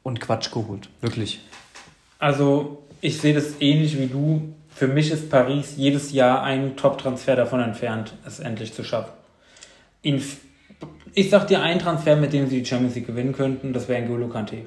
Und 0.04 0.22
Quatsch 0.22 0.52
geholt. 0.52 0.90
Wirklich. 1.02 1.42
Also, 2.20 2.84
ich 3.02 3.20
sehe 3.20 3.34
das 3.34 3.60
ähnlich 3.60 3.98
wie 4.00 4.08
du. 4.08 4.54
Für 4.70 4.88
mich 4.88 5.12
ist 5.12 5.30
Paris 5.30 5.74
jedes 5.76 6.12
Jahr 6.12 6.44
ein 6.44 6.78
Top-Transfer 6.78 7.36
davon 7.36 7.60
entfernt, 7.60 8.14
es 8.26 8.40
endlich 8.40 8.74
zu 8.74 8.84
schaffen. 8.84 9.12
In, 10.02 10.22
ich 11.14 11.30
sag 11.30 11.48
dir 11.48 11.62
einen 11.62 11.80
Transfer, 11.80 12.16
mit 12.16 12.34
dem 12.34 12.48
sie 12.48 12.60
die 12.60 12.66
Champions 12.66 12.96
League 12.96 13.08
gewinnen 13.08 13.34
könnten, 13.34 13.74
das 13.74 13.88
wäre 13.88 14.02
N'Golo 14.04 14.30
Kante. 14.30 14.58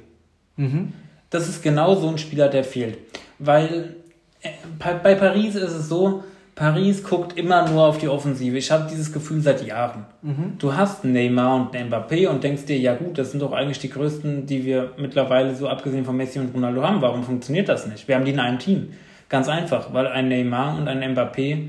Mhm. 0.57 0.93
Das 1.31 1.49
ist 1.49 1.63
genau 1.63 1.95
so 1.95 2.09
ein 2.09 2.19
Spieler, 2.19 2.49
der 2.49 2.65
fehlt. 2.65 2.99
Weil 3.39 3.97
äh, 4.43 4.51
bei 4.79 5.15
Paris 5.15 5.55
ist 5.55 5.73
es 5.73 5.89
so, 5.89 6.25
Paris 6.55 7.03
guckt 7.03 7.39
immer 7.39 7.67
nur 7.69 7.87
auf 7.87 7.97
die 7.97 8.09
Offensive. 8.09 8.59
Ich 8.59 8.71
habe 8.71 8.87
dieses 8.91 9.13
Gefühl 9.13 9.41
seit 9.41 9.67
Jahren. 9.67 10.05
Mhm. 10.21 10.59
Du 10.59 10.75
hast 10.77 11.05
Neymar 11.05 11.57
und 11.57 11.75
Mbappé 11.75 12.29
und 12.29 12.45
denkst 12.45 12.67
dir, 12.67 12.79
ja 12.79 12.95
gut, 12.95 13.17
das 13.17 13.31
sind 13.31 13.41
doch 13.41 13.53
eigentlich 13.53 13.79
die 13.79 13.89
größten, 13.89 14.45
die 14.45 14.65
wir 14.67 14.93
mittlerweile 14.99 15.55
so 15.55 15.69
abgesehen 15.69 16.05
von 16.05 16.17
Messi 16.17 16.39
und 16.39 16.55
Ronaldo 16.55 16.83
haben. 16.83 17.01
Warum 17.01 17.25
funktioniert 17.25 17.71
das 17.71 17.87
nicht? 17.87 18.07
Wir 18.07 18.17
haben 18.17 18.27
die 18.27 18.33
in 18.33 18.41
einem 18.41 18.59
Team. 18.59 18.93
Ganz 19.31 19.49
einfach, 19.49 19.95
weil 19.95 20.07
ein 20.09 20.29
Neymar 20.29 20.77
und 20.77 20.89
ein 20.89 21.01
Mbappé 21.15 21.69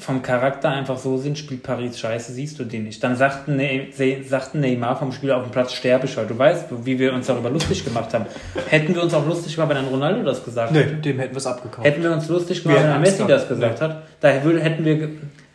vom 0.00 0.22
Charakter 0.22 0.70
einfach 0.70 0.98
so 0.98 1.16
sind, 1.18 1.38
spielt 1.38 1.62
Paris 1.62 1.98
scheiße, 1.98 2.32
siehst 2.32 2.58
du 2.58 2.64
den 2.64 2.84
nicht. 2.84 3.02
Dann 3.04 3.16
sagten, 3.16 3.56
ne 3.56 3.88
sagten 4.26 4.60
Neymar 4.60 4.96
vom 4.96 5.12
Spiel 5.12 5.30
auf 5.30 5.42
dem 5.42 5.52
Platz 5.52 5.72
sterbe 5.72 6.06
ich 6.06 6.14
Du 6.14 6.38
weißt, 6.38 6.66
wie 6.84 6.98
wir 6.98 7.12
uns 7.12 7.26
darüber 7.26 7.50
lustig 7.50 7.84
gemacht 7.84 8.12
haben. 8.14 8.26
Hätten 8.68 8.94
wir 8.94 9.02
uns 9.02 9.14
auch 9.14 9.26
lustig 9.26 9.54
gemacht, 9.54 9.70
wenn 9.70 9.76
ein 9.76 9.86
Ronaldo 9.86 10.22
das 10.22 10.44
gesagt 10.44 10.72
nee, 10.72 10.80
hätte? 10.80 10.96
dem 10.96 11.18
hätten 11.18 11.34
wir 11.34 11.38
es 11.38 11.46
abgekauft. 11.46 11.86
Hätten 11.86 12.02
wir 12.02 12.12
uns 12.12 12.28
lustig 12.28 12.62
gemacht, 12.62 12.82
wenn 12.82 12.90
ein 12.90 13.00
Messi 13.00 13.26
das 13.26 13.46
gesagt 13.46 13.80
nee. 13.80 13.86
hat? 13.86 14.02
Da, 14.20 14.42
würde, 14.42 14.60
hätten 14.60 14.84
wir, 14.84 15.08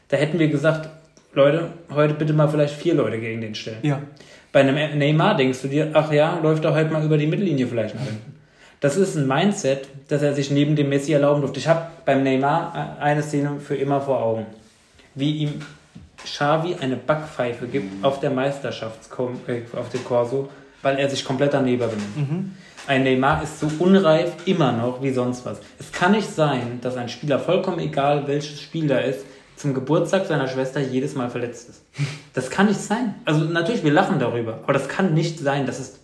da 0.09 0.17
hätten 0.17 0.37
wir 0.37 0.47
gesagt, 0.47 0.89
Leute, 1.33 1.69
heute 1.93 2.13
bitte 2.13 2.33
mal 2.33 2.47
vielleicht 2.47 2.75
vier 2.75 2.93
Leute 2.93 3.19
gegen 3.19 3.41
den 3.41 3.55
stellen. 3.55 3.79
Ja. 3.81 4.01
Bei 4.51 4.61
einem 4.61 4.97
Neymar 4.97 5.35
denkst 5.35 5.63
du 5.63 5.67
dir, 5.67 5.89
ach 5.93 6.11
ja, 6.11 6.39
läuft 6.41 6.63
er 6.63 6.73
heute 6.73 6.91
mal 6.91 7.03
über 7.03 7.17
die 7.17 7.27
Mittellinie 7.27 7.67
vielleicht 7.67 7.95
nach 7.95 8.03
hinten. 8.03 8.34
Das 8.79 8.97
ist 8.97 9.15
ein 9.15 9.27
Mindset, 9.27 9.87
das 10.07 10.21
er 10.21 10.33
sich 10.33 10.51
neben 10.51 10.75
dem 10.75 10.89
Messi 10.89 11.13
erlauben 11.13 11.41
durfte. 11.41 11.59
Ich 11.59 11.67
habe 11.67 11.87
beim 12.05 12.23
Neymar 12.23 12.97
eine 12.99 13.23
Szene 13.23 13.59
für 13.59 13.75
immer 13.75 14.01
vor 14.01 14.21
Augen. 14.21 14.45
Wie 15.15 15.37
ihm 15.37 15.61
Xavi 16.23 16.75
eine 16.79 16.95
Backpfeife 16.95 17.67
gibt 17.67 18.03
auf 18.03 18.19
der 18.19 18.31
Meisterschaft, 18.31 18.99
äh, 19.47 19.61
auf 19.77 19.89
dem 19.89 20.03
Corso, 20.03 20.49
weil 20.81 20.97
er 20.97 21.09
sich 21.09 21.23
komplett 21.23 21.53
daneben 21.53 21.79
benimmt. 21.79 22.17
Mhm. 22.17 22.51
Ein 22.87 23.03
Neymar 23.03 23.41
ist 23.41 23.59
so 23.59 23.69
unreif 23.79 24.31
immer 24.45 24.71
noch 24.71 25.01
wie 25.01 25.11
sonst 25.11 25.45
was. 25.45 25.59
Es 25.79 25.91
kann 25.91 26.11
nicht 26.11 26.29
sein, 26.29 26.79
dass 26.81 26.97
ein 26.97 27.09
Spieler, 27.09 27.39
vollkommen 27.39 27.79
egal 27.79 28.27
welches 28.27 28.61
Spiel 28.61 28.87
da 28.87 28.99
ist, 28.99 29.25
zum 29.55 29.73
Geburtstag 29.73 30.25
seiner 30.25 30.47
Schwester 30.47 30.79
jedes 30.81 31.15
Mal 31.15 31.29
verletzt 31.29 31.69
ist. 31.69 31.81
Das 32.33 32.49
kann 32.49 32.67
nicht 32.67 32.79
sein. 32.79 33.15
Also 33.23 33.45
natürlich, 33.45 33.83
wir 33.83 33.93
lachen 33.93 34.19
darüber, 34.19 34.59
aber 34.63 34.73
das 34.73 34.89
kann 34.89 35.13
nicht 35.13 35.39
sein. 35.39 35.65
Das 35.65 35.79
ist 35.79 35.99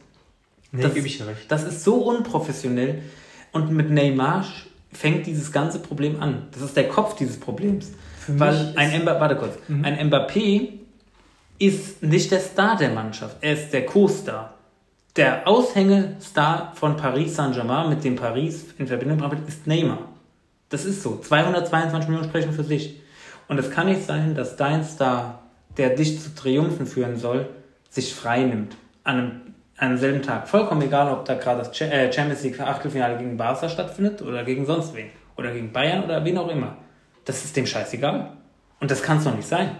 Nee, 0.72 0.84
das, 0.84 0.94
gebe 0.94 1.08
ich 1.08 1.22
recht. 1.26 1.52
Das 1.52 1.64
ist 1.64 1.84
so 1.84 1.96
unprofessionell. 1.96 3.02
Und 3.52 3.72
mit 3.72 3.90
Neymar 3.90 4.46
fängt 4.94 5.26
dieses 5.28 5.52
ganze 5.52 5.80
Problem 5.80 6.22
an. 6.22 6.48
Das 6.52 6.62
ist 6.62 6.76
der 6.78 6.88
Kopf 6.88 7.16
dieses 7.16 7.40
Problems. 7.40 7.92
Für 8.20 8.40
Weil 8.40 8.74
ein 8.76 9.02
Mbappé, 9.02 9.20
warte 9.20 9.36
kurz, 9.36 9.58
mhm. 9.68 9.84
ein 9.84 10.10
Mbappé 10.10 10.70
ist 11.60 12.02
nicht 12.02 12.32
der 12.32 12.40
Star 12.40 12.78
der 12.78 12.90
Mannschaft, 12.92 13.38
er 13.42 13.54
ist 13.54 13.72
der 13.72 13.86
Co-Star. 13.86 14.54
Der 15.16 15.48
Aushängestar 15.48 16.74
von 16.76 16.96
Paris 16.96 17.36
Saint-Germain, 17.36 17.90
mit 17.90 18.04
dem 18.04 18.16
Paris 18.16 18.66
in 18.78 18.88
Verbindung 18.88 19.18
gebracht 19.18 19.38
wird, 19.38 19.48
ist 19.48 19.68
Neymar. 19.68 20.10
Das 20.70 20.86
ist 20.86 21.04
so. 21.04 21.18
222 21.18 22.10
Millionen 22.10 22.30
sprechen 22.30 22.54
für 22.54 22.64
sich. 22.64 23.02
Und 23.50 23.60
es 23.60 23.70
kann 23.70 23.88
nicht 23.88 24.06
sein, 24.06 24.36
dass 24.36 24.56
dein 24.56 24.86
Star, 24.86 25.42
der 25.76 25.90
dich 25.90 26.22
zu 26.22 26.34
Triumphen 26.34 26.86
führen 26.86 27.18
soll, 27.18 27.50
sich 27.90 28.16
frei 28.16 28.44
nimmt 28.44 28.78
an 29.04 29.18
einem 29.18 29.42
am 29.82 29.98
selben 29.98 30.22
Tag. 30.22 30.48
Vollkommen 30.48 30.84
egal, 30.84 31.12
ob 31.12 31.26
da 31.26 31.34
gerade 31.34 31.60
das 31.60 31.82
äh, 31.82 32.12
Champions 32.12 32.44
League 32.44 32.60
Achtelfinale 32.60 33.18
gegen 33.18 33.36
Barca 33.36 33.68
stattfindet 33.68 34.22
oder 34.22 34.44
gegen 34.44 34.66
sonst 34.66 34.96
wen. 34.96 35.08
Oder 35.38 35.52
gegen 35.52 35.72
Bayern 35.72 36.04
oder 36.04 36.24
wen 36.24 36.38
auch 36.38 36.50
immer. 36.50 36.78
Das 37.26 37.44
ist 37.44 37.56
dem 37.58 37.66
scheißegal. 37.66 38.32
Und 38.80 38.92
das 38.92 39.02
kann 39.02 39.18
es 39.18 39.24
doch 39.24 39.36
nicht 39.36 39.48
sein. 39.48 39.72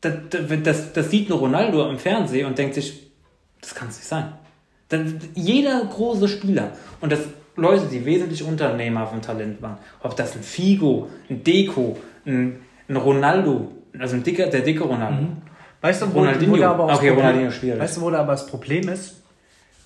Das, 0.00 0.14
das, 0.30 0.92
das, 0.92 1.10
sieht 1.10 1.28
nur 1.28 1.38
Ronaldo 1.38 1.88
im 1.88 1.98
Fernsehen 1.98 2.46
und 2.46 2.58
denkt 2.58 2.74
sich, 2.74 3.10
das 3.60 3.74
kann 3.74 3.88
es 3.88 3.96
nicht 3.98 4.08
sein. 4.08 4.32
Das, 4.88 5.02
jeder 5.34 5.84
große 5.84 6.26
Spieler 6.26 6.72
und 7.00 7.12
das 7.12 7.20
Leute, 7.54 7.86
die 7.86 8.04
wesentlich 8.04 8.42
unter 8.42 8.74
Neymar 8.74 9.08
vom 9.08 9.20
Talent 9.20 9.60
waren, 9.60 9.78
ob 10.02 10.16
das 10.16 10.34
ein 10.34 10.42
Figo, 10.42 11.08
ein 11.28 11.44
Deco, 11.44 11.96
ein, 12.24 12.60
ein 12.88 12.96
Ronaldo, 12.96 13.70
also 13.98 14.16
ein 14.16 14.22
dicker, 14.22 14.46
der 14.46 14.62
dicke 14.62 14.84
Ronaldo, 14.84 15.22
mhm. 15.22 15.36
Weißt 15.80 16.02
du, 16.02 16.12
wo, 16.12 16.18
Ronaldinho. 16.18 16.58
Wo 16.58 16.62
aber 16.62 16.94
okay, 16.94 17.10
Ronaldinho 17.10 17.50
schwierig. 17.50 17.80
Weißt 17.80 17.96
du, 17.96 18.02
wo 18.02 18.10
da 18.10 18.20
aber 18.20 18.32
das 18.32 18.46
Problem 18.46 18.88
ist? 18.88 19.22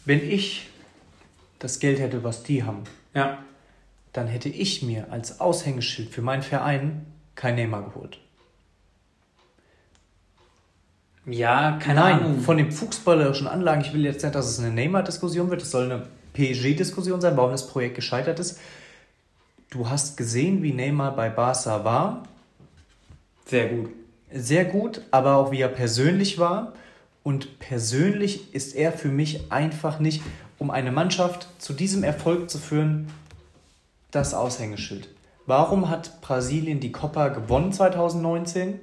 Wenn 0.04 0.28
ich 0.28 0.68
das 1.58 1.78
Geld 1.78 1.98
hätte, 1.98 2.24
was 2.24 2.42
die 2.42 2.64
haben, 2.64 2.82
ja. 3.14 3.38
dann 4.12 4.26
hätte 4.26 4.48
ich 4.48 4.82
mir 4.82 5.10
als 5.10 5.40
Aushängeschild 5.40 6.10
für 6.10 6.20
meinen 6.20 6.42
Verein 6.42 7.06
kein 7.36 7.54
Neymar 7.54 7.84
geholt. 7.84 8.18
Ja, 11.26 11.78
keine 11.82 12.00
Nein, 12.00 12.18
Ahnung. 12.20 12.40
von 12.40 12.58
den 12.58 12.70
fußballerischen 12.70 13.46
Anlagen, 13.46 13.80
ich 13.80 13.94
will 13.94 14.04
jetzt 14.04 14.22
nicht, 14.22 14.34
dass 14.34 14.46
es 14.46 14.58
eine 14.58 14.70
Neymar-Diskussion 14.72 15.48
wird, 15.48 15.62
es 15.62 15.70
soll 15.70 15.84
eine 15.84 16.06
PSG-Diskussion 16.34 17.22
sein, 17.22 17.34
warum 17.36 17.52
das 17.52 17.66
Projekt 17.66 17.94
gescheitert 17.94 18.38
ist. 18.40 18.60
Du 19.70 19.88
hast 19.88 20.18
gesehen, 20.18 20.62
wie 20.62 20.74
Neymar 20.74 21.16
bei 21.16 21.30
Barca 21.30 21.82
war. 21.82 22.24
Sehr 23.46 23.68
gut 23.68 23.90
sehr 24.34 24.64
gut, 24.64 25.00
aber 25.10 25.36
auch 25.36 25.50
wie 25.50 25.60
er 25.60 25.68
persönlich 25.68 26.38
war. 26.38 26.72
Und 27.22 27.58
persönlich 27.58 28.52
ist 28.54 28.74
er 28.74 28.92
für 28.92 29.08
mich 29.08 29.50
einfach 29.50 29.98
nicht, 29.98 30.20
um 30.58 30.70
eine 30.70 30.92
Mannschaft 30.92 31.48
zu 31.58 31.72
diesem 31.72 32.04
Erfolg 32.04 32.50
zu 32.50 32.58
führen, 32.58 33.08
das 34.10 34.34
Aushängeschild. 34.34 35.08
Warum 35.46 35.88
hat 35.88 36.20
Brasilien 36.20 36.80
die 36.80 36.92
Copa 36.92 37.28
gewonnen 37.28 37.72
2019? 37.72 38.80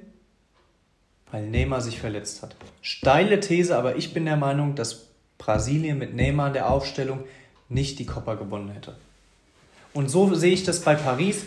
Weil 1.30 1.46
Neymar 1.46 1.80
sich 1.80 2.00
verletzt 2.00 2.42
hat. 2.42 2.54
Steile 2.82 3.40
These, 3.40 3.76
aber 3.76 3.96
ich 3.96 4.12
bin 4.12 4.24
der 4.24 4.36
Meinung, 4.36 4.74
dass 4.74 5.06
Brasilien 5.38 5.98
mit 5.98 6.14
Neymar 6.14 6.48
in 6.48 6.52
der 6.52 6.70
Aufstellung 6.70 7.20
nicht 7.68 7.98
die 7.98 8.06
Copa 8.06 8.34
gewonnen 8.34 8.70
hätte. 8.70 8.96
Und 9.94 10.08
so 10.08 10.34
sehe 10.34 10.52
ich 10.52 10.64
das 10.64 10.80
bei 10.80 10.94
Paris, 10.94 11.44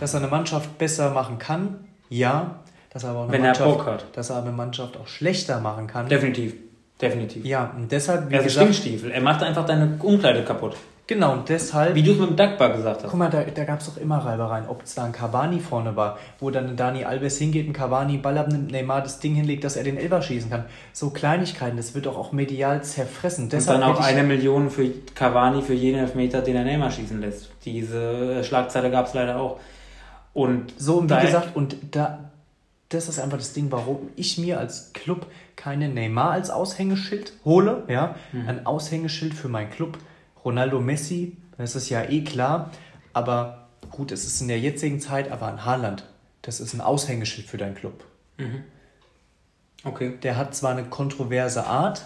dass 0.00 0.14
er 0.14 0.20
eine 0.20 0.28
Mannschaft 0.28 0.78
besser 0.78 1.10
machen 1.10 1.38
kann, 1.38 1.86
ja. 2.08 2.60
Dass 2.90 3.04
er 3.04 3.10
aber 3.10 3.20
auch 3.20 3.22
eine 3.24 3.32
Wenn 3.32 3.40
er 3.42 3.46
Mannschaft, 3.48 3.70
Bock 3.78 3.86
hat. 3.86 4.04
Dass 4.14 4.30
er 4.30 4.36
aber 4.36 4.48
eine 4.48 4.56
Mannschaft 4.56 4.96
auch 4.96 5.06
schlechter 5.06 5.60
machen 5.60 5.86
kann. 5.86 6.08
Definitiv. 6.08 6.54
Definitiv. 7.00 7.44
Ja, 7.44 7.72
und 7.76 7.92
deshalb, 7.92 8.28
wie 8.28 8.34
Er 8.34 8.40
ist 8.40 8.46
gesagt, 8.46 8.74
Stinkstiefel. 8.74 9.10
Er 9.12 9.20
macht 9.20 9.42
einfach 9.42 9.64
deine 9.64 9.98
Umkleide 10.02 10.42
kaputt. 10.42 10.74
genau, 11.06 11.32
und 11.34 11.48
deshalb. 11.48 11.94
Wie 11.94 12.02
du 12.02 12.10
es 12.12 12.18
mit 12.18 12.30
dem 12.30 12.36
Dagbar 12.36 12.70
gesagt 12.70 13.04
hast. 13.04 13.10
Guck 13.10 13.18
mal, 13.18 13.30
da, 13.30 13.42
da 13.44 13.62
gab 13.64 13.78
es 13.78 13.86
doch 13.86 13.98
immer 13.98 14.18
Reibereien, 14.18 14.64
ob 14.68 14.82
es 14.82 14.96
da 14.96 15.04
ein 15.04 15.12
Cavani 15.12 15.60
vorne 15.60 15.94
war, 15.94 16.18
wo 16.40 16.50
dann 16.50 16.76
Dani 16.76 17.04
Alves 17.04 17.38
hingeht, 17.38 17.68
ein 17.68 17.72
Cavani 17.72 18.16
Ball 18.18 18.36
abnimmt, 18.36 18.72
Neymar 18.72 19.02
das 19.02 19.20
Ding 19.20 19.36
hinlegt, 19.36 19.62
dass 19.62 19.76
er 19.76 19.84
den 19.84 19.96
Elber 19.96 20.20
schießen 20.22 20.50
kann. 20.50 20.64
So 20.92 21.10
Kleinigkeiten, 21.10 21.76
das 21.76 21.94
wird 21.94 22.06
doch 22.06 22.18
auch 22.18 22.32
medial 22.32 22.82
zerfressen. 22.82 23.44
Und 23.44 23.52
Deshalb 23.52 23.80
dann 23.80 23.90
auch 23.92 24.00
eine 24.00 24.24
Million 24.24 24.68
für 24.70 24.90
Cavani 25.14 25.62
für 25.62 25.74
jeden 25.74 26.00
Elfmeter, 26.00 26.40
den 26.42 26.56
er 26.56 26.64
Neymar 26.64 26.90
schießen 26.90 27.20
lässt. 27.20 27.50
Diese 27.64 28.42
Schlagzeile 28.42 28.90
gab 28.90 29.06
es 29.06 29.14
leider 29.14 29.38
auch. 29.38 29.60
Und 30.34 30.74
So, 30.78 30.96
und 30.96 31.10
wie 31.10 31.20
gesagt, 31.20 31.54
und 31.54 31.76
da, 31.92 32.27
das 32.90 33.08
ist 33.08 33.18
einfach 33.18 33.38
das 33.38 33.52
Ding, 33.52 33.70
warum 33.70 34.08
ich 34.16 34.38
mir 34.38 34.58
als 34.58 34.92
Club 34.94 35.26
keine 35.56 35.88
Neymar 35.88 36.30
als 36.32 36.50
Aushängeschild 36.50 37.32
hole, 37.44 37.84
ja, 37.88 38.14
Mhm. 38.32 38.48
ein 38.48 38.66
Aushängeschild 38.66 39.34
für 39.34 39.48
meinen 39.48 39.70
Club. 39.70 39.98
Ronaldo 40.44 40.80
Messi, 40.80 41.36
das 41.58 41.76
ist 41.76 41.88
ja 41.90 42.02
eh 42.08 42.22
klar, 42.24 42.70
aber 43.12 43.68
gut, 43.90 44.12
es 44.12 44.24
ist 44.24 44.40
in 44.40 44.48
der 44.48 44.58
jetzigen 44.60 45.00
Zeit, 45.00 45.30
aber 45.30 45.48
ein 45.48 45.64
Haaland, 45.64 46.04
das 46.42 46.60
ist 46.60 46.72
ein 46.74 46.80
Aushängeschild 46.80 47.46
für 47.48 47.58
deinen 47.58 47.74
Club. 47.74 48.04
Okay. 49.84 50.14
Der 50.22 50.36
hat 50.36 50.54
zwar 50.54 50.72
eine 50.72 50.84
kontroverse 50.84 51.66
Art, 51.66 52.04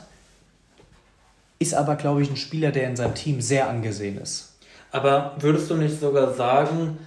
ist 1.59 1.75
aber, 1.75 1.97
glaube 1.97 2.23
ich, 2.23 2.31
ein 2.31 2.37
Spieler, 2.37 2.73
der 2.73 2.89
in 2.89 2.97
seinem 2.97 3.15
Team 3.15 3.41
sehr 3.41 3.69
angesehen 3.69 4.19
ist. 4.19 4.57
Aber 4.91 5.37
würdest 5.39 5.71
du 5.71 5.75
nicht 5.77 6.01
sogar 6.01 6.35
sagen, 6.35 6.99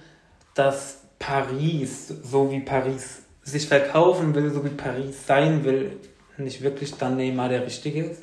dass 0.54 0.98
Paris, 1.18 2.08
so 2.08 2.50
wie 2.50 2.60
Paris 2.60 3.22
sich 3.46 3.66
verkaufen 3.68 4.34
will, 4.34 4.50
so 4.50 4.64
wie 4.64 4.70
Paris 4.70 5.26
sein 5.26 5.64
will, 5.64 5.96
nicht 6.36 6.62
wirklich 6.62 6.94
dann 6.96 7.16
Neymar 7.16 7.48
der 7.48 7.64
Richtige 7.64 8.04
ist? 8.04 8.22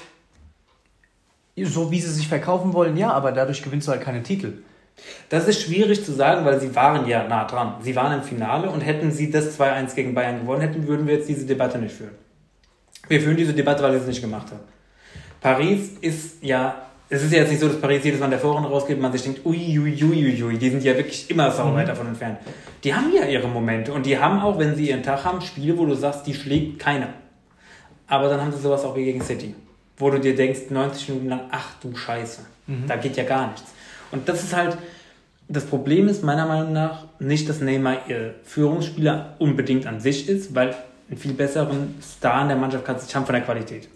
So 1.58 1.92
wie 1.92 2.00
sie 2.00 2.12
sich 2.12 2.28
verkaufen 2.28 2.74
wollen, 2.74 2.98
ja, 2.98 3.12
aber 3.12 3.32
dadurch 3.32 3.64
gewinnst 3.64 3.88
du 3.88 3.92
halt 3.92 4.02
keine 4.02 4.22
Titel. 4.22 4.64
Das 5.30 5.48
ist 5.48 5.62
schwierig 5.62 6.06
zu 6.06 6.12
sagen, 6.12 6.46
weil 6.46 6.60
sie 6.60 6.76
waren 6.76 7.08
ja 7.08 7.28
nah 7.28 7.46
dran. 7.46 7.76
Sie 7.82 7.96
waren 7.96 8.20
im 8.20 8.24
Finale 8.24 8.70
und 8.70 8.82
hätten 8.82 9.12
sie 9.12 9.32
das 9.32 9.58
2-1 9.60 9.96
gegen 9.96 10.14
Bayern 10.14 10.42
gewonnen 10.42 10.62
hätten, 10.62 10.88
würden 10.88 11.08
wir 11.08 11.16
jetzt 11.16 11.30
diese 11.30 11.46
Debatte 11.46 11.80
nicht 11.80 11.96
führen. 11.96 12.16
Wir 13.08 13.22
führen 13.22 13.38
diese 13.38 13.54
Debatte, 13.54 13.82
weil 13.82 13.94
sie 13.94 14.00
es 14.00 14.08
nicht 14.08 14.22
gemacht 14.22 14.52
haben. 14.52 14.62
Paris 15.42 15.98
ist 16.02 16.44
ja, 16.44 16.90
es 17.14 17.24
ist 17.24 17.32
ja 17.32 17.40
jetzt 17.40 17.52
nicht 17.52 17.60
so, 17.60 17.68
dass 17.68 17.80
Paris 17.80 18.04
jedes 18.04 18.20
Mal 18.20 18.26
in 18.26 18.32
der 18.32 18.40
Vorrunde 18.40 18.68
rausgeht 18.68 18.96
und 18.96 19.04
man 19.04 19.12
sich 19.12 19.22
denkt, 19.22 19.46
ui, 19.46 19.80
ui, 19.80 20.04
ui, 20.04 20.26
ui, 20.26 20.44
ui, 20.44 20.58
die 20.58 20.70
sind 20.72 20.84
ja 20.84 20.98
wirklich 20.98 21.30
immer 21.30 21.52
sau 21.52 21.72
weit 21.76 21.88
davon 21.88 22.08
entfernt. 22.08 22.40
Die 22.84 22.92
haben 22.92 23.14
ja 23.14 23.26
ihre 23.26 23.48
Momente 23.48 23.94
und 23.94 24.08
die 24.08 24.18
haben 24.18 24.40
auch, 24.40 24.58
wenn 24.58 24.76
sie 24.76 24.90
ihren 24.90 25.04
Tag 25.04 25.24
haben, 25.24 25.40
Spiele, 25.40 25.78
wo 25.78 25.86
du 25.86 25.94
sagst, 25.94 26.26
die 26.26 26.34
schlägt 26.34 26.80
keiner. 26.80 27.10
Aber 28.08 28.30
dann 28.30 28.42
haben 28.42 28.52
sie 28.52 28.58
sowas 28.58 28.84
auch 28.84 28.96
wie 28.96 29.06
gegen 29.06 29.22
City, 29.22 29.54
wo 29.98 30.10
du 30.10 30.20
dir 30.20 30.36
denkst, 30.36 30.72
90 30.72 31.10
Minuten 31.10 31.30
lang, 31.30 31.42
ach 31.52 31.76
du 31.82 31.96
Scheiße, 31.96 32.42
da 32.88 32.96
geht 32.96 33.16
ja 33.16 33.24
gar 33.24 33.52
nichts. 33.52 33.72
Und 34.12 34.28
das 34.28 34.44
ist 34.44 34.56
halt, 34.56 34.78
das 35.48 35.66
Problem 35.66 36.08
ist 36.08 36.24
meiner 36.24 36.48
Meinung 36.48 36.74
nach 36.74 37.06
nicht, 37.20 37.48
dass 37.48 37.62
Neymar 37.62 38.10
ihr 38.10 38.34
Führungsspieler 38.44 39.36
unbedingt 39.38 39.86
an 39.86 40.00
sich 40.00 40.28
ist, 40.28 40.56
weil 40.56 40.74
einen 41.10 41.18
viel 41.18 41.34
besseren 41.34 41.96
Star 42.02 42.42
in 42.42 42.48
der 42.48 42.58
Mannschaft 42.58 42.86
kannst 42.86 43.04
du 43.04 43.06
nicht 43.06 43.16
haben 43.16 43.26
von 43.26 43.36
der 43.36 43.44
Qualität. 43.44 43.88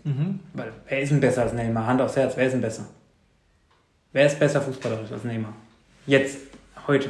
Weil 0.53 0.72
wer 0.88 0.99
ist 0.99 1.09
denn 1.09 1.20
besser 1.20 1.43
als 1.43 1.53
Neymar? 1.53 1.88
Hand 1.88 2.01
aufs 2.01 2.15
Herz, 2.15 2.34
wer 2.36 2.45
ist 2.45 2.51
denn 2.51 2.61
besser? 2.61 2.86
Wer 4.18 4.26
ist 4.26 4.39
besser 4.39 4.59
fußballerisch 4.61 5.11
als 5.11 5.24
Neymar? 5.26 5.53
Jetzt, 6.07 6.39
heute. 6.88 7.09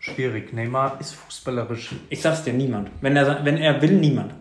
Schwierig. 0.00 0.52
Neymar 0.52 0.96
ist 0.98 1.14
fußballerisch. 1.14 1.94
Ich 2.08 2.20
sag's 2.20 2.42
dir, 2.42 2.52
niemand. 2.52 2.90
Wenn 3.00 3.14
er, 3.14 3.44
wenn 3.44 3.56
er 3.56 3.80
will, 3.80 3.92
niemand. 3.92 4.34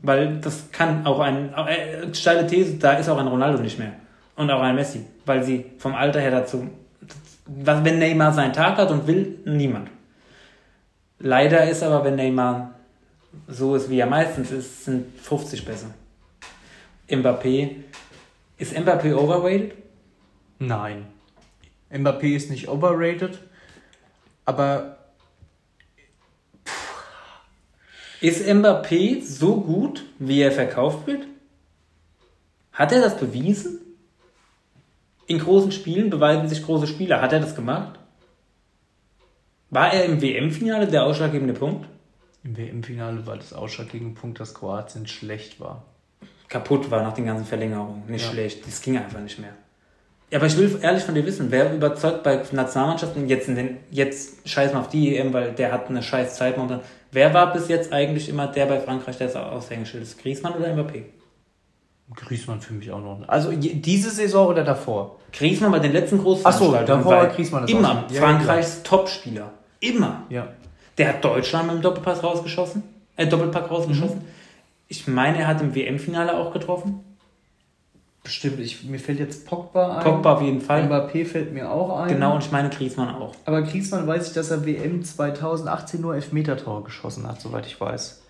Weil 0.00 0.36
das 0.36 0.70
kann 0.70 1.04
auch 1.04 1.18
ein, 1.18 1.52
äh, 1.54 2.14
steile 2.14 2.46
These, 2.46 2.74
da 2.74 2.92
ist 2.92 3.08
auch 3.08 3.18
ein 3.18 3.26
Ronaldo 3.26 3.60
nicht 3.60 3.80
mehr. 3.80 3.94
Und 4.36 4.48
auch 4.48 4.62
ein 4.62 4.76
Messi. 4.76 5.06
Weil 5.24 5.42
sie 5.42 5.66
vom 5.78 5.96
Alter 5.96 6.20
her 6.20 6.30
dazu, 6.30 6.70
was, 7.46 7.84
wenn 7.84 7.98
Neymar 7.98 8.32
seinen 8.32 8.52
Tag 8.52 8.76
hat 8.76 8.92
und 8.92 9.08
will, 9.08 9.40
niemand. 9.44 9.90
Leider 11.18 11.68
ist 11.68 11.82
aber, 11.82 12.04
wenn 12.04 12.14
Neymar 12.14 12.74
so 13.48 13.74
ist, 13.74 13.90
wie 13.90 13.98
er 13.98 14.06
meistens 14.06 14.52
ist, 14.52 14.84
sind 14.84 15.18
50 15.20 15.64
besser. 15.64 15.88
Mbappé, 17.10 17.70
ist 18.56 18.72
Mbappé 18.72 19.12
overrated? 19.16 19.72
Nein. 20.60 21.15
Mbappé 21.90 22.34
ist 22.34 22.50
nicht 22.50 22.68
overrated, 22.68 23.38
aber 24.44 24.98
Ist 28.20 28.46
Mbappé 28.46 29.22
so 29.22 29.60
gut, 29.60 30.04
wie 30.18 30.40
er 30.40 30.50
verkauft 30.52 31.06
wird? 31.06 31.26
Hat 32.72 32.92
er 32.92 33.00
das 33.00 33.18
bewiesen? 33.18 33.80
In 35.26 35.38
großen 35.38 35.72
Spielen 35.72 36.08
beweisen 36.10 36.48
sich 36.48 36.62
große 36.62 36.86
Spieler. 36.86 37.20
Hat 37.20 37.32
er 37.32 37.40
das 37.40 37.54
gemacht? 37.54 37.98
War 39.70 39.92
er 39.92 40.04
im 40.04 40.22
WM-Finale 40.22 40.86
der 40.86 41.04
ausschlaggebende 41.04 41.54
Punkt? 41.54 41.88
im 42.44 42.56
WM-Finale 42.56 43.26
war 43.26 43.36
das 43.36 43.52
ausschlaggebende 43.52 44.18
Punkt, 44.18 44.38
dass 44.38 44.54
Kroatien 44.54 45.08
schlecht 45.08 45.58
war. 45.58 45.82
Kaputt 46.48 46.90
war 46.92 47.02
nach 47.02 47.12
den 47.14 47.26
ganzen 47.26 47.44
Verlängerungen. 47.44 48.06
Nicht 48.06 48.24
Ja. 48.24 48.30
schlecht. 48.30 48.64
Das 48.64 48.80
ging 48.80 48.96
einfach 48.96 49.18
nicht 49.20 49.40
mehr. 49.40 49.54
Ja, 50.30 50.38
aber 50.38 50.46
ich 50.46 50.56
will 50.56 50.78
ehrlich 50.82 51.04
von 51.04 51.14
dir 51.14 51.24
wissen, 51.24 51.50
wer 51.50 51.72
überzeugt 51.72 52.24
bei 52.24 52.42
Nationalmannschaften 52.50 53.28
jetzt 53.28 53.48
in 53.48 53.54
den, 53.54 53.76
jetzt 53.90 54.48
scheiß 54.48 54.72
mal 54.72 54.80
auf 54.80 54.88
die 54.88 55.16
EM, 55.16 55.32
weil 55.32 55.52
der 55.52 55.70
hat 55.70 55.88
eine 55.88 56.02
scheiß 56.02 56.34
Zeit 56.34 56.56
momentan. 56.56 56.80
Wer 57.12 57.32
war 57.32 57.52
bis 57.52 57.68
jetzt 57.68 57.92
eigentlich 57.92 58.28
immer 58.28 58.48
der 58.48 58.66
bei 58.66 58.80
Frankreich, 58.80 59.18
der 59.18 59.28
das 59.28 59.36
Aushängeschild 59.36 60.02
ist? 60.02 60.18
Griezmann 60.18 60.54
oder 60.54 60.66
Mbappé? 60.66 61.04
Griezmann 62.14 62.60
für 62.60 62.74
mich 62.74 62.90
auch 62.90 63.00
noch. 63.00 63.28
Also 63.28 63.52
diese 63.52 64.10
Saison 64.10 64.48
oder 64.48 64.64
davor? 64.64 65.18
Griezmann 65.32 65.72
bei 65.72 65.78
den 65.78 65.92
letzten 65.92 66.18
großen 66.18 66.44
Ach 66.44 66.52
so, 66.52 66.72
davor 66.72 67.12
war 67.12 67.26
Griezmann 67.28 67.62
das 67.62 67.70
immer. 67.70 68.04
Ja, 68.10 68.20
Frankreichs 68.20 68.82
Topspieler. 68.82 69.52
Immer. 69.80 70.22
Ja. 70.28 70.48
Der 70.98 71.08
hat 71.08 71.24
Deutschland 71.24 71.66
mit 71.66 71.76
dem 71.76 71.82
Doppelpass 71.82 72.22
rausgeschossen, 72.22 72.82
äh, 73.16 73.26
Doppelpack 73.26 73.70
rausgeschossen. 73.70 74.18
Mhm. 74.18 74.24
Ich 74.88 75.06
meine, 75.08 75.38
er 75.38 75.46
hat 75.48 75.60
im 75.60 75.74
WM-Finale 75.74 76.36
auch 76.36 76.52
getroffen. 76.52 77.00
Bestimmt. 78.26 78.58
Ich, 78.58 78.82
mir 78.82 78.98
fällt 78.98 79.20
jetzt 79.20 79.46
Pogba 79.46 79.98
ein. 79.98 80.02
Pogba 80.02 80.34
auf 80.34 80.42
jeden 80.42 80.60
Fall. 80.60 80.82
Mbappé 80.82 81.24
fällt 81.24 81.54
mir 81.54 81.70
auch 81.70 82.00
ein. 82.00 82.08
Genau, 82.08 82.34
und 82.34 82.42
ich 82.42 82.50
meine 82.50 82.70
Griezmann 82.70 83.14
auch. 83.14 83.36
Aber 83.44 83.62
Griezmann 83.62 84.04
weiß 84.04 84.26
ich, 84.26 84.34
dass 84.34 84.50
er 84.50 84.66
WM 84.66 85.04
2018 85.04 86.00
nur 86.00 86.16
Elfmeter-Tore 86.16 86.82
geschossen 86.82 87.28
hat, 87.28 87.40
soweit 87.40 87.66
ich 87.66 87.80
weiß. 87.80 88.20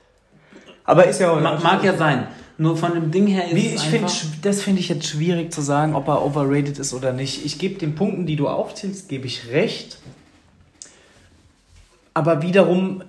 Aber 0.84 1.06
ist 1.06 1.18
ja 1.18 1.32
auch. 1.32 1.40
Ma 1.40 1.58
mag 1.58 1.82
ja 1.82 1.96
sein. 1.96 2.26
Nur 2.58 2.76
von 2.76 2.92
dem 2.92 3.10
Ding 3.10 3.26
her 3.26 3.46
ist 3.46 3.54
Wie, 3.54 3.68
es 3.68 3.84
ich 3.84 3.88
finde, 3.88 4.06
einfach... 4.06 4.26
das 4.42 4.62
finde 4.62 4.80
ich 4.80 4.90
jetzt 4.90 5.06
schwierig 5.06 5.50
zu 5.50 5.62
sagen, 5.62 5.94
ob 5.94 6.08
er 6.08 6.22
overrated 6.22 6.78
ist 6.78 6.92
oder 6.92 7.14
nicht. 7.14 7.46
Ich 7.46 7.58
gebe 7.58 7.78
den 7.78 7.94
Punkten, 7.94 8.26
die 8.26 8.36
du 8.36 8.48
aufzählst, 8.48 9.08
gebe 9.08 9.26
ich 9.26 9.50
recht. 9.50 9.96
Aber 12.12 12.42
wiederum 12.42 13.02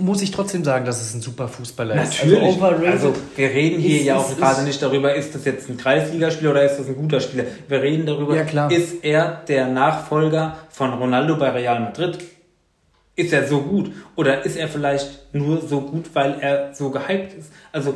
muss 0.00 0.22
ich 0.22 0.30
trotzdem 0.30 0.64
sagen, 0.64 0.84
dass 0.84 1.00
es 1.00 1.14
ein 1.14 1.20
super 1.20 1.46
Fußballer 1.48 2.02
ist. 2.02 2.22
Natürlich. 2.24 2.60
Also. 2.62 2.84
Also, 2.86 3.14
wir 3.36 3.48
reden 3.50 3.80
hier 3.80 4.00
ist- 4.00 4.06
ja 4.06 4.16
auch 4.16 4.30
ist- 4.30 4.38
gerade 4.38 4.60
ist- 4.60 4.66
nicht 4.66 4.82
darüber, 4.82 5.14
ist 5.14 5.34
das 5.34 5.44
jetzt 5.44 5.68
ein 5.68 5.76
Kreisligaspieler 5.76 6.50
oder 6.52 6.64
ist 6.64 6.78
das 6.78 6.88
ein 6.88 6.96
guter 6.96 7.20
Spieler. 7.20 7.44
Wir 7.68 7.82
reden 7.82 8.06
darüber, 8.06 8.36
Ja, 8.36 8.68
ist 8.68 9.04
er 9.04 9.42
der 9.46 9.66
Nachfolger 9.68 10.56
von 10.70 10.92
Ronaldo 10.94 11.36
bei 11.36 11.50
Real 11.50 11.80
Madrid? 11.80 12.18
Ist 13.16 13.32
er 13.32 13.46
so 13.46 13.60
gut? 13.60 13.92
Oder 14.16 14.44
ist 14.44 14.56
er 14.56 14.68
vielleicht 14.68 15.34
nur 15.34 15.60
so 15.60 15.82
gut, 15.82 16.06
weil 16.14 16.36
er 16.40 16.74
so 16.74 16.90
gehypt 16.90 17.34
ist? 17.38 17.52
Also, 17.72 17.94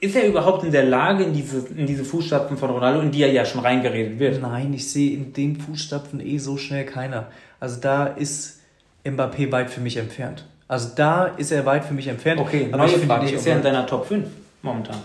ist 0.00 0.16
er 0.16 0.26
überhaupt 0.26 0.64
in 0.64 0.72
der 0.72 0.84
Lage, 0.84 1.22
in 1.24 1.32
diese, 1.34 1.64
in 1.76 1.86
diese 1.86 2.04
Fußstapfen 2.04 2.56
von 2.56 2.70
Ronaldo, 2.70 3.00
in 3.00 3.10
die 3.12 3.22
er 3.22 3.30
ja 3.30 3.44
schon 3.44 3.60
reingeredet 3.60 4.18
wird? 4.18 4.42
Nein, 4.42 4.72
ich 4.74 4.90
sehe 4.90 5.12
in 5.16 5.32
den 5.32 5.56
Fußstapfen 5.60 6.20
eh 6.20 6.38
so 6.38 6.56
schnell 6.56 6.84
keiner. 6.84 7.28
Also 7.60 7.80
da 7.80 8.06
ist 8.06 8.60
Mbappé 9.04 9.52
weit 9.52 9.70
für 9.70 9.80
mich 9.80 9.96
entfernt. 9.96 10.44
Also 10.68 10.90
da 10.94 11.26
ist 11.26 11.50
er 11.50 11.64
weit 11.64 11.84
für 11.86 11.94
mich 11.94 12.06
entfernt. 12.06 12.40
Okay, 12.40 12.68
aber 12.72 12.84
ich 12.84 12.92
neue 12.92 13.00
finde 13.00 13.06
Frage. 13.14 13.30
Ist 13.30 13.46
er 13.46 13.56
in 13.56 13.62
deiner 13.62 13.86
Top 13.86 14.06
5 14.06 14.28
momentan? 14.62 14.98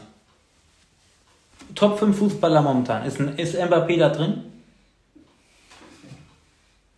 Top 1.73 1.97
5 1.97 2.17
Fußballer 2.17 2.61
momentan. 2.61 3.05
Ist, 3.05 3.19
ein, 3.19 3.37
ist 3.37 3.55
Mbappé 3.55 3.97
da 3.97 4.09
drin? 4.09 4.43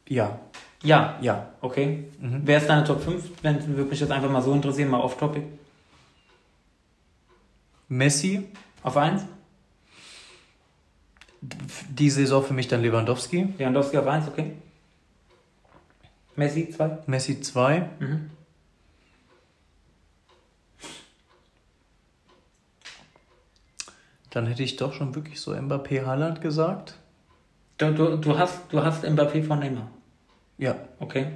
Ja, 0.07 0.39
Ja. 0.83 1.17
ja. 1.21 1.47
Okay. 1.61 2.05
Wer 2.19 2.57
ist 2.57 2.67
deine 2.67 2.83
Top 2.83 3.01
5? 3.03 3.23
Wenn 3.43 3.65
würde 3.77 3.89
mich 3.91 3.99
jetzt 3.99 4.11
einfach 4.11 4.29
mal 4.29 4.41
so 4.41 4.53
interessieren, 4.53 4.89
mal 4.89 4.99
off-topic. 4.99 5.43
Messi, 7.87 8.47
Auf 8.83 8.97
1? 8.97 9.21
die 11.89 12.09
Saison 12.09 12.43
für 12.43 12.53
mich 12.53 12.67
dann 12.67 12.81
Lewandowski. 12.81 13.53
Lewandowski 13.59 13.97
auf 13.99 14.07
1, 14.07 14.27
okay. 14.27 14.53
Messi 16.35 16.69
2? 16.71 16.97
Messi 17.05 17.39
2. 17.41 17.89
Mhm. 17.99 18.29
Dann 24.35 24.47
hätte 24.47 24.63
ich 24.63 24.75
doch 24.75 24.91
schon 24.91 25.15
wirklich 25.15 25.39
so 25.39 25.53
Mbappé 25.53 26.05
Haaland 26.05 26.41
gesagt. 26.41 26.95
Du, 27.77 27.89
du, 27.93 28.17
du, 28.17 28.37
hast, 28.37 28.63
du 28.69 28.83
hast 28.83 29.05
Mbappé 29.05 29.41
von 29.41 29.59
Neymar. 29.59 29.87
Ja. 30.57 30.75
Okay. 30.99 31.27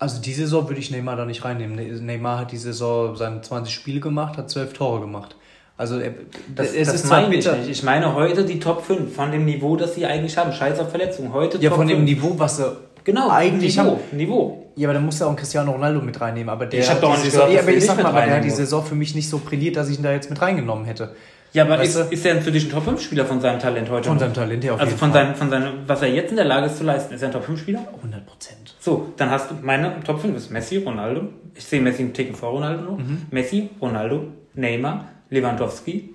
Also 0.00 0.20
die 0.20 0.32
Saison 0.32 0.68
würde 0.68 0.80
ich 0.80 0.90
Neymar 0.90 1.14
da 1.14 1.24
nicht 1.24 1.44
reinnehmen. 1.44 1.76
Ne- 1.76 1.92
Neymar 2.00 2.40
hat 2.40 2.50
die 2.50 2.56
Saison 2.56 3.14
seine 3.14 3.40
20 3.40 3.72
Spiele 3.72 4.00
gemacht, 4.00 4.36
hat 4.36 4.50
12 4.50 4.72
Tore 4.72 4.98
gemacht. 5.00 5.36
Also 5.76 6.00
er, 6.00 6.14
Das, 6.52 6.72
es 6.74 6.88
das 6.88 6.94
ist 7.04 7.08
meine 7.08 7.32
ich 7.36 7.46
nicht. 7.46 7.68
Ich 7.68 7.82
meine 7.84 8.12
heute 8.16 8.44
die 8.44 8.58
Top 8.58 8.82
5 8.84 9.14
von 9.14 9.30
dem 9.30 9.44
Niveau, 9.44 9.76
das 9.76 9.94
sie 9.94 10.06
eigentlich 10.06 10.36
haben. 10.36 10.52
Scheiß 10.52 10.80
auf 10.80 10.90
Verletzungen. 10.90 11.32
Heute 11.32 11.58
Ja, 11.58 11.70
Top 11.70 11.78
von 11.78 11.86
dem 11.86 11.98
5. 11.98 12.10
Niveau, 12.10 12.36
was 12.36 12.58
er 12.58 12.78
Genau, 13.04 13.30
eigentlich 13.30 13.76
Niveau. 13.76 13.90
haben. 13.90 14.16
Niveau. 14.16 14.66
Ja, 14.76 14.88
aber 14.88 14.94
dann 14.94 15.04
musst 15.04 15.20
du 15.20 15.24
auch 15.24 15.28
einen 15.28 15.36
Cristiano 15.36 15.72
Ronaldo 15.72 16.00
mit 16.00 16.20
reinnehmen. 16.20 16.48
Aber 16.48 16.66
der 16.66 16.80
Ich 16.80 16.88
hab 16.88 16.96
hat 16.96 17.02
doch 17.02 17.14
die 17.14 17.20
nicht 17.22 17.32
Saison, 17.32 17.48
gesagt, 17.48 17.52
ja, 17.52 17.58
dass 17.58 17.66
aber 17.68 17.76
ich 17.76 17.84
sag 17.86 17.96
mal, 18.02 18.06
aber 18.06 18.20
der 18.26 18.36
hat 18.36 18.44
die. 18.44 18.50
Saison 18.50 18.84
für 18.84 18.94
mich 18.94 19.14
nicht 19.14 19.28
so 19.28 19.38
brilliert, 19.38 19.76
dass 19.76 19.88
ich 19.88 19.98
ihn 19.98 20.02
da 20.02 20.12
jetzt 20.12 20.30
mit 20.30 20.40
reingenommen 20.40 20.84
hätte. 20.84 21.14
Ja, 21.52 21.64
aber 21.64 21.78
Weißt 21.78 21.96
ist, 21.98 22.12
ist 22.12 22.24
er 22.24 22.40
für 22.40 22.50
dich 22.50 22.64
ein 22.64 22.70
Top 22.70 22.84
5 22.84 22.98
Spieler 23.02 23.26
von 23.26 23.38
seinem 23.42 23.58
Talent 23.58 23.90
heute? 23.90 24.08
Von 24.08 24.18
seinem 24.18 24.32
Talent 24.32 24.64
her 24.64 24.72
auf 24.72 24.80
Also 24.80 24.90
jeden 24.92 24.98
von 25.00 25.12
Fall. 25.12 25.24
seinem, 25.26 25.34
von 25.34 25.50
seinem, 25.50 25.72
was 25.86 26.00
er 26.00 26.08
jetzt 26.08 26.30
in 26.30 26.36
der 26.36 26.46
Lage 26.46 26.64
ist 26.66 26.78
zu 26.78 26.84
leisten, 26.84 27.12
ist 27.12 27.20
er 27.20 27.28
ein 27.28 27.32
Top 27.32 27.44
5 27.44 27.60
Spieler? 27.60 27.80
100 27.96 28.24
Prozent. 28.24 28.74
So, 28.80 29.12
dann 29.18 29.30
hast 29.30 29.50
du 29.50 29.54
meine 29.60 30.00
Top 30.02 30.18
5 30.20 30.34
ist 30.34 30.50
Messi, 30.50 30.78
Ronaldo. 30.78 31.24
Ich 31.54 31.64
sehe 31.64 31.82
Messi 31.82 32.00
einen 32.02 32.14
Ticken 32.14 32.34
vor 32.34 32.50
Ronaldo 32.52 32.82
noch. 32.92 32.96
Mhm. 32.98 33.26
Messi, 33.30 33.68
Ronaldo, 33.82 34.28
Neymar, 34.54 35.04
Lewandowski. 35.28 36.14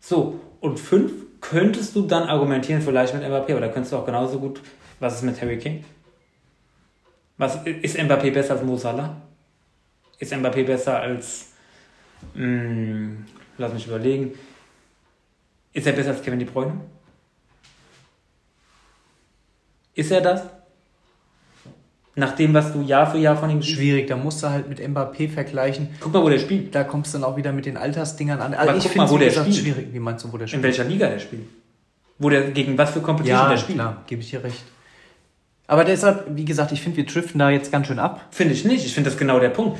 So, 0.00 0.40
und 0.60 0.80
5 0.80 1.12
könntest 1.42 1.94
du 1.94 2.02
dann 2.06 2.22
argumentieren, 2.22 2.80
vielleicht 2.80 3.12
mit 3.14 3.22
Mbappé, 3.22 3.50
aber 3.52 3.60
da 3.60 3.68
könntest 3.68 3.92
du 3.92 3.96
auch 3.98 4.06
genauso 4.06 4.38
gut, 4.38 4.62
was 4.98 5.16
ist 5.16 5.24
mit 5.24 5.40
Harry 5.42 5.58
King? 5.58 5.84
Was, 7.40 7.56
ist 7.64 7.96
Mbappé 7.98 8.30
besser 8.32 8.52
als 8.54 8.62
Mo 8.62 8.76
Salah? 8.76 9.16
Ist 10.18 10.30
Mbappé 10.34 10.62
besser 10.64 11.00
als, 11.00 11.52
mh, 12.34 13.16
lass 13.56 13.72
mich 13.72 13.86
überlegen, 13.86 14.32
ist 15.72 15.86
er 15.86 15.94
besser 15.94 16.10
als 16.10 16.20
Kevin 16.22 16.38
De 16.38 16.46
Bruyne? 16.46 16.74
Ist 19.94 20.10
er 20.10 20.20
das? 20.20 20.42
Nach 22.16 22.32
dem, 22.36 22.52
was 22.52 22.72
du 22.74 22.82
Jahr 22.82 23.10
für 23.10 23.16
Jahr 23.16 23.36
von 23.36 23.48
ihm 23.48 23.62
siehst? 23.62 23.76
Schwierig, 23.76 24.06
da 24.08 24.16
musst 24.16 24.42
du 24.42 24.50
halt 24.50 24.68
mit 24.68 24.78
Mbappé 24.78 25.30
vergleichen. 25.30 25.88
Guck 26.00 26.12
mal, 26.12 26.22
wo 26.22 26.28
der 26.28 26.38
spielt. 26.38 26.74
Da 26.74 26.84
kommst 26.84 27.14
du 27.14 27.18
dann 27.18 27.24
auch 27.24 27.36
wieder 27.38 27.52
mit 27.52 27.64
den 27.64 27.78
Altersdingern 27.78 28.40
an. 28.40 28.52
Aber 28.52 28.72
Also 28.72 28.86
guck 28.88 28.96
mal, 28.98 29.08
wo 29.08 29.16
der 29.16 29.28
gesagt, 29.28 29.46
spielt. 29.54 29.76
schwierig. 29.76 29.94
Wie 29.94 29.98
meinst 30.00 30.24
du, 30.24 30.32
wo 30.32 30.36
der 30.36 30.44
In 30.44 30.48
spielt? 30.48 30.62
welcher 30.64 30.84
Liga 30.84 31.08
der 31.08 31.18
spielt. 31.20 31.46
Wo 32.18 32.28
der, 32.28 32.50
gegen 32.50 32.76
was 32.76 32.90
für 32.90 33.00
Competition 33.00 33.38
Ja, 33.40 33.48
der 33.48 33.56
spielt. 33.56 33.78
klar, 33.78 34.04
gebe 34.06 34.20
ich 34.20 34.28
dir 34.28 34.44
recht. 34.44 34.62
Aber 35.70 35.84
deshalb, 35.84 36.24
wie 36.34 36.44
gesagt, 36.44 36.72
ich 36.72 36.82
finde, 36.82 36.96
wir 36.96 37.06
driften 37.06 37.38
da 37.38 37.48
jetzt 37.48 37.70
ganz 37.70 37.86
schön 37.86 38.00
ab. 38.00 38.26
Finde 38.32 38.54
ich 38.54 38.64
nicht. 38.64 38.84
Ich 38.84 38.92
finde 38.92 39.08
das 39.08 39.16
genau 39.16 39.38
der 39.38 39.50
Punkt. 39.50 39.78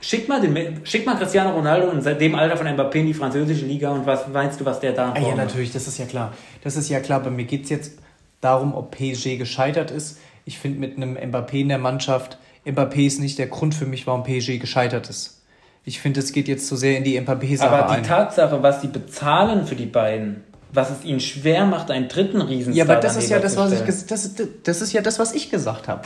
Schick 0.00 0.26
mal, 0.26 0.40
den, 0.40 0.80
schick 0.84 1.04
mal 1.04 1.18
Cristiano 1.18 1.50
Ronaldo 1.50 1.90
in 1.90 2.18
dem 2.18 2.34
Alter 2.34 2.56
von 2.56 2.66
Mbappé 2.66 2.94
in 2.94 3.06
die 3.08 3.12
französische 3.12 3.66
Liga 3.66 3.90
und 3.90 4.06
was 4.06 4.26
meinst 4.28 4.58
du, 4.58 4.64
was 4.64 4.80
der 4.80 4.92
da 4.92 5.12
Ah, 5.12 5.20
ja, 5.20 5.34
natürlich, 5.34 5.70
das 5.70 5.86
ist 5.86 5.98
ja 5.98 6.06
klar. 6.06 6.32
Das 6.64 6.76
ist 6.76 6.88
ja 6.88 7.00
klar. 7.00 7.20
Bei 7.20 7.28
mir 7.28 7.44
geht 7.44 7.64
es 7.64 7.68
jetzt 7.68 7.98
darum, 8.40 8.74
ob 8.74 8.96
PSG 8.96 9.36
gescheitert 9.36 9.90
ist. 9.90 10.18
Ich 10.46 10.58
finde, 10.58 10.78
mit 10.78 10.96
einem 10.96 11.18
Mbappé 11.18 11.60
in 11.60 11.68
der 11.68 11.78
Mannschaft, 11.78 12.38
Mbappé 12.64 13.06
ist 13.06 13.20
nicht 13.20 13.38
der 13.38 13.48
Grund 13.48 13.74
für 13.74 13.84
mich, 13.84 14.06
warum 14.06 14.22
PSG 14.22 14.58
gescheitert 14.58 15.10
ist. 15.10 15.42
Ich 15.84 16.00
finde, 16.00 16.20
es 16.20 16.32
geht 16.32 16.48
jetzt 16.48 16.66
zu 16.68 16.76
sehr 16.76 16.96
in 16.96 17.04
die 17.04 17.20
Mbappé-Sache 17.20 17.68
Aber 17.70 17.92
die 17.92 17.98
ein. 17.98 18.02
Tatsache, 18.02 18.62
was 18.62 18.80
die 18.80 18.88
bezahlen 18.88 19.66
für 19.66 19.76
die 19.76 19.84
beiden, 19.84 20.42
was 20.72 20.90
es 20.90 21.04
ihnen 21.04 21.20
schwer 21.20 21.64
macht, 21.66 21.90
einen 21.90 22.08
dritten 22.08 22.40
Riesenstar 22.40 22.86
Ja, 22.86 22.92
aber 22.92 23.00
das 23.00 23.16
ist 23.16 23.30
ja 23.30 23.38
das, 23.38 23.56
was 23.56 23.72
ich, 23.72 23.80
das, 23.80 24.24
ist- 24.24 24.42
das 24.64 24.82
ist 24.82 24.92
ja 24.92 25.00
das, 25.00 25.18
was 25.18 25.32
ich 25.34 25.50
gesagt 25.50 25.88
habe. 25.88 26.02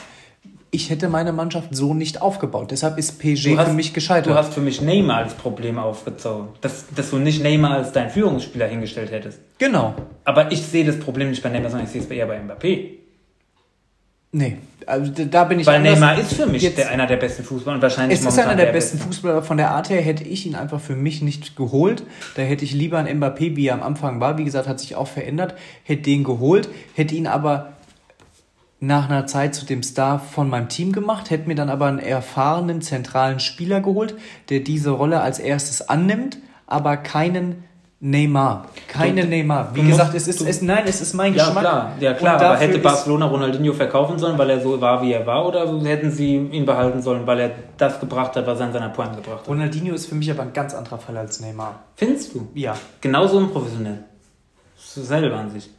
Ich 0.75 0.89
hätte 0.89 1.09
meine 1.11 1.33
Mannschaft 1.33 1.69
so 1.73 1.93
nicht 1.93 2.23
aufgebaut. 2.23 2.71
Deshalb 2.71 2.97
ist 2.97 3.23
Du 3.23 3.59
hast- 3.59 3.69
für 3.69 3.75
mich 3.75 3.93
gescheitert. 3.93 4.27
Du 4.33 4.35
hast 4.35 4.55
für 4.55 4.63
mich 4.63 4.81
Neymar 4.81 5.19
als 5.19 5.35
Problem 5.35 5.79
aufgezogen. 5.79 6.49
Dass, 6.63 6.87
dass 6.95 7.11
du 7.11 7.19
nicht 7.19 7.43
Neymar 7.43 7.73
als 7.73 7.93
dein 7.93 8.09
Führungsspieler 8.09 8.67
hingestellt 8.67 9.11
hättest. 9.11 9.39
genau. 9.59 9.95
Aber 10.25 10.51
ich 10.53 10.63
sehe 10.63 10.85
das 10.85 10.99
Problem 10.99 11.29
nicht 11.31 11.43
bei 11.43 11.51
Neymar, 11.51 11.69
sondern 11.71 11.87
ich 11.87 11.93
sehe 11.93 12.01
es 12.01 12.07
eher 12.09 12.27
bei 12.27 12.39
Mbappé. 12.41 13.02
Nee, 14.35 14.57
also 14.87 15.13
da- 15.27 15.45
bin 15.45 15.61
ich 15.61 15.67
Weil 15.67 15.77
anders. 15.77 15.95
Neymar 16.01 16.19
ist 16.19 16.33
für 16.33 16.47
mich 16.47 16.63
Jetzt- 16.63 16.79
der, 16.79 16.91
einer 16.91 17.07
der 17.07 17.19
besten 17.19 17.45
Fußballer 17.45 17.77
und 17.77 17.83
wahrscheinlich 17.83 18.19
Es 18.19 18.25
ist 18.25 18.39
einer 18.39 18.55
der 18.57 18.73
besten 18.73 18.99
Fußballer. 18.99 19.43
Von 19.43 19.59
der 19.59 19.73
Art 19.73 19.91
her 19.91 20.01
hätte 20.01 20.25
ich 20.25 20.47
ihn 20.47 20.55
einfach 20.55 20.81
für 20.81 20.97
mich 20.97 21.21
nicht 21.21 21.55
geholt. 21.55 22.03
Da 22.35 22.41
hätte 22.43 22.65
ich 22.65 22.73
lieber 22.73 22.99
einen 22.99 23.23
Mbappé, 23.23 23.57
wie 23.57 23.67
er 23.67 23.75
am 23.75 23.83
Anfang 23.83 24.21
war. 24.21 24.39
Wie 24.39 24.45
gesagt, 24.45 24.67
hat 24.69 24.81
sich 24.81 24.97
auch 24.97 25.07
verändert. 25.07 25.55
Hätte 25.85 26.03
den 26.03 26.25
geholt, 26.25 26.71
hätte 26.95 27.15
ihn 27.15 27.27
aber 27.27 27.75
nach 28.81 29.09
einer 29.09 29.27
Zeit 29.27 29.55
zu 29.55 29.67
dem 29.67 29.83
Star 29.83 30.19
von 30.19 30.49
meinem 30.49 30.69
Team 30.71 30.93
gemacht, 30.93 31.31
hätte 31.31 31.47
mir 31.47 31.55
dann 31.55 31.69
aber 31.69 31.87
einen 31.87 31.99
erfahrenen 32.01 32.81
zentralen 32.83 33.39
Spieler 33.39 33.81
geholt, 33.81 34.17
der 34.49 34.61
diese 34.61 34.91
Rolle 34.91 35.21
als 35.21 35.39
erstes 35.39 35.89
annimmt, 35.89 36.39
aber 36.67 36.97
keinen 36.97 37.63
Neymar. 38.05 38.67
Keine 38.89 39.23
Du- 39.23 39.29
Neymar. 39.29 39.71
Wie 39.75 39.81
musst- 39.83 39.93
gesagt, 39.99 40.15
es 40.17 40.27
ist, 40.27 40.41
du- 40.41 40.45
es, 40.45 40.61
nein, 40.61 40.83
es 40.87 41.01
ist 41.01 41.15
mein 41.15 41.35
Ja, 41.35 41.45
Geschmack. 41.45 41.63
klar, 41.63 41.93
ja, 42.01 42.15
klar. 42.15 42.35
Aber 42.43 42.57
hätte 42.57 42.79
Barcelona 42.81 43.27
Ronaldinho 43.27 43.73
verkaufen 43.73 44.19
sollen, 44.19 44.37
weil 44.37 44.51
er 44.51 44.61
so 44.61 44.81
war, 44.81 45.01
wie 45.03 45.13
er 45.13 45.25
war, 45.25 45.47
oder 45.47 45.67
hätten 45.85 46.11
sie 46.11 46.35
ihn 46.37 46.67
behalten 46.67 47.01
sollen, 47.01 47.25
weil 47.29 47.39
er 47.39 47.51
das 47.77 48.01
gebracht 48.01 48.35
hat, 48.35 48.45
was 48.45 48.59
er 48.59 48.67
in 48.67 48.73
seiner 48.73 48.89
Pointe 48.89 49.17
gebracht 49.23 49.43
hat? 49.43 49.49
Ronaldinho 49.49 49.95
ist 49.95 50.07
für 50.07 50.17
mich 50.17 50.29
aber 50.33 50.43
ein 50.43 50.53
ganz 50.53 50.75
anderer 50.75 50.99
Fall 50.99 51.17
als 51.17 51.39
Neymar. 51.39 51.77
Findest 51.95 52.35
du? 52.35 52.49
Ja. 52.55 52.75
Genauso 53.01 53.37
unprofessionell. 53.37 54.03
Selber 54.77 55.37
an 55.37 55.51
sich. 55.51 55.71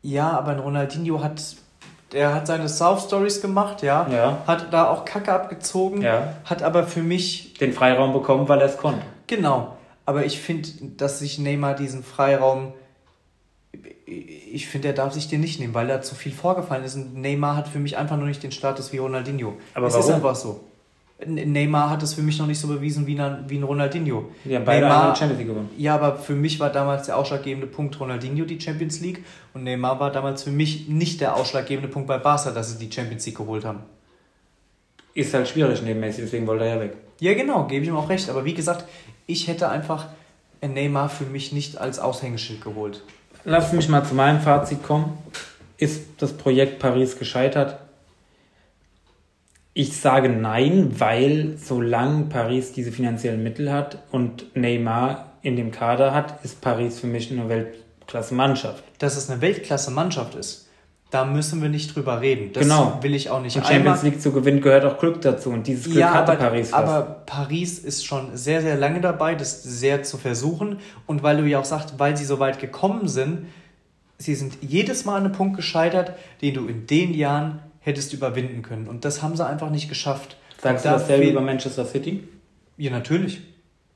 Ja, 0.00 0.30
aber 0.30 0.52
ein 0.52 0.58
Ronaldinho 0.58 1.22
hat, 1.22 1.40
der 2.12 2.34
hat 2.34 2.46
seine 2.46 2.68
South 2.70 3.02
Stories 3.04 3.42
gemacht, 3.42 3.82
ja. 3.82 4.06
Ja. 4.10 4.38
Hat 4.46 4.72
da 4.72 4.88
auch 4.88 5.04
Kacke 5.04 5.30
abgezogen. 5.32 6.00
Ja. 6.00 6.32
Hat 6.46 6.62
aber 6.62 6.84
für 6.84 7.02
mich, 7.02 7.52
Den 7.60 7.74
Freiraum 7.74 8.14
bekommen, 8.14 8.48
weil 8.48 8.60
er 8.60 8.66
es 8.68 8.78
konnte. 8.78 9.02
genau. 9.26 9.76
Aber 10.04 10.24
ich 10.24 10.40
finde, 10.40 10.68
dass 10.96 11.18
sich 11.20 11.38
Neymar 11.38 11.74
diesen 11.74 12.02
Freiraum, 12.02 12.72
ich 14.06 14.66
finde, 14.66 14.88
er 14.88 14.94
darf 14.94 15.14
sich 15.14 15.28
den 15.28 15.40
nicht 15.40 15.60
nehmen, 15.60 15.74
weil 15.74 15.86
da 15.86 16.02
zu 16.02 16.14
viel 16.14 16.32
vorgefallen 16.32 16.84
ist. 16.84 16.96
Und 16.96 17.14
Neymar 17.16 17.56
hat 17.56 17.68
für 17.68 17.78
mich 17.78 17.96
einfach 17.96 18.16
nur 18.16 18.26
nicht 18.26 18.42
den 18.42 18.52
Status 18.52 18.92
wie 18.92 18.98
Ronaldinho. 18.98 19.54
Aber 19.74 19.86
es 19.86 19.94
ist 19.94 20.00
warum? 20.00 20.14
einfach 20.14 20.34
so. 20.34 20.60
Neymar 21.24 21.88
hat 21.88 22.02
es 22.02 22.14
für 22.14 22.22
mich 22.22 22.36
noch 22.40 22.48
nicht 22.48 22.58
so 22.58 22.66
bewiesen 22.66 23.06
wie 23.06 23.18
ein, 23.18 23.44
wie 23.46 23.56
ein 23.56 23.62
Ronaldinho. 23.62 24.24
Haben 24.44 24.64
beide 24.64 24.86
Neymar- 24.86 25.12
die 25.12 25.18
Champions 25.18 25.38
League 25.38 25.48
gewonnen. 25.48 25.70
Ja, 25.78 25.94
aber 25.94 26.16
für 26.16 26.34
mich 26.34 26.58
war 26.58 26.70
damals 26.70 27.06
der 27.06 27.16
ausschlaggebende 27.16 27.68
Punkt 27.68 27.98
Ronaldinho 28.00 28.44
die 28.44 28.60
Champions 28.60 29.00
League 29.00 29.24
und 29.54 29.62
Neymar 29.62 30.00
war 30.00 30.10
damals 30.10 30.42
für 30.42 30.50
mich 30.50 30.88
nicht 30.88 31.20
der 31.20 31.36
ausschlaggebende 31.36 31.88
Punkt 31.88 32.08
bei 32.08 32.18
Barca, 32.18 32.50
dass 32.50 32.72
sie 32.76 32.84
die 32.84 32.92
Champions 32.92 33.24
League 33.24 33.36
geholt 33.36 33.64
haben. 33.64 33.84
Ist 35.14 35.32
halt 35.32 35.46
schwierig 35.46 35.80
neben 35.82 36.00
Messi, 36.00 36.22
deswegen 36.22 36.46
wollte 36.46 36.64
er 36.64 36.74
ja 36.74 36.80
weg. 36.80 36.96
Ja, 37.20 37.34
genau, 37.34 37.66
gebe 37.68 37.82
ich 37.84 37.88
ihm 37.88 37.96
auch 37.96 38.08
recht. 38.08 38.28
Aber 38.28 38.44
wie 38.44 38.54
gesagt, 38.54 38.84
ich 39.32 39.48
hätte 39.48 39.68
einfach 39.68 40.06
Neymar 40.60 41.08
für 41.08 41.24
mich 41.24 41.52
nicht 41.52 41.78
als 41.78 41.98
Aushängeschild 41.98 42.60
geholt. 42.62 43.02
Lass 43.44 43.72
mich 43.72 43.88
mal 43.88 44.04
zu 44.04 44.14
meinem 44.14 44.40
Fazit 44.40 44.84
kommen. 44.84 45.18
Ist 45.76 46.02
das 46.18 46.34
Projekt 46.34 46.78
Paris 46.78 47.18
gescheitert? 47.18 47.78
Ich 49.74 49.96
sage 49.96 50.28
nein, 50.28 51.00
weil 51.00 51.56
solange 51.56 52.26
Paris 52.26 52.72
diese 52.72 52.92
finanziellen 52.92 53.42
Mittel 53.42 53.72
hat 53.72 53.98
und 54.12 54.54
Neymar 54.54 55.32
in 55.42 55.56
dem 55.56 55.72
Kader 55.72 56.14
hat, 56.14 56.44
ist 56.44 56.60
Paris 56.60 57.00
für 57.00 57.06
mich 57.06 57.32
eine 57.32 57.48
Weltklasse-Mannschaft. 57.48 58.84
Dass 58.98 59.16
es 59.16 59.30
eine 59.30 59.40
Weltklasse-Mannschaft 59.40 60.34
ist, 60.34 60.68
da 61.12 61.26
müssen 61.26 61.60
wir 61.60 61.68
nicht 61.68 61.94
drüber 61.94 62.22
reden. 62.22 62.52
Das 62.54 62.62
Genau. 62.64 62.98
will 63.02 63.14
ich 63.14 63.28
auch 63.28 63.42
nicht. 63.42 63.54
Und 63.56 63.66
Champions 63.66 64.02
League 64.02 64.20
zu 64.22 64.32
gewinnen 64.32 64.62
gehört 64.62 64.86
auch 64.86 64.98
Glück 64.98 65.20
dazu 65.20 65.50
und 65.50 65.66
dieses 65.66 65.84
Glück 65.84 65.98
Ja, 65.98 66.14
hatte 66.14 66.32
aber, 66.32 66.40
Paris 66.40 66.70
fast. 66.70 66.82
aber 66.88 67.02
Paris 67.26 67.78
ist 67.78 68.06
schon 68.06 68.34
sehr, 68.34 68.62
sehr 68.62 68.76
lange 68.76 69.02
dabei, 69.02 69.34
das 69.34 69.62
sehr 69.62 70.02
zu 70.02 70.16
versuchen. 70.16 70.78
Und 71.06 71.22
weil 71.22 71.36
du 71.36 71.44
ja 71.44 71.60
auch 71.60 71.66
sagst, 71.66 71.98
weil 71.98 72.16
sie 72.16 72.24
so 72.24 72.38
weit 72.40 72.58
gekommen 72.60 73.08
sind, 73.08 73.46
sie 74.16 74.34
sind 74.34 74.54
jedes 74.62 75.04
Mal 75.04 75.16
an 75.16 75.24
einem 75.26 75.32
Punkt 75.34 75.54
gescheitert, 75.56 76.14
den 76.40 76.54
du 76.54 76.66
in 76.66 76.86
den 76.86 77.12
Jahren 77.12 77.60
hättest 77.80 78.14
überwinden 78.14 78.62
können. 78.62 78.88
Und 78.88 79.04
das 79.04 79.22
haben 79.22 79.36
sie 79.36 79.46
einfach 79.46 79.68
nicht 79.68 79.90
geschafft. 79.90 80.38
Sagst 80.62 80.86
du 80.86 80.88
Und 80.88 80.94
da 80.94 80.98
dasselbe 80.98 81.26
über 81.28 81.42
Manchester 81.42 81.84
City? 81.84 82.26
Ja, 82.78 82.90
natürlich. 82.90 83.42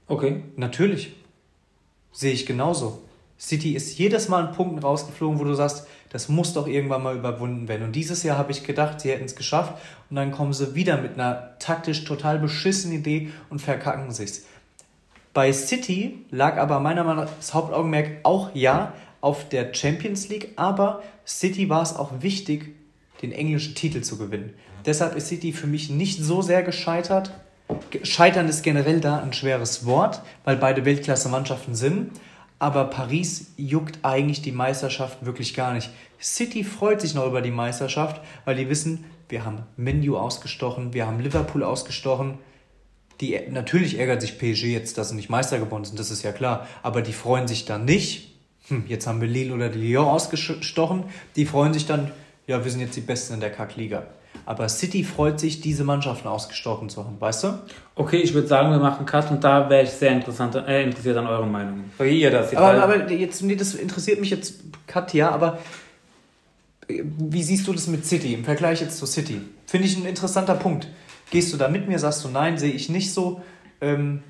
Okay. 0.07 0.43
Natürlich. 0.57 1.15
Sehe 2.13 2.33
ich 2.33 2.45
genauso. 2.45 3.03
City 3.39 3.75
ist 3.75 3.99
jedes 3.99 4.29
Mal 4.29 4.47
an 4.47 4.55
Punkten 4.55 4.79
rausgeflogen, 4.79 5.39
wo 5.39 5.45
du 5.45 5.55
sagst, 5.55 5.87
das 6.09 6.29
muss 6.29 6.55
doch 6.55 6.67
irgendwann 6.67 7.03
mal 7.03 7.17
überwunden 7.17 7.69
werden. 7.69 7.83
Und 7.85 7.93
dieses 7.97 8.23
Jahr 8.23 8.39
habe 8.39 8.53
ich 8.53 8.65
gedacht, 8.65 9.01
sie 9.01 9.11
hätten 9.11 9.27
es 9.27 9.37
geschafft. 9.37 9.75
Und 10.09 10.17
dann 10.17 10.33
kommen 10.33 10.53
sie 10.55 10.75
wieder 10.75 10.97
mit 11.01 11.15
einer 11.15 11.59
taktisch 11.59 12.05
total 12.05 12.39
beschissenen 12.39 12.99
Idee 12.99 13.31
und 13.51 13.61
verkacken 13.61 14.11
sich's. 14.11 14.45
Bei 15.35 15.53
City 15.53 16.25
lag 16.31 16.57
aber 16.57 16.81
meiner 16.81 17.05
Meinung 17.05 17.25
nach 17.25 17.33
das 17.37 17.53
Hauptaugenmerk 17.53 18.21
auch 18.23 18.55
ja 18.55 18.95
auf 19.21 19.49
der 19.49 19.75
Champions 19.75 20.29
League, 20.29 20.53
aber 20.57 21.03
City 21.27 21.69
war 21.69 21.83
es 21.83 21.95
auch 21.95 22.13
wichtig, 22.21 22.75
den 23.21 23.33
englischen 23.33 23.75
Titel 23.75 24.01
zu 24.01 24.17
gewinnen. 24.17 24.55
Deshalb 24.87 25.15
ist 25.15 25.29
City 25.29 25.53
für 25.53 25.67
mich 25.67 25.91
nicht 25.91 26.23
so 26.23 26.41
sehr 26.41 26.63
gescheitert. 26.63 27.33
Ge- 27.91 28.05
Scheitern 28.07 28.49
ist 28.49 28.63
generell 28.63 29.01
da 29.01 29.19
ein 29.19 29.33
schweres 29.33 29.85
Wort, 29.85 30.23
weil 30.45 30.57
beide 30.57 30.85
Weltklasse-Mannschaften 30.85 31.75
sind. 31.75 32.13
Aber 32.59 32.85
Paris 32.85 33.53
juckt 33.57 33.99
eigentlich 34.03 34.41
die 34.41 34.53
Meisterschaft 34.53 35.25
wirklich 35.25 35.55
gar 35.55 35.75
nicht. 35.75 35.91
City 36.21 36.65
freut 36.65 37.01
sich 37.01 37.15
noch 37.15 37.27
über 37.27 37.43
die 37.43 37.51
Meisterschaft, 37.51 38.23
weil 38.45 38.57
die 38.57 38.71
wissen, 38.71 39.05
wir 39.29 39.45
haben 39.45 39.65
Menu 39.77 40.17
ausgestochen, 40.17 40.95
wir 40.95 41.07
haben 41.07 41.21
Liverpool 41.21 41.63
ausgestochen. 41.63 42.39
Die, 43.21 43.39
natürlich 43.51 43.99
ärgert 43.99 44.23
sich 44.23 44.39
PSG 44.39 44.65
jetzt, 44.65 44.99
dass 44.99 45.11
sie 45.11 45.17
nicht 45.17 45.31
Meister 45.31 45.59
geworden 45.59 45.85
sind, 45.85 45.99
das 45.99 46.11
ist 46.11 46.23
ja 46.23 46.33
klar. 46.33 46.67
Aber 46.83 47.03
die 47.03 47.13
freuen 47.13 47.49
sich 47.49 47.65
dann 47.65 47.85
nicht, 47.85 48.33
hm, 48.69 48.85
jetzt 48.89 49.07
haben 49.07 49.21
wir 49.21 49.29
Lille 49.29 49.55
oder 49.55 49.69
Lyon 49.69 50.07
ausgestochen. 50.07 51.05
Die 51.35 51.47
freuen 51.47 51.73
sich 51.73 51.87
dann, 51.87 52.11
ja, 52.47 52.65
wir 52.65 52.71
sind 52.71 52.81
jetzt 52.81 52.97
die 52.97 53.01
Besten 53.01 53.35
in 53.35 53.41
der 53.41 53.53
Kackliga. 53.53 54.07
Aber 54.45 54.69
City 54.69 55.05
freut 55.05 55.41
sich, 55.41 55.61
diese 55.61 55.85
Mannschaften 55.85 56.29
ausgestochen 56.29 56.89
zu 56.89 57.05
haben, 57.05 57.21
weißt 57.21 57.45
du? 57.45 57.59
Okay, 57.95 58.19
ich 58.19 58.35
würde 58.35 58.47
sagen, 58.49 58.71
wir 58.71 58.79
machen 58.79 59.07
Cut 59.07 59.31
und 59.31 59.43
da 59.43 59.71
wäre 59.71 59.85
ich 59.85 59.91
sehr 59.91 60.13
interessant, 60.13 60.55
äh, 60.55 60.83
interessiert 60.83 61.17
an 61.17 61.27
euren 61.27 61.51
Meinungen. 61.51 61.91
Wie 61.99 62.21
ihr 62.21 62.31
das 62.31 62.53
jetzt 62.53 62.61
aber, 62.61 62.83
aber 62.83 63.11
jetzt, 63.11 63.43
nee, 63.43 63.57
das 63.57 63.75
interessiert 63.75 64.21
mich 64.21 64.31
jetzt, 64.31 64.61
Cut, 64.87 65.15
ja, 65.15 65.31
aber 65.31 65.59
äh, 66.89 67.03
wie 67.05 67.43
siehst 67.43 67.67
du 67.67 67.73
das 67.73 67.87
mit 67.87 68.05
City 68.05 68.35
im 68.35 68.45
Vergleich 68.45 68.81
jetzt 68.81 68.99
zu 68.99 69.07
City? 69.07 69.41
Finde 69.67 69.87
ich 69.87 69.97
ein 69.97 70.07
interessanter 70.07 70.55
Punkt. 70.55 70.89
Gehst 71.31 71.53
du 71.53 71.57
da 71.57 71.69
mit 71.69 71.89
mir, 71.89 71.99
sagst 71.99 72.25
du 72.25 72.29
nein, 72.29 72.59
sehe 72.59 72.73
ich 72.73 72.89
nicht 72.89 73.13
so. 73.13 73.41
Ähm 73.81 74.23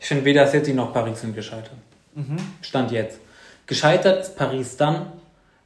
ich 0.00 0.08
finde 0.08 0.24
weder 0.24 0.46
City 0.46 0.74
noch 0.74 0.92
Paris 0.92 1.20
sind 1.20 1.34
gescheitert. 1.34 1.76
Mhm. 2.14 2.36
Stand 2.60 2.90
jetzt. 2.90 3.18
Gescheitert 3.66 4.22
ist 4.22 4.36
Paris 4.36 4.76
dann, 4.76 5.12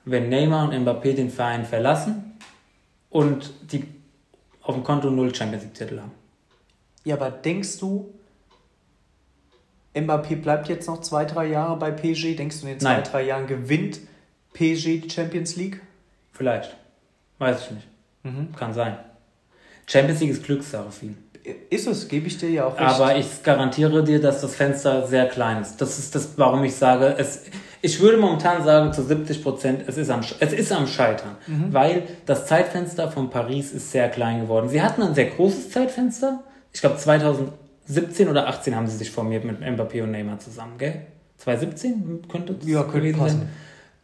wenn 0.05 0.29
Neymar 0.29 0.69
und 0.69 0.75
Mbappé 0.75 1.15
den 1.15 1.31
Verein 1.31 1.65
verlassen 1.65 2.36
und 3.17 3.51
die 3.73 3.83
auf 4.61 4.75
dem 4.75 4.85
Konto 4.85 5.11
null 5.11 5.35
Champions 5.35 5.65
League-Titel 5.65 6.01
haben. 6.01 6.13
Ja, 7.05 7.15
aber 7.15 7.31
denkst 7.31 7.79
du, 7.79 8.13
Mbappé 9.95 10.37
bleibt 10.37 10.69
jetzt 10.69 10.87
noch 10.87 11.01
zwei, 11.01 11.25
drei 11.25 11.47
Jahre 11.47 11.79
bei 11.79 11.93
PSG? 11.93 12.37
Denkst 12.37 12.61
du, 12.61 12.67
in 12.67 12.75
den 12.75 12.81
zwei, 12.81 12.95
Nein. 12.97 13.05
drei 13.05 13.23
Jahren 13.23 13.47
gewinnt 13.47 14.01
PSG 14.53 15.01
die 15.01 15.09
Champions 15.09 15.57
League? 15.57 15.81
Vielleicht. 16.33 16.77
Weiß 17.39 17.63
ich 17.63 17.71
nicht. 17.71 17.89
Mhm. 18.25 18.53
Kann 18.55 18.75
sein. 18.75 18.99
Champions 19.87 20.21
League 20.21 20.33
ist 20.33 20.45
Glückssache 20.45 20.91
viel. 20.91 21.15
Ist 21.71 21.87
es, 21.87 22.09
gebe 22.09 22.27
ich 22.27 22.39
dir 22.39 22.51
ja 22.51 22.67
auch 22.67 22.79
recht. 22.79 22.89
Aber 22.89 23.17
ich 23.17 23.43
garantiere 23.43 24.03
dir, 24.03 24.21
dass 24.21 24.41
das 24.41 24.55
Fenster 24.55 25.07
sehr 25.07 25.29
klein 25.29 25.63
ist. 25.63 25.81
Das 25.81 25.99
ist 25.99 26.15
das, 26.15 26.31
warum 26.37 26.65
ich 26.65 26.75
sage, 26.75 27.15
es, 27.19 27.45
ich 27.83 28.01
würde 28.01 28.19
momentan 28.19 28.65
sagen, 28.65 28.93
zu 28.93 29.03
70 29.03 29.43
Prozent, 29.43 29.85
es 29.87 29.97
ist 29.97 30.11
am, 30.11 30.21
es 30.41 30.53
ist 30.53 30.73
am 30.73 30.87
Scheitern. 30.87 31.37
Mhm. 31.47 31.73
Weil 31.73 32.03
das 32.27 32.47
Zeitfenster 32.47 33.11
von 33.11 33.31
Paris 33.31 33.73
ist 33.73 33.93
sehr 33.93 34.09
klein 34.09 34.41
geworden. 34.41 34.69
Sie 34.69 34.83
hatten 34.83 35.03
ein 35.03 35.15
sehr 35.15 35.27
großes 35.27 35.71
Zeitfenster. 35.71 36.41
Ich 36.73 36.81
glaube, 36.81 36.97
2017 36.97 38.29
oder 38.29 38.49
18 38.49 38.75
haben 38.75 38.89
sie 38.89 38.97
sich 38.97 39.11
formiert 39.11 39.45
mit 39.45 39.61
Mbappé 39.61 40.03
und 40.03 40.11
Neymar 40.11 40.39
zusammen, 40.41 40.79
gell? 40.79 41.03
2017 41.39 42.23
könnte 42.29 42.55
das 42.55 42.67
ja, 42.67 42.83
könnte 42.83 42.99
gewesen 42.99 43.19
passen. 43.19 43.39
sein. 43.39 43.49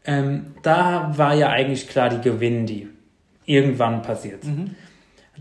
Ähm, 0.04 0.46
da 0.62 1.12
war 1.16 1.34
ja 1.34 1.48
eigentlich 1.48 1.88
klar, 1.88 2.08
die 2.08 2.20
gewinnen 2.20 2.66
die. 2.66 2.88
Irgendwann 3.46 4.02
passiert. 4.02 4.44
Mhm. 4.44 4.76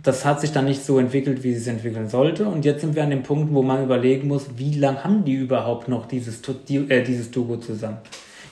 Das 0.04 0.26
hat 0.26 0.40
sich 0.40 0.52
dann 0.52 0.66
nicht 0.66 0.84
so 0.86 1.00
entwickelt, 1.00 1.44
wie 1.44 1.54
es 1.54 1.68
entwickeln 1.68 2.08
sollte. 2.08 2.46
Und 2.46 2.64
jetzt 2.64 2.82
sind 2.82 2.96
wir 2.96 3.04
an 3.04 3.10
dem 3.10 3.24
Punkt, 3.24 3.54
wo 3.54 3.62
man 3.62 3.84
überlegen 3.84 4.28
muss, 4.28 4.58
wie 4.58 4.74
lange 4.74 5.04
haben 5.04 5.26
die 5.26 5.34
überhaupt 5.34 5.90
noch 5.90 6.06
dieses, 6.08 6.42
äh, 6.90 7.04
dieses 7.04 7.30
Duo 7.32 7.58
zusammen? 7.58 7.98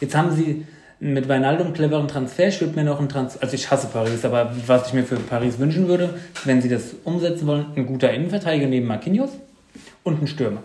Jetzt 0.01 0.15
haben 0.15 0.35
sie 0.35 0.65
mit 0.99 1.29
Weinaldo 1.29 1.63
einen 1.63 1.73
cleveren 1.73 2.07
Transfer. 2.07 2.49
Ich 2.49 2.59
würde 2.59 2.75
mir 2.75 2.83
noch 2.83 2.99
einen 2.99 3.09
Transfer, 3.09 3.41
also 3.41 3.55
ich 3.55 3.71
hasse 3.71 3.87
Paris, 3.87 4.25
aber 4.25 4.53
was 4.67 4.87
ich 4.87 4.93
mir 4.93 5.03
für 5.03 5.15
Paris 5.15 5.57
wünschen 5.59 5.87
würde, 5.87 6.19
wenn 6.43 6.61
sie 6.61 6.69
das 6.69 6.95
umsetzen 7.05 7.47
wollen, 7.47 7.67
ein 7.75 7.85
guter 7.85 8.11
Innenverteidiger 8.11 8.67
neben 8.67 8.87
Marquinhos 8.87 9.31
und 10.03 10.21
ein 10.21 10.27
Stürmer. 10.27 10.63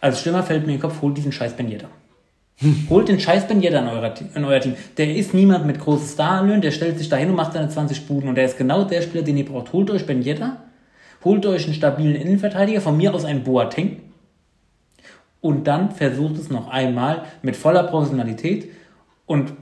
Als 0.00 0.20
Stürmer 0.20 0.42
fällt 0.42 0.66
mir 0.66 0.72
in 0.72 0.78
den 0.78 0.82
Kopf, 0.82 1.00
holt 1.02 1.16
diesen 1.16 1.32
scheiß 1.32 1.54
Ben 1.54 1.70
Yedder. 1.70 1.88
Holt 2.88 3.08
den 3.08 3.18
scheiß 3.18 3.48
Ben 3.48 3.60
Yedder 3.60 3.80
in, 3.80 4.44
euer, 4.44 4.60
Team. 4.60 4.74
Der 4.96 5.14
ist 5.14 5.34
niemand 5.34 5.66
mit 5.66 5.80
großen 5.80 6.06
Starlöhnen, 6.06 6.62
der 6.62 6.70
stellt 6.70 6.98
sich 6.98 7.08
dahin 7.08 7.30
und 7.30 7.34
macht 7.34 7.52
seine 7.52 7.68
20 7.68 8.06
Buden 8.06 8.28
und 8.28 8.36
der 8.36 8.44
ist 8.44 8.56
genau 8.56 8.84
der 8.84 9.02
Spieler, 9.02 9.24
den 9.24 9.36
ihr 9.36 9.44
braucht. 9.44 9.72
Holt 9.72 9.90
euch 9.90 10.06
Ben 10.06 10.22
Yedder, 10.22 10.62
holt 11.24 11.44
euch 11.46 11.64
einen 11.64 11.74
stabilen 11.74 12.14
Innenverteidiger, 12.14 12.80
von 12.80 12.96
mir 12.96 13.12
aus 13.12 13.24
einen 13.24 13.42
Boateng 13.42 14.00
und 15.40 15.66
dann 15.66 15.90
versucht 15.90 16.38
es 16.38 16.48
noch 16.48 16.68
einmal 16.68 17.24
mit 17.42 17.56
voller 17.56 17.82
Professionalität 17.82 18.70
und 19.26 19.52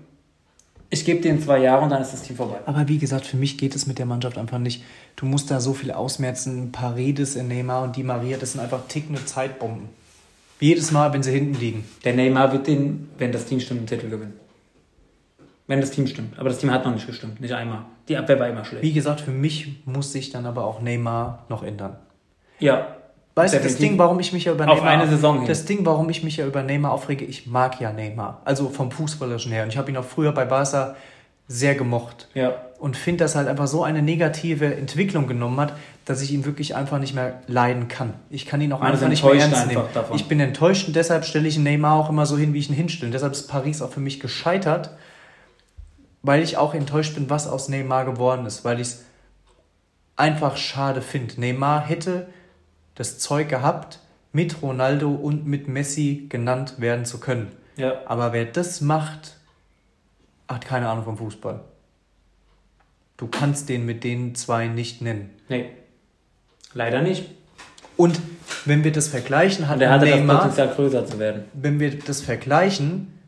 ich 0.90 1.06
gebe 1.06 1.22
dir 1.22 1.40
zwei 1.40 1.58
Jahre 1.58 1.82
und 1.82 1.88
dann 1.88 2.02
ist 2.02 2.12
das 2.12 2.22
Team 2.22 2.36
vorbei. 2.36 2.58
Aber 2.66 2.86
wie 2.86 2.98
gesagt, 2.98 3.24
für 3.24 3.38
mich 3.38 3.56
geht 3.56 3.74
es 3.74 3.86
mit 3.86 3.98
der 3.98 4.04
Mannschaft 4.04 4.36
einfach 4.36 4.58
nicht. 4.58 4.84
Du 5.16 5.24
musst 5.24 5.50
da 5.50 5.58
so 5.58 5.72
viel 5.72 5.90
ausmerzen. 5.90 6.70
Paredes 6.70 7.34
in 7.34 7.48
Neymar 7.48 7.84
und 7.84 7.96
Di 7.96 8.02
Maria, 8.02 8.36
das 8.36 8.52
sind 8.52 8.60
einfach 8.60 8.86
tickende 8.88 9.24
Zeitbomben. 9.24 9.88
Jedes 10.62 10.92
Mal, 10.92 11.12
wenn 11.12 11.24
sie 11.24 11.32
hinten 11.32 11.58
liegen. 11.58 11.84
Der 12.04 12.14
Neymar 12.14 12.52
wird 12.52 12.68
den, 12.68 13.10
wenn 13.18 13.32
das 13.32 13.46
Team 13.46 13.58
stimmt, 13.58 13.80
den 13.80 13.86
Titel 13.88 14.08
gewinnen. 14.08 14.38
Wenn 15.66 15.80
das 15.80 15.90
Team 15.90 16.06
stimmt. 16.06 16.38
Aber 16.38 16.50
das 16.50 16.58
Team 16.58 16.70
hat 16.70 16.84
noch 16.84 16.94
nicht 16.94 17.04
gestimmt, 17.04 17.40
nicht 17.40 17.52
einmal. 17.52 17.84
Die 18.08 18.16
Abwehr 18.16 18.38
war 18.38 18.48
immer 18.48 18.64
schlecht. 18.64 18.84
Wie 18.84 18.92
gesagt, 18.92 19.22
für 19.22 19.32
mich 19.32 19.82
muss 19.86 20.12
sich 20.12 20.30
dann 20.30 20.46
aber 20.46 20.64
auch 20.64 20.80
Neymar 20.80 21.46
noch 21.48 21.64
ändern. 21.64 21.96
Ja. 22.60 22.94
Weißt 23.34 23.54
du, 23.54 23.58
das 23.58 23.76
Ding, 23.78 23.98
warum 23.98 24.20
ich 24.20 24.32
mich 24.32 24.44
ja 24.44 24.52
über 24.52 24.64
Neymar. 24.64 24.80
Auf 24.80 24.86
eine 24.86 25.08
Saison 25.08 25.38
hin. 25.38 25.48
Das 25.48 25.64
Ding, 25.64 25.84
warum 25.84 26.08
ich 26.10 26.22
mich 26.22 26.36
ja 26.36 26.46
über 26.46 26.62
Neymar 26.62 26.92
aufrege, 26.92 27.24
ich 27.24 27.48
mag 27.48 27.80
ja 27.80 27.92
Neymar. 27.92 28.42
Also 28.44 28.68
vom 28.68 28.92
Fußballerischen 28.92 29.50
her. 29.50 29.64
Und 29.64 29.70
ich 29.70 29.78
habe 29.78 29.90
ihn 29.90 29.96
auch 29.96 30.04
früher 30.04 30.30
bei 30.30 30.44
Barca 30.44 30.94
sehr 31.48 31.74
gemocht. 31.74 32.28
Ja. 32.34 32.54
Und 32.78 32.96
finde, 32.96 33.24
dass 33.24 33.34
er 33.34 33.40
halt 33.40 33.48
einfach 33.48 33.66
so 33.66 33.84
eine 33.84 34.02
negative 34.02 34.74
Entwicklung 34.74 35.26
genommen 35.26 35.60
hat, 35.60 35.74
dass 36.04 36.20
ich 36.20 36.32
ihn 36.32 36.44
wirklich 36.44 36.74
einfach 36.74 36.98
nicht 36.98 37.14
mehr 37.14 37.40
leiden 37.46 37.88
kann. 37.88 38.14
Ich 38.28 38.46
kann 38.46 38.60
ihn 38.60 38.72
auch 38.72 38.80
einfach 38.80 39.08
nicht 39.08 39.22
mehr 39.24 39.34
ernst 39.34 39.68
nehmen. 39.68 39.84
Davon. 39.94 40.16
Ich 40.16 40.26
bin 40.26 40.40
enttäuscht 40.40 40.88
und 40.88 40.96
deshalb 40.96 41.24
stelle 41.24 41.46
ich 41.46 41.58
Neymar 41.58 41.96
auch 41.96 42.10
immer 42.10 42.26
so 42.26 42.36
hin, 42.36 42.54
wie 42.54 42.58
ich 42.58 42.68
ihn 42.68 42.74
hinstelle. 42.74 43.12
Deshalb 43.12 43.32
ist 43.32 43.46
Paris 43.46 43.82
auch 43.82 43.90
für 43.90 44.00
mich 44.00 44.18
gescheitert, 44.18 44.90
weil 46.22 46.42
ich 46.42 46.56
auch 46.56 46.74
enttäuscht 46.74 47.14
bin, 47.14 47.30
was 47.30 47.46
aus 47.46 47.68
Neymar 47.68 48.04
geworden 48.04 48.46
ist, 48.46 48.64
weil 48.64 48.80
ich 48.80 48.88
es 48.88 49.04
einfach 50.16 50.56
schade 50.56 51.02
finde. 51.02 51.40
Neymar 51.40 51.86
hätte 51.86 52.26
das 52.94 53.18
Zeug 53.18 53.48
gehabt, 53.48 54.00
mit 54.32 54.62
Ronaldo 54.62 55.10
und 55.10 55.46
mit 55.46 55.68
Messi 55.68 56.26
genannt 56.28 56.76
werden 56.78 57.04
zu 57.04 57.20
können. 57.20 57.52
Ja. 57.76 58.00
Aber 58.06 58.32
wer 58.32 58.44
das 58.44 58.80
macht, 58.80 59.36
hat 60.52 60.64
keine 60.64 60.88
Ahnung 60.88 61.04
vom 61.04 61.16
Fußball. 61.16 61.60
Du 63.16 63.26
kannst 63.28 63.68
den 63.68 63.86
mit 63.86 64.04
den 64.04 64.34
zwei 64.34 64.66
nicht 64.66 65.00
nennen. 65.00 65.30
Nee. 65.48 65.70
Leider 66.74 67.02
nicht. 67.02 67.24
Und 67.96 68.20
wenn 68.64 68.84
wir 68.84 68.92
das 68.92 69.08
vergleichen, 69.08 69.68
hat 69.68 69.80
er 69.80 69.90
hatte 69.90 70.06
Neymar, 70.06 70.36
das 70.36 70.42
Potenzial 70.42 70.74
größer 70.74 71.06
zu 71.06 71.18
werden. 71.18 71.44
Wenn 71.52 71.78
wir 71.78 71.98
das 71.98 72.20
vergleichen, 72.20 73.18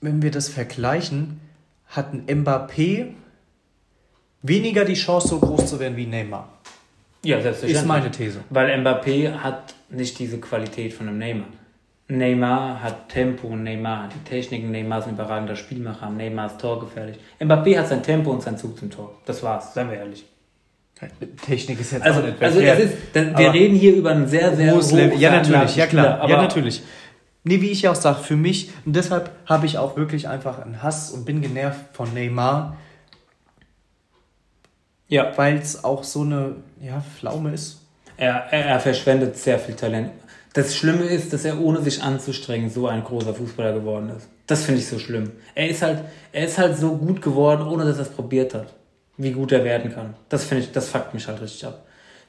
wenn 0.00 0.22
wir 0.22 0.30
das 0.30 0.48
vergleichen, 0.48 1.40
hat 1.88 2.12
ein 2.12 2.26
Mbappé 2.26 3.14
weniger 4.42 4.84
die 4.84 4.94
Chance, 4.94 5.28
so 5.28 5.40
groß 5.40 5.66
zu 5.66 5.80
werden 5.80 5.96
wie 5.96 6.06
Neymar. 6.06 6.48
Ja, 7.24 7.42
selbstverständlich. 7.42 7.82
Ist 7.82 7.86
meine 7.86 8.10
These. 8.10 8.40
Weil 8.50 8.70
Mbappé 8.80 9.32
hat 9.34 9.74
nicht 9.88 10.18
diese 10.18 10.38
Qualität 10.38 10.94
von 10.94 11.08
einem 11.08 11.18
Neymar. 11.18 11.48
Neymar 12.08 12.82
hat 12.82 13.10
Tempo, 13.10 13.54
Neymar 13.54 14.04
hat 14.04 14.14
die 14.14 14.28
Technik, 14.28 14.68
Neymar 14.68 15.00
ist 15.00 15.08
ein 15.08 15.14
überragender 15.14 15.56
Spielmacher, 15.56 16.08
Neymar 16.08 16.46
ist 16.46 16.58
torgefährlich. 16.58 17.18
Mbappé 17.38 17.78
hat 17.78 17.88
sein 17.88 18.02
Tempo 18.02 18.30
und 18.30 18.42
sein 18.42 18.56
Zug 18.56 18.78
zum 18.78 18.90
Tor. 18.90 19.14
Das 19.26 19.42
war's, 19.42 19.74
seien 19.74 19.90
wir 19.90 19.98
ehrlich. 19.98 20.24
Technik 21.46 21.78
ist 21.80 21.92
jetzt 21.92 22.02
also, 22.02 22.20
auch 22.20 22.24
nicht 22.24 22.42
Also 22.42 22.60
es 22.60 22.78
ist, 22.78 23.14
wir 23.14 23.52
reden 23.52 23.76
hier 23.76 23.94
über 23.94 24.10
ein 24.10 24.26
sehr, 24.26 24.56
sehr 24.56 24.74
hohes 24.74 24.90
Level. 24.90 25.18
Ja, 25.18 25.30
natürlich, 25.30 25.76
ja 25.76 25.86
klar. 25.86 26.28
ja, 26.28 26.42
natürlich. 26.42 26.82
Nee, 27.44 27.60
wie 27.60 27.70
ich 27.70 27.82
ja 27.82 27.92
auch 27.92 27.96
sage, 27.96 28.20
für 28.20 28.36
mich, 28.36 28.70
und 28.84 28.96
deshalb 28.96 29.30
habe 29.46 29.66
ich 29.66 29.78
auch 29.78 29.96
wirklich 29.96 30.28
einfach 30.28 30.58
einen 30.58 30.82
Hass 30.82 31.10
und 31.10 31.24
bin 31.24 31.40
genervt 31.40 31.84
von 31.92 32.12
Neymar. 32.14 32.76
Ja. 35.08 35.32
Weil 35.36 35.56
es 35.56 35.84
auch 35.84 36.04
so 36.04 36.22
eine 36.22 36.56
ja, 36.80 37.00
Pflaume 37.00 37.52
ist. 37.52 37.80
Er, 38.16 38.48
er, 38.50 38.66
er 38.66 38.80
verschwendet 38.80 39.36
sehr 39.36 39.58
viel 39.58 39.74
Talent. 39.74 40.10
Das 40.52 40.76
Schlimme 40.76 41.04
ist, 41.04 41.32
dass 41.32 41.44
er 41.44 41.60
ohne 41.60 41.82
sich 41.82 42.02
anzustrengen 42.02 42.70
so 42.70 42.86
ein 42.86 43.04
großer 43.04 43.34
Fußballer 43.34 43.74
geworden 43.74 44.10
ist. 44.16 44.28
Das 44.46 44.64
finde 44.64 44.80
ich 44.80 44.88
so 44.88 44.98
schlimm. 44.98 45.32
Er 45.54 45.68
ist 45.68 45.82
halt, 45.82 46.04
er 46.32 46.46
ist 46.46 46.58
halt 46.58 46.76
so 46.76 46.96
gut 46.96 47.20
geworden, 47.20 47.66
ohne 47.66 47.84
dass 47.84 47.96
er 47.96 48.02
es 48.02 48.08
probiert 48.08 48.54
hat. 48.54 48.74
Wie 49.16 49.32
gut 49.32 49.52
er 49.52 49.64
werden 49.64 49.92
kann. 49.92 50.14
Das 50.28 50.44
finde 50.44 50.64
ich, 50.64 50.72
das 50.72 50.88
fuckt 50.88 51.12
mich 51.12 51.26
halt 51.26 51.40
richtig 51.40 51.66
ab. 51.66 51.84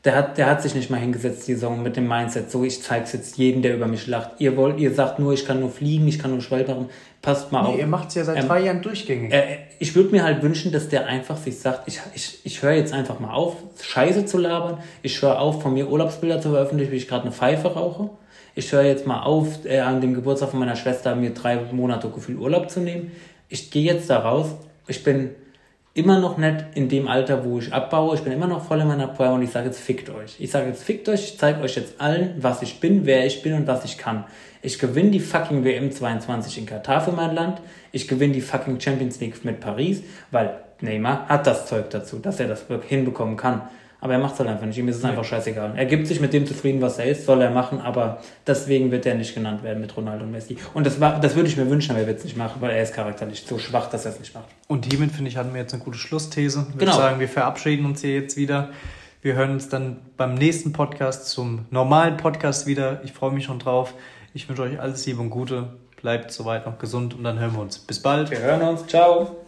Der 0.05 0.15
hat, 0.15 0.37
der 0.37 0.45
hat 0.45 0.61
sich 0.61 0.75
nicht 0.75 0.89
mal 0.89 0.99
hingesetzt, 0.99 1.47
die 1.47 1.55
Saison, 1.55 1.83
mit 1.83 1.97
dem 1.97 2.07
Mindset, 2.07 2.49
so, 2.49 2.63
ich 2.63 2.81
zeig's 2.81 3.11
jetzt 3.11 3.37
jedem, 3.37 3.61
der 3.61 3.75
über 3.75 3.85
mich 3.85 4.07
lacht. 4.07 4.31
Ihr 4.39 4.55
wollt, 4.55 4.79
ihr 4.79 4.93
sagt 4.93 5.19
nur, 5.19 5.33
ich 5.33 5.45
kann 5.45 5.59
nur 5.59 5.69
fliegen, 5.69 6.07
ich 6.07 6.19
kann 6.19 6.31
nur 6.31 6.41
schwalbern. 6.41 6.89
Passt 7.21 7.51
mal 7.51 7.63
nee, 7.63 7.69
auf. 7.69 7.77
Ihr 7.79 7.87
macht's 7.87 8.15
ja 8.15 8.23
seit 8.23 8.37
ähm, 8.37 8.47
drei 8.47 8.61
Jahren 8.61 8.81
durchgängig. 8.81 9.33
Äh, 9.33 9.57
ich 9.77 9.93
würde 9.95 10.11
mir 10.11 10.23
halt 10.23 10.41
wünschen, 10.41 10.71
dass 10.71 10.87
der 10.87 11.05
einfach 11.07 11.35
sich 11.35 11.59
sagt, 11.59 11.85
ich, 11.87 11.99
ich, 12.15 12.39
ich 12.45 12.63
höre 12.63 12.71
jetzt 12.71 12.93
einfach 12.93 13.19
mal 13.19 13.33
auf, 13.33 13.57
Scheiße 13.81 14.25
zu 14.25 14.37
labern. 14.37 14.77
Ich 15.01 15.21
höre 15.21 15.37
auf, 15.37 15.61
von 15.61 15.73
mir 15.73 15.89
Urlaubsbilder 15.89 16.39
zu 16.39 16.51
veröffentlichen, 16.51 16.93
wie 16.93 16.97
ich 16.97 17.09
gerade 17.09 17.23
eine 17.23 17.33
Pfeife 17.33 17.67
rauche. 17.73 18.09
Ich 18.55 18.71
höre 18.71 18.83
jetzt 18.83 19.05
mal 19.05 19.23
auf, 19.23 19.65
äh, 19.65 19.79
an 19.79 19.99
dem 19.99 20.13
Geburtstag 20.13 20.51
von 20.51 20.59
meiner 20.59 20.77
Schwester 20.77 21.13
mir 21.15 21.33
drei 21.33 21.57
Monate 21.73 22.09
Gefühl 22.09 22.37
Urlaub 22.37 22.69
zu 22.69 22.79
nehmen. 22.79 23.11
Ich 23.49 23.69
gehe 23.69 23.83
jetzt 23.83 24.09
da 24.09 24.19
raus. 24.19 24.47
Ich 24.87 25.03
bin 25.03 25.31
immer 25.99 26.19
noch 26.19 26.37
nicht 26.37 26.65
in 26.75 26.87
dem 26.87 27.07
Alter, 27.07 27.43
wo 27.43 27.59
ich 27.59 27.73
abbaue. 27.73 28.15
Ich 28.15 28.21
bin 28.21 28.33
immer 28.33 28.47
noch 28.47 28.63
voll 28.63 28.79
in 28.79 28.87
meiner 28.87 29.07
Power 29.07 29.33
und 29.33 29.41
ich 29.43 29.51
sage 29.51 29.67
jetzt, 29.67 29.79
fickt 29.79 30.09
euch. 30.09 30.37
Ich 30.39 30.49
sage 30.49 30.67
jetzt, 30.67 30.83
fickt 30.83 31.07
euch. 31.09 31.23
Ich 31.23 31.37
zeige 31.37 31.61
euch 31.61 31.75
jetzt 31.75 31.99
allen, 31.99 32.35
was 32.39 32.61
ich 32.61 32.79
bin, 32.79 33.05
wer 33.05 33.25
ich 33.25 33.41
bin 33.41 33.53
und 33.53 33.67
was 33.67 33.85
ich 33.85 33.97
kann. 33.97 34.23
Ich 34.61 34.79
gewinne 34.79 35.11
die 35.11 35.19
fucking 35.19 35.63
WM 35.63 35.91
22 35.91 36.57
in 36.59 36.65
Katar 36.65 37.01
für 37.01 37.11
mein 37.11 37.35
Land. 37.35 37.61
Ich 37.91 38.07
gewinne 38.07 38.33
die 38.33 38.41
fucking 38.41 38.79
Champions 38.79 39.19
League 39.19 39.43
mit 39.43 39.59
Paris, 39.59 40.01
weil 40.31 40.59
Neymar 40.81 41.27
hat 41.27 41.45
das 41.45 41.65
Zeug 41.65 41.89
dazu, 41.89 42.19
dass 42.19 42.39
er 42.39 42.47
das 42.47 42.65
hinbekommen 42.87 43.35
kann. 43.35 43.63
Aber 44.01 44.13
er 44.13 44.19
macht 44.19 44.33
es 44.35 44.39
halt 44.39 44.49
einfach 44.49 44.65
nicht. 44.65 44.77
Ihm 44.77 44.87
ist 44.87 44.95
es 44.97 45.03
einfach 45.03 45.25
scheißegal. 45.25 45.73
Er 45.75 45.85
gibt 45.85 46.07
sich 46.07 46.21
mit 46.21 46.31
dem 46.31 46.45
zufrieden, 46.47 46.81
was 46.81 46.97
er 46.99 47.05
ist, 47.05 47.25
soll 47.25 47.41
er 47.41 47.49
machen, 47.49 47.81
aber 47.81 48.21
deswegen 48.47 48.91
wird 48.91 49.05
er 49.05 49.15
nicht 49.15 49.33
genannt 49.35 49.61
werden 49.61 49.81
mit 49.81 49.95
Ronaldo 49.97 50.23
und 50.23 50.31
Messi. 50.31 50.57
Und 50.73 50.85
das, 50.85 51.01
war, 51.01 51.19
das 51.19 51.35
würde 51.35 51.49
ich 51.49 51.57
mir 51.57 51.69
wünschen, 51.69 51.91
aber 51.91 51.99
er 52.01 52.07
wird 52.07 52.19
es 52.19 52.23
nicht 52.23 52.37
machen, 52.37 52.61
weil 52.61 52.71
er 52.71 52.81
ist 52.81 52.93
charakterlich 52.93 53.43
so 53.45 53.59
schwach, 53.59 53.89
dass 53.89 54.05
er 54.05 54.11
es 54.13 54.19
nicht 54.19 54.33
macht. 54.33 54.45
Und 54.67 54.85
hiermit, 54.85 55.11
finde 55.11 55.29
ich, 55.29 55.35
hatten 55.35 55.53
wir 55.53 55.59
jetzt 55.61 55.73
eine 55.73 55.83
gute 55.83 55.97
Schlussthese. 55.97 56.65
Ich 56.69 56.77
Genau. 56.79 56.91
würde 56.93 57.01
sagen, 57.03 57.19
wir 57.19 57.27
verabschieden 57.27 57.85
uns 57.85 57.99
hier 58.01 58.13
jetzt 58.15 58.37
wieder. 58.37 58.69
Wir 59.21 59.33
hören 59.35 59.51
uns 59.51 59.67
dann 59.67 59.97
beim 60.15 60.35
nächsten 60.35 60.71
Podcast 60.71 61.27
zum 61.27 61.65
normalen 61.69 62.15
Podcast 62.15 62.67
wieder. 62.67 63.01
Ich 63.03 63.11
freue 63.11 63.31
mich 63.31 63.43
schon 63.43 63.59
drauf. 63.59 63.93
Ich 64.33 64.47
wünsche 64.47 64.61
euch 64.61 64.79
alles 64.79 65.05
Liebe 65.07 65.19
und 65.19 65.29
Gute. 65.29 65.73
Bleibt 66.01 66.31
soweit 66.31 66.65
noch 66.65 66.79
gesund 66.79 67.15
und 67.15 67.25
dann 67.25 67.37
hören 67.37 67.51
wir 67.51 67.59
uns. 67.61 67.79
Bis 67.79 68.01
bald. 68.01 68.31
Wir 68.31 68.39
hören 68.39 68.61
uns. 68.61 68.87
Ciao. 68.87 69.39